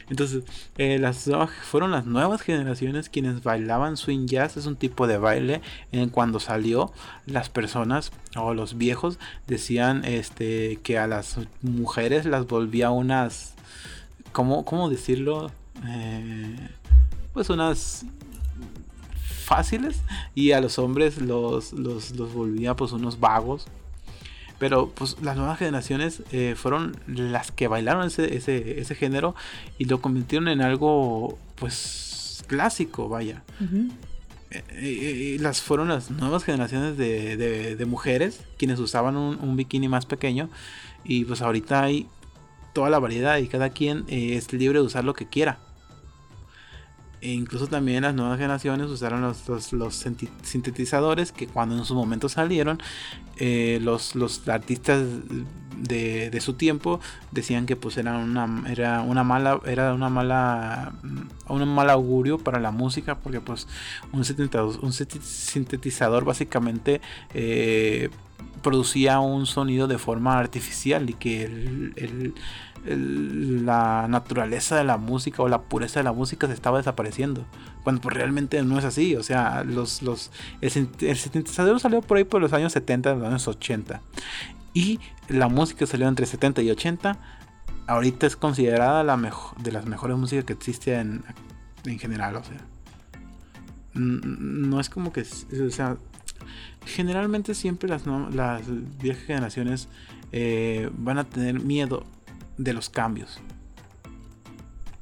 Entonces, 0.09 0.43
eh, 0.77 0.97
las 0.99 1.29
fueron 1.63 1.91
las 1.91 2.05
nuevas 2.05 2.41
generaciones 2.41 3.09
quienes 3.09 3.43
bailaban 3.43 3.97
swing 3.97 4.25
jazz. 4.25 4.57
Es 4.57 4.65
un 4.65 4.75
tipo 4.75 5.07
de 5.07 5.17
baile 5.17 5.61
en 5.91 6.09
cuando 6.09 6.39
salió 6.39 6.91
las 7.25 7.49
personas 7.49 8.11
o 8.35 8.53
los 8.53 8.77
viejos 8.77 9.19
decían 9.47 10.03
este 10.05 10.79
que 10.83 10.97
a 10.97 11.07
las 11.07 11.37
mujeres 11.61 12.25
las 12.25 12.47
volvía 12.47 12.89
unas, 12.91 13.53
¿cómo, 14.31 14.65
cómo 14.65 14.89
decirlo? 14.89 15.51
Eh, 15.85 16.69
pues 17.33 17.49
unas 17.49 18.05
fáciles 19.45 20.01
y 20.35 20.51
a 20.51 20.61
los 20.61 20.77
hombres 20.77 21.19
los, 21.21 21.73
los, 21.73 22.11
los 22.11 22.33
volvía 22.33 22.75
pues 22.75 22.91
unos 22.91 23.19
vagos 23.19 23.65
pero 24.59 24.89
pues 24.89 25.15
las 25.21 25.37
nuevas 25.37 25.57
generaciones 25.57 26.21
eh, 26.31 26.53
fueron 26.55 26.97
las 27.07 27.51
que 27.51 27.67
bailaron 27.67 28.05
ese, 28.05 28.35
ese, 28.35 28.79
ese, 28.79 28.93
género 28.93 29.33
y 29.77 29.85
lo 29.85 30.01
convirtieron 30.01 30.49
en 30.49 30.61
algo 30.61 31.39
pues 31.55 32.43
clásico, 32.47 33.07
vaya. 33.09 33.43
Eh, 34.51 34.63
eh, 34.71 35.37
las 35.39 35.61
fueron 35.61 35.87
las 35.87 36.11
nuevas 36.11 36.43
generaciones 36.43 36.97
de, 36.97 37.37
de, 37.75 37.85
mujeres 37.85 38.41
quienes 38.57 38.79
usaban 38.79 39.15
un, 39.15 39.55
bikini 39.55 39.87
más 39.87 40.07
pequeño 40.07 40.49
Y 41.03 41.23
pues 41.25 41.43
ahorita 41.43 41.83
hay 41.83 42.07
toda 42.73 42.89
la 42.89 42.97
variedad 42.99 43.37
y 43.37 43.47
cada 43.47 43.69
quien 43.69 44.05
es 44.09 44.51
libre 44.51 44.79
de 44.79 44.85
usar 44.85 45.05
lo 45.05 45.13
que 45.13 45.27
quiera. 45.27 45.59
E 47.21 47.31
incluso 47.31 47.67
también 47.67 48.03
las 48.03 48.13
nuevas 48.13 48.37
generaciones 48.37 48.87
usaron 48.87 49.21
los, 49.21 49.73
los, 49.73 50.05
sintetizadores 50.43 51.33
que 51.33 51.47
cuando 51.47 51.77
en 51.77 51.83
su 51.83 51.93
momento 51.93 52.29
salieron, 52.29 52.79
eh, 53.37 53.79
los, 53.81 54.15
los, 54.15 54.47
artistas 54.47 55.03
de, 55.77 56.29
de, 56.29 56.41
su 56.41 56.53
tiempo 56.53 57.01
decían 57.31 57.65
que 57.65 57.75
pues 57.75 57.97
era 57.97 58.17
una, 58.17 58.63
era 58.69 59.01
una 59.01 59.23
mala, 59.25 59.59
era 59.65 59.93
una 59.93 60.09
mala, 60.09 60.93
un 61.49 61.67
mal 61.67 61.89
augurio 61.89 62.37
para 62.37 62.59
la 62.59 62.71
música, 62.71 63.15
porque 63.15 63.41
pues 63.41 63.67
un 64.13 64.23
sintetizador, 64.23 64.79
un 64.81 64.93
sintetizador 64.93 66.23
básicamente 66.23 67.01
eh, 67.33 68.09
producía 68.61 69.19
un 69.19 69.45
sonido 69.45 69.87
de 69.87 69.97
forma 69.97 70.37
artificial 70.39 71.09
y 71.09 71.13
que 71.13 72.33
la 72.85 74.07
naturaleza 74.07 74.77
de 74.77 74.83
la 74.83 74.97
música 74.97 75.43
o 75.43 75.49
la 75.49 75.61
pureza 75.63 75.99
de 75.99 76.03
la 76.03 76.13
música 76.13 76.47
se 76.47 76.53
estaba 76.53 76.77
desapareciendo. 76.77 77.45
Cuando 77.83 78.01
pues 78.01 78.15
realmente 78.15 78.61
no 78.63 78.77
es 78.79 78.85
así. 78.85 79.15
O 79.15 79.23
sea, 79.23 79.63
los, 79.63 80.01
los, 80.01 80.31
el, 80.61 80.71
sintetizador 80.71 81.79
salió 81.79 82.01
por 82.01 82.17
ahí 82.17 82.23
por 82.23 82.41
los 82.41 82.53
años 82.53 82.73
70, 82.73 83.15
los 83.15 83.27
años 83.27 83.47
80. 83.47 84.01
Y 84.73 84.99
la 85.27 85.47
música 85.47 85.85
salió 85.85 86.07
entre 86.07 86.25
70 86.25 86.61
y 86.61 86.71
80. 86.71 87.17
Ahorita 87.87 88.27
es 88.27 88.35
considerada 88.35 89.03
la 89.03 89.17
mejor, 89.17 89.57
de 89.61 89.71
las 89.71 89.85
mejores 89.85 90.17
músicas 90.17 90.45
que 90.45 90.53
existe 90.53 90.95
en, 90.95 91.23
en 91.85 91.99
general. 91.99 92.35
O 92.35 92.43
sea, 92.43 92.57
no 93.93 94.79
es 94.79 94.89
como 94.89 95.11
que. 95.11 95.21
O 95.21 95.69
sea, 95.71 95.97
generalmente 96.85 97.55
siempre 97.55 97.89
las, 97.89 98.05
las 98.05 98.61
viejas 98.99 99.23
generaciones 99.25 99.89
eh, 100.31 100.89
van 100.97 101.17
a 101.17 101.23
tener 101.23 101.59
miedo 101.59 102.05
de 102.59 102.73
los 102.73 102.89
cambios. 102.89 103.39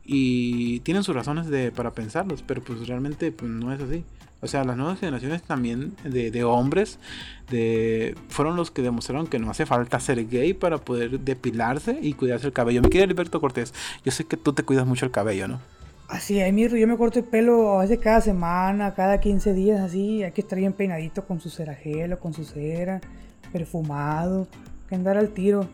Y 0.05 0.80
tienen 0.82 1.03
sus 1.03 1.14
razones 1.14 1.47
de, 1.47 1.72
para 1.72 1.91
pensarlos, 1.91 2.41
pero 2.41 2.62
pues 2.64 2.88
realmente 2.88 3.32
pues, 3.34 3.51
no 3.51 3.74
es 3.74 3.82
así. 3.82 4.05
O 4.39 4.47
sea, 4.47 4.64
las 4.64 4.78
nuevas 4.78 4.99
generaciones 4.99 5.41
también 5.41 5.95
de, 6.03 6.43
hombres 6.43 6.99
de, 7.49 8.16
fueron 8.30 8.55
los 8.55 8.70
que 8.70 8.84
demostraron 8.84 9.26
que 9.26 9.39
no 9.39 9.49
hace 9.49 9.66
falta 9.66 9.99
ser 9.99 10.28
gay 10.28 10.53
para 10.53 10.78
poder 10.78 11.20
depilarse 11.20 11.97
y 12.01 12.14
cuidarse 12.14 12.45
el 12.45 12.53
cabello. 12.53 12.84
Mi 12.84 12.89
querido 12.89 13.10
Alberto 13.10 13.41
Cortés, 13.41 13.74
yo 14.05 14.12
sé 14.12 14.26
que 14.26 14.38
tú 14.38 14.53
te 14.53 14.62
cuidas 14.62 14.86
mucho 14.86 15.05
el 15.05 15.12
cabello, 15.12 15.47
¿no? 15.47 15.60
Así 16.08 16.39
es, 16.39 16.53
mirro, 16.53 16.78
yo 16.78 16.88
me 16.88 16.95
corto 16.95 17.20
el 17.20 17.26
pelo 17.26 17.80
a 17.80 17.82
veces 17.82 17.99
cada 17.99 18.22
semana, 18.22 18.93
cada 18.93 19.20
15 19.20 19.53
días, 19.53 19.82
así. 19.82 20.24
Hay 20.24 20.32
que 20.32 20.41
estar 20.41 20.58
bien 20.58 20.72
peinadito 20.72 21.26
con 21.26 21.41
su 21.41 21.49
cerajelo, 21.49 22.20
con 22.20 22.34
su 22.34 22.45
cera, 22.45 23.01
perfumado, 23.51 24.47
que 24.88 24.95
andar 24.95 25.18
al 25.18 25.30
tiro 25.30 25.68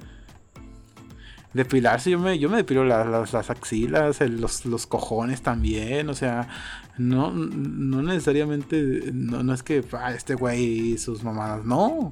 depilarse, 1.54 2.10
yo 2.10 2.20
me, 2.20 2.40
yo 2.40 2.50
me 2.50 2.58
depilo 2.58 2.84
las, 2.84 3.34
axilas, 3.50 4.20
los, 4.66 4.88
cojones 4.88 5.42
también, 5.42 6.10
o 6.10 6.14
sea, 6.14 6.48
no, 6.98 7.32
no 7.32 8.02
necesariamente, 8.02 9.12
no, 9.14 9.54
es 9.54 9.64
que 9.64 9.84
ah, 9.94 10.14
este 10.14 10.36
güey 10.36 10.94
y 10.94 10.98
sus 10.98 11.24
mamadas, 11.24 11.64
no. 11.66 12.12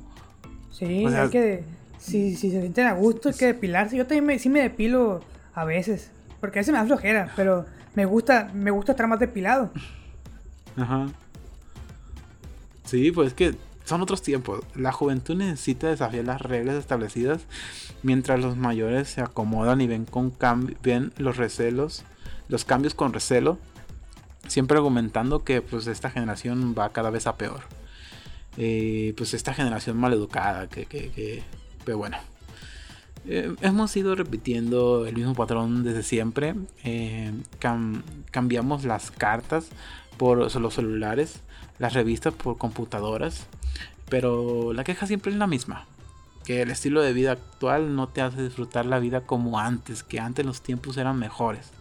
Sí, 0.71 1.05
hay 1.05 1.29
que, 1.29 1.63
si, 1.97 2.35
si, 2.35 2.51
se 2.51 2.61
sienten 2.61 2.87
a 2.87 2.93
gusto 2.93 3.29
hay 3.29 3.35
que 3.35 3.47
depilarse, 3.47 3.97
yo 3.97 4.05
también 4.05 4.25
me, 4.25 4.39
sí 4.39 4.49
me 4.49 4.61
depilo 4.61 5.21
a 5.53 5.65
veces, 5.65 6.11
porque 6.39 6.59
a 6.59 6.61
veces 6.61 6.71
me 6.71 6.79
da 6.79 6.85
flojera, 6.85 7.31
pero 7.35 7.65
me 7.95 8.05
gusta, 8.05 8.51
me 8.53 8.71
gusta 8.71 8.93
estar 8.93 9.07
más 9.07 9.19
depilado. 9.19 9.71
Ajá. 10.77 11.07
Sí, 12.85 13.11
pues 13.11 13.29
es 13.29 13.33
que 13.33 13.55
son 13.85 14.01
otros 14.01 14.21
tiempos. 14.21 14.61
La 14.75 14.91
juventud 14.91 15.35
necesita 15.35 15.87
desafiar 15.87 16.25
las 16.25 16.41
reglas 16.41 16.75
establecidas 16.75 17.41
mientras 18.03 18.39
los 18.39 18.57
mayores 18.57 19.09
se 19.09 19.21
acomodan 19.21 19.81
y 19.81 19.87
ven 19.87 20.05
con 20.05 20.33
los 21.17 21.37
recelos, 21.37 22.03
los 22.47 22.65
cambios 22.65 22.93
con 22.93 23.13
recelo, 23.13 23.57
siempre 24.47 24.77
argumentando 24.77 25.43
que 25.43 25.61
pues 25.61 25.87
esta 25.87 26.09
generación 26.09 26.75
va 26.77 26.91
cada 26.91 27.09
vez 27.09 27.27
a 27.27 27.35
peor. 27.35 27.61
Eh, 28.57 29.13
pues 29.15 29.33
esta 29.33 29.53
generación 29.53 29.97
maleducada 29.97 30.67
que, 30.67 30.85
que, 30.85 31.43
pero 31.85 31.97
bueno. 31.97 32.17
Eh, 33.27 33.55
hemos 33.61 33.95
ido 33.95 34.15
repitiendo 34.15 35.05
el 35.05 35.15
mismo 35.15 35.35
patrón 35.35 35.83
desde 35.83 36.03
siempre. 36.03 36.55
Eh, 36.83 37.31
cambiamos 38.31 38.83
las 38.83 39.11
cartas 39.11 39.67
por 40.17 40.37
los 40.37 40.73
celulares, 40.73 41.41
las 41.79 41.93
revistas 41.93 42.33
por 42.33 42.57
computadoras. 42.57 43.47
Pero 44.09 44.73
la 44.73 44.83
queja 44.83 45.07
siempre 45.07 45.31
es 45.31 45.37
la 45.37 45.47
misma. 45.47 45.85
Que 46.45 46.61
el 46.61 46.71
estilo 46.71 47.01
de 47.01 47.13
vida 47.13 47.31
actual 47.33 47.95
no 47.95 48.07
te 48.07 48.21
hace 48.21 48.43
disfrutar 48.43 48.85
la 48.85 48.99
vida 48.99 49.21
como 49.21 49.59
antes, 49.59 50.03
que 50.03 50.19
antes 50.19 50.45
los 50.45 50.61
tiempos 50.61 50.97
eran 50.97 51.17
mejores. 51.17 51.71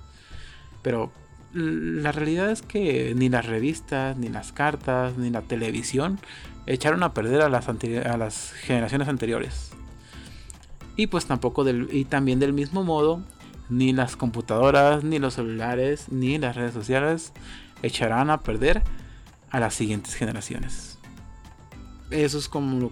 Pero 0.82 1.10
la 1.52 2.12
realidad 2.12 2.50
es 2.50 2.62
que 2.62 3.14
ni 3.16 3.28
las 3.28 3.46
revistas, 3.46 4.16
ni 4.16 4.28
las 4.28 4.52
cartas, 4.52 5.16
ni 5.16 5.30
la 5.30 5.42
televisión 5.42 6.20
echaron 6.66 7.02
a 7.02 7.12
perder 7.12 7.42
a 7.42 7.48
las, 7.48 8.52
generaciones 8.52 9.08
anteriores. 9.08 9.72
Y 10.96 11.08
pues 11.08 11.26
tampoco 11.26 11.68
y 11.68 12.04
también 12.04 12.38
del 12.38 12.52
mismo 12.52 12.84
modo, 12.84 13.22
ni 13.68 13.92
las 13.92 14.16
computadoras, 14.16 15.02
ni 15.02 15.18
los 15.18 15.34
celulares, 15.34 16.06
ni 16.10 16.38
las 16.38 16.56
redes 16.56 16.74
sociales 16.74 17.32
echarán 17.82 18.30
a 18.30 18.40
perder 18.40 18.82
a 19.50 19.60
las 19.60 19.74
siguientes 19.74 20.14
generaciones 20.14 21.00
eso 22.10 22.38
es 22.38 22.48
como, 22.48 22.90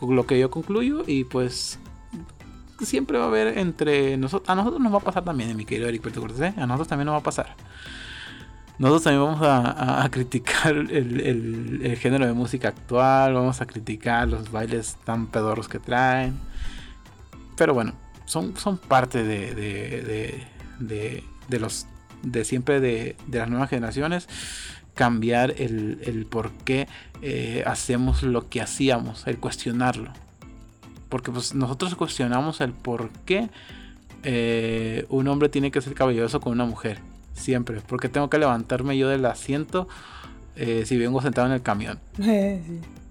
lo, 0.00 0.26
que 0.26 0.38
yo 0.38 0.50
concluyo 0.50 1.04
y 1.06 1.24
pues 1.24 1.78
siempre 2.80 3.18
va 3.18 3.24
a 3.24 3.28
haber 3.28 3.58
entre 3.58 4.16
nosotros, 4.16 4.48
a 4.48 4.54
nosotros 4.54 4.80
nos 4.80 4.92
va 4.92 4.98
a 4.98 5.02
pasar 5.02 5.24
también, 5.24 5.56
mi 5.56 5.64
querido 5.64 5.88
Eric 5.88 6.02
Cortés, 6.12 6.40
¿eh? 6.40 6.54
a 6.56 6.66
nosotros 6.66 6.88
también 6.88 7.06
nos 7.06 7.14
va 7.14 7.18
a 7.18 7.22
pasar. 7.22 7.54
Nosotros 8.78 9.04
también 9.04 9.22
vamos 9.22 9.40
a, 9.44 10.08
criticar 10.10 10.74
el, 10.90 11.96
género 12.00 12.26
de 12.26 12.32
música 12.32 12.68
actual, 12.68 13.34
vamos 13.34 13.60
a 13.60 13.66
criticar 13.66 14.26
los 14.26 14.50
bailes 14.50 14.96
tan 15.04 15.28
pedorros 15.28 15.68
que 15.68 15.78
traen. 15.78 16.36
Pero 17.56 17.74
bueno, 17.74 17.92
son, 18.24 18.56
son 18.56 18.78
parte 18.78 19.22
de, 19.22 19.54
de, 19.54 20.46
de, 20.80 21.24
de 21.48 21.60
los 21.60 21.86
de 22.22 22.44
siempre 22.44 22.80
de, 22.80 23.16
de 23.26 23.38
las 23.38 23.48
nuevas 23.48 23.68
generaciones 23.68 24.28
cambiar 24.94 25.54
el, 25.58 26.26
por 26.30 26.50
qué 26.50 26.88
eh, 27.22 27.62
hacemos 27.66 28.22
lo 28.22 28.48
que 28.48 28.60
hacíamos, 28.60 29.26
el 29.26 29.38
cuestionarlo. 29.38 30.12
Porque 31.08 31.30
pues, 31.30 31.54
nosotros 31.54 31.94
cuestionamos 31.94 32.60
el 32.60 32.72
por 32.72 33.10
qué 33.26 33.50
eh, 34.22 35.06
un 35.08 35.28
hombre 35.28 35.48
tiene 35.48 35.70
que 35.70 35.80
ser 35.80 35.94
caballeroso 35.94 36.40
con 36.40 36.52
una 36.52 36.64
mujer. 36.64 36.98
Siempre. 37.34 37.80
Porque 37.86 38.08
tengo 38.08 38.28
que 38.28 38.38
levantarme 38.38 38.96
yo 38.98 39.08
del 39.08 39.24
asiento 39.24 39.88
eh, 40.56 40.84
si 40.86 40.98
vengo 40.98 41.22
sentado 41.22 41.46
en 41.46 41.54
el 41.54 41.62
camión. 41.62 41.98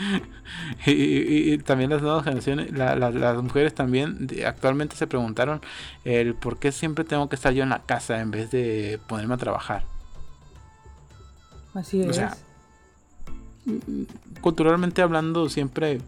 y, 0.86 1.58
también 1.58 1.90
las 1.90 2.02
nuevas 2.02 2.24
generaciones, 2.24 2.72
las 2.72 3.42
mujeres 3.42 3.74
también 3.74 4.28
actualmente 4.46 4.96
se 4.96 5.06
preguntaron 5.06 5.60
el 6.04 6.34
por 6.34 6.58
qué 6.58 6.72
siempre 6.72 7.04
tengo 7.04 7.28
que 7.28 7.36
estar 7.36 7.52
yo 7.52 7.62
en 7.62 7.70
la 7.70 7.80
casa 7.80 8.20
en 8.20 8.30
vez 8.30 8.50
de 8.50 8.98
ponerme 9.06 9.34
a 9.34 9.38
trabajar. 9.38 9.84
Así 11.74 12.00
es. 12.02 12.20
culturalmente 14.40 15.02
hablando, 15.02 15.48
siempre 15.48 16.00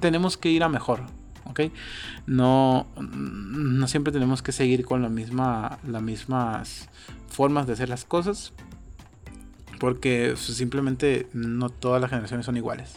tenemos 0.00 0.36
que 0.36 0.50
ir 0.50 0.62
a 0.64 0.68
mejor, 0.68 1.00
¿ok? 1.44 1.60
No, 2.26 2.86
no 3.00 3.88
siempre 3.88 4.12
tenemos 4.12 4.42
que 4.42 4.52
seguir 4.52 4.84
con 4.84 5.00
la 5.02 5.08
misma, 5.08 5.78
las 5.86 6.02
mismas 6.02 6.88
formas 7.28 7.66
de 7.66 7.74
hacer 7.74 7.88
las 7.88 8.04
cosas, 8.04 8.52
porque 9.78 10.34
simplemente 10.36 11.28
no 11.32 11.70
todas 11.70 12.00
las 12.00 12.10
generaciones 12.10 12.46
son 12.46 12.56
iguales. 12.56 12.96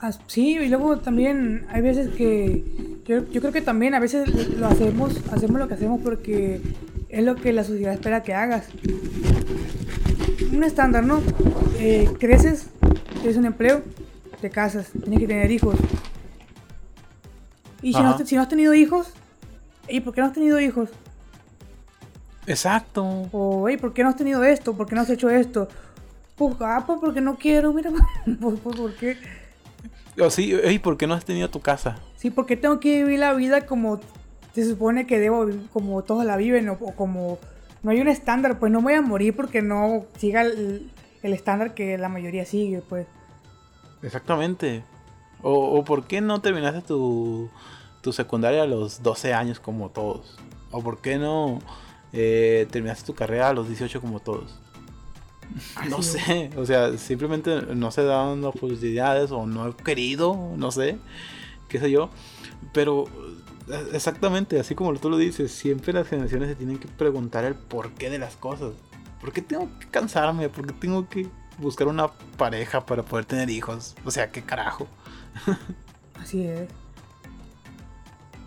Ah, 0.00 0.12
sí, 0.28 0.56
y 0.58 0.68
luego 0.68 0.98
también 0.98 1.66
hay 1.70 1.82
veces 1.82 2.10
que 2.10 2.64
yo, 3.04 3.28
yo, 3.30 3.40
creo 3.40 3.52
que 3.52 3.62
también 3.62 3.94
a 3.94 4.00
veces 4.00 4.56
lo 4.56 4.66
hacemos, 4.68 5.12
hacemos 5.32 5.58
lo 5.58 5.66
que 5.66 5.74
hacemos 5.74 6.00
porque 6.00 6.60
es 7.08 7.24
lo 7.24 7.36
que 7.36 7.52
la 7.52 7.64
sociedad 7.64 7.94
espera 7.94 8.22
que 8.22 8.34
hagas. 8.34 8.68
Un 10.52 10.64
estándar, 10.64 11.04
¿no? 11.04 11.22
Eh, 11.78 12.10
creces, 12.18 12.66
tienes 13.14 13.36
un 13.36 13.46
empleo, 13.46 13.82
te 14.40 14.50
casas, 14.50 14.90
tienes 14.92 15.20
que 15.20 15.26
tener 15.26 15.50
hijos. 15.50 15.76
Y 17.82 17.92
si 17.92 18.00
no, 18.00 18.10
has 18.10 18.48
tenido 18.48 18.74
hijos, 18.74 19.12
¿y 19.88 20.00
por 20.00 20.14
qué 20.14 20.20
no 20.20 20.26
has 20.26 20.32
tenido 20.32 20.60
hijos? 20.60 20.90
Exacto. 22.46 23.04
O, 23.30 23.68
¿por 23.80 23.92
qué 23.92 24.02
no 24.02 24.08
has 24.08 24.16
tenido 24.16 24.42
esto? 24.42 24.76
¿Por 24.76 24.86
qué 24.86 24.94
no 24.94 25.02
has 25.02 25.10
hecho 25.10 25.30
esto? 25.30 25.68
Pues, 26.36 26.56
ah, 26.60 26.84
pues 26.86 26.98
porque 27.00 27.20
no 27.20 27.36
quiero, 27.36 27.72
mira, 27.72 27.90
pues, 28.40 28.60
pues, 28.60 28.76
¿por 28.76 28.94
qué? 28.94 29.16
O 30.20 30.30
sí, 30.30 30.52
¿y 30.52 30.78
por 30.80 30.96
qué 30.96 31.06
no 31.06 31.14
has 31.14 31.24
tenido 31.24 31.48
tu 31.48 31.60
casa? 31.60 31.98
Sí, 32.16 32.30
porque 32.30 32.56
tengo 32.56 32.80
que 32.80 33.04
vivir 33.04 33.20
la 33.20 33.32
vida 33.34 33.66
como 33.66 34.00
se 34.54 34.64
supone 34.64 35.06
que 35.06 35.18
debo 35.18 35.46
como 35.72 36.02
todos 36.02 36.24
la 36.24 36.36
viven 36.36 36.68
o, 36.68 36.76
como 36.76 37.38
no 37.82 37.90
hay 37.90 38.00
un 38.00 38.08
estándar, 38.08 38.58
pues 38.58 38.72
no 38.72 38.82
voy 38.82 38.94
a 38.94 39.02
morir 39.02 39.34
porque 39.36 39.62
no 39.62 40.06
siga 40.16 40.42
el, 40.42 40.90
estándar 41.22 41.74
que 41.74 41.98
la 41.98 42.08
mayoría 42.08 42.44
sigue, 42.44 42.80
pues. 42.80 43.06
Exactamente. 44.02 44.82
O, 45.42 45.84
por 45.84 46.06
qué 46.06 46.20
no 46.20 46.40
terminaste 46.40 46.80
tu, 46.82 47.48
tu 48.00 48.12
secundaria 48.12 48.62
a 48.62 48.66
los 48.66 49.02
12 49.02 49.34
años 49.34 49.60
como 49.60 49.90
todos? 49.90 50.38
¿O 50.70 50.82
por 50.82 51.00
qué 51.00 51.18
no 51.18 51.60
eh, 52.12 52.66
terminaste 52.70 53.06
tu 53.06 53.14
carrera 53.14 53.50
a 53.50 53.52
los 53.52 53.68
18 53.68 54.00
como 54.00 54.20
todos? 54.20 54.58
no 55.88 56.02
sé, 56.02 56.50
o 56.56 56.66
sea, 56.66 56.96
simplemente 56.98 57.62
no 57.74 57.90
se 57.90 58.02
dan 58.02 58.42
las 58.42 58.54
posibilidades 58.54 59.30
o 59.30 59.46
no 59.46 59.68
he 59.68 59.74
querido, 59.74 60.52
no 60.56 60.70
sé, 60.70 60.98
qué 61.68 61.78
sé 61.78 61.90
yo. 61.90 62.10
Pero 62.72 63.06
exactamente, 63.92 64.58
así 64.58 64.74
como 64.74 64.94
tú 64.94 65.10
lo 65.10 65.18
dices, 65.18 65.52
siempre 65.52 65.92
las 65.92 66.08
generaciones 66.08 66.48
se 66.48 66.54
tienen 66.54 66.78
que 66.78 66.88
preguntar 66.88 67.44
el 67.44 67.54
porqué 67.54 68.10
de 68.10 68.18
las 68.18 68.36
cosas. 68.36 68.72
¿Por 69.20 69.32
qué 69.32 69.42
tengo 69.42 69.68
que 69.78 69.88
cansarme? 69.88 70.48
¿Por 70.48 70.66
qué 70.66 70.72
tengo 70.72 71.08
que 71.08 71.26
buscar 71.58 71.88
una 71.88 72.08
pareja 72.36 72.86
para 72.86 73.02
poder 73.02 73.24
tener 73.24 73.50
hijos? 73.50 73.96
O 74.04 74.10
sea, 74.10 74.30
¿qué 74.30 74.42
carajo? 74.42 74.86
Así 76.14 76.46
es. 76.46 76.68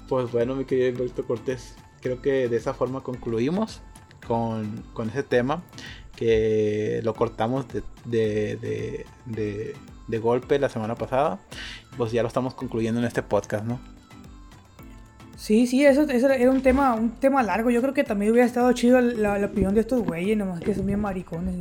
Pues 0.07 0.31
bueno, 0.31 0.55
mi 0.55 0.65
querido 0.65 0.89
Alberto 0.89 1.25
Cortés, 1.25 1.75
creo 2.01 2.21
que 2.21 2.49
de 2.49 2.57
esa 2.57 2.73
forma 2.73 3.01
concluimos 3.01 3.81
con, 4.27 4.83
con 4.93 5.09
ese 5.09 5.23
tema 5.23 5.63
que 6.15 7.01
lo 7.03 7.13
cortamos 7.13 7.65
de, 7.67 7.81
de, 8.05 9.05
de, 9.25 9.75
de, 10.07 10.19
golpe 10.19 10.59
la 10.59 10.69
semana 10.69 10.95
pasada. 10.95 11.39
Pues 11.97 12.11
ya 12.11 12.21
lo 12.21 12.27
estamos 12.27 12.53
concluyendo 12.53 12.99
en 12.99 13.07
este 13.07 13.23
podcast, 13.23 13.65
¿no? 13.65 13.79
Sí, 15.41 15.65
sí, 15.65 15.83
eso, 15.83 16.03
era 16.03 16.51
un 16.51 16.61
tema, 16.61 16.93
un 16.93 17.09
tema 17.09 17.41
largo. 17.41 17.71
Yo 17.71 17.81
creo 17.81 17.95
que 17.95 18.03
también 18.03 18.31
hubiera 18.31 18.45
estado 18.45 18.71
chido 18.73 19.01
la, 19.01 19.43
opinión 19.43 19.73
de 19.73 19.81
estos 19.81 20.03
güeyes, 20.03 20.37
nomás 20.37 20.59
que 20.59 20.75
son 20.75 20.85
bien 20.85 20.99
maricones. 20.99 21.55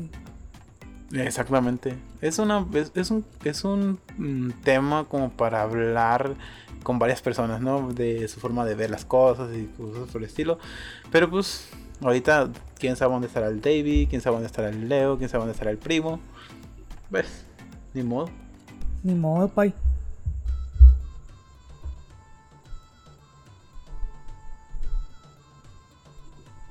Exactamente. 1.11 1.97
Es 2.21 2.39
una 2.39 2.67
es, 2.95 3.11
un 3.11 3.25
es 3.43 3.65
un 3.65 3.99
mm, 4.19 4.51
tema 4.63 5.07
como 5.09 5.31
para 5.31 5.63
hablar 5.63 6.35
con 6.83 6.99
varias 6.99 7.23
personas, 7.23 7.63
¿no? 7.63 7.91
De 7.91 8.29
su 8.29 8.39
forma 8.39 8.67
de 8.67 8.75
ver 8.75 8.91
las 8.91 9.07
cosas 9.07 9.49
y 9.57 9.65
cosas 9.65 10.11
por 10.11 10.21
el 10.21 10.29
estilo. 10.29 10.59
Pero 11.11 11.31
pues 11.31 11.71
ahorita 12.03 12.51
quién 12.79 12.97
sabe 12.97 13.15
dónde 13.15 13.29
estará 13.29 13.49
el 13.49 13.63
David, 13.63 14.09
quién 14.11 14.21
sabe 14.21 14.35
dónde 14.35 14.49
estará 14.49 14.69
el 14.69 14.91
Leo, 14.91 15.17
quién 15.17 15.31
sabe 15.31 15.41
dónde 15.41 15.53
estará 15.53 15.71
el 15.71 15.79
primo. 15.79 16.21
¿Ves? 17.09 17.47
Ni 17.95 18.03
modo. 18.03 18.29
Ni 19.03 19.15
modo, 19.15 19.49
pay. 19.49 19.73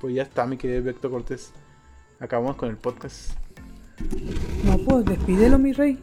Pues 0.00 0.14
ya 0.14 0.22
está, 0.22 0.46
mi 0.46 0.56
querido 0.56 0.82
Vector 0.82 1.10
Cortés. 1.10 1.52
Acabamos 2.20 2.56
con 2.56 2.70
el 2.70 2.78
podcast. 2.78 3.32
No, 4.64 4.78
pues 4.78 5.04
despídelo, 5.04 5.58
mi 5.58 5.74
rey. 5.74 5.98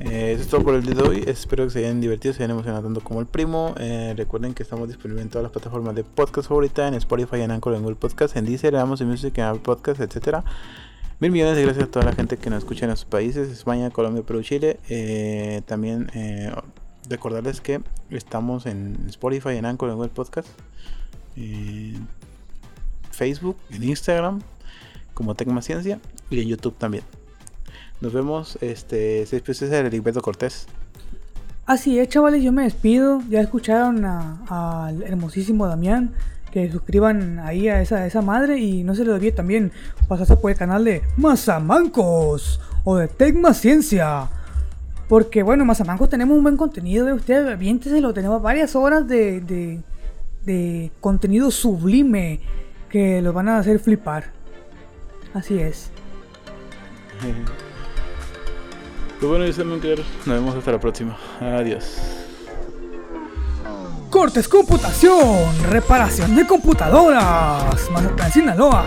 Eh, 0.00 0.32
eso 0.32 0.42
es 0.42 0.48
todo 0.48 0.64
por 0.64 0.74
el 0.74 0.82
día 0.82 0.96
de 0.96 1.02
hoy. 1.02 1.24
Espero 1.28 1.62
que 1.64 1.70
se 1.70 1.78
hayan 1.78 2.00
divertido, 2.00 2.34
se 2.34 2.42
hayan 2.42 2.50
emocionado 2.50 2.82
tanto 2.82 3.02
como 3.02 3.20
el 3.20 3.26
primo. 3.26 3.72
Eh, 3.78 4.14
recuerden 4.16 4.52
que 4.52 4.64
estamos 4.64 4.88
disponibles 4.88 5.22
en 5.22 5.30
todas 5.30 5.44
las 5.44 5.52
plataformas 5.52 5.94
de 5.94 6.02
podcast 6.02 6.48
favorita, 6.48 6.88
en 6.88 6.94
Spotify, 6.94 7.42
en 7.42 7.52
Anchor, 7.52 7.74
en 7.74 7.82
Google 7.82 7.96
Podcast, 7.96 8.36
en 8.36 8.44
Deezer, 8.44 8.74
en 8.74 8.80
Amazon 8.80 9.06
Music, 9.06 9.38
en 9.38 9.44
Apple 9.44 9.62
Podcast, 9.62 10.00
etcétera. 10.00 10.42
Mil 11.20 11.30
millones 11.30 11.54
de 11.54 11.62
gracias 11.62 11.84
a 11.84 11.90
toda 11.90 12.04
la 12.04 12.14
gente 12.14 12.36
que 12.36 12.50
nos 12.50 12.58
escucha 12.58 12.86
en 12.86 12.88
nuestros 12.88 13.10
países, 13.10 13.48
España, 13.48 13.90
Colombia, 13.90 14.24
Perú, 14.24 14.42
Chile. 14.42 14.80
Eh, 14.88 15.62
también 15.66 16.10
recordarles 17.08 17.60
que 17.60 17.80
estamos 18.10 18.66
en 18.66 19.06
Spotify, 19.08 19.50
en 19.50 19.66
Anchor, 19.66 19.90
en 19.90 19.94
Google 19.94 20.10
Podcast 20.10 20.48
en 21.36 22.06
Facebook, 23.10 23.56
en 23.70 23.84
Instagram, 23.84 24.40
como 25.14 25.34
Tecmaciencia 25.34 26.00
y 26.30 26.40
en 26.40 26.48
YouTube 26.48 26.76
también. 26.76 27.04
Nos 28.00 28.12
vemos, 28.12 28.56
este, 28.60 29.26
se 29.26 29.40
despide 29.40 29.68
de 29.68 29.78
Heriberto 29.78 30.22
Cortés. 30.22 30.68
Así 31.66 31.98
es, 31.98 32.08
chavales, 32.08 32.42
yo 32.42 32.52
me 32.52 32.62
despido. 32.62 33.20
Ya 33.28 33.40
escucharon 33.40 34.04
al 34.04 35.02
hermosísimo 35.02 35.66
Damián. 35.66 36.14
Que 36.52 36.72
suscriban 36.72 37.40
ahí 37.40 37.68
a 37.68 37.82
esa, 37.82 38.06
esa 38.06 38.22
madre 38.22 38.58
y 38.58 38.82
no 38.82 38.94
se 38.94 39.04
lo 39.04 39.14
olvide 39.14 39.32
también 39.32 39.70
pasarse 40.06 40.34
por 40.36 40.50
el 40.50 40.56
canal 40.56 40.82
de 40.82 41.02
Mazamancos 41.18 42.58
o 42.84 42.96
de 42.96 43.08
Tecmaciencia. 43.08 44.28
Porque 45.08 45.42
bueno, 45.42 45.66
Mazamancos 45.66 46.08
tenemos 46.08 46.38
un 46.38 46.42
buen 46.44 46.56
contenido 46.56 47.04
de 47.04 47.12
ustedes, 47.12 48.00
lo 48.00 48.14
tenemos 48.14 48.40
varias 48.40 48.74
horas 48.74 49.06
de 49.06 49.82
contenido 51.00 51.50
sublime 51.50 52.40
que 52.88 53.20
los 53.22 53.34
van 53.34 53.48
a 53.48 53.58
hacer 53.58 53.78
flipar. 53.78 54.32
Así 55.34 55.58
es. 55.58 55.90
Pues 59.18 59.28
bueno, 59.30 59.44
yo 59.44 59.52
soy 59.52 59.64
Nos 59.64 60.26
vemos 60.26 60.54
hasta 60.54 60.72
la 60.72 60.80
próxima. 60.80 61.16
Adiós. 61.40 61.98
Cortes 64.10 64.48
Computación, 64.48 65.62
reparación 65.70 66.34
de 66.34 66.46
computadoras. 66.46 67.90
Mazatlán, 67.90 68.32
Sinaloa. 68.32 68.84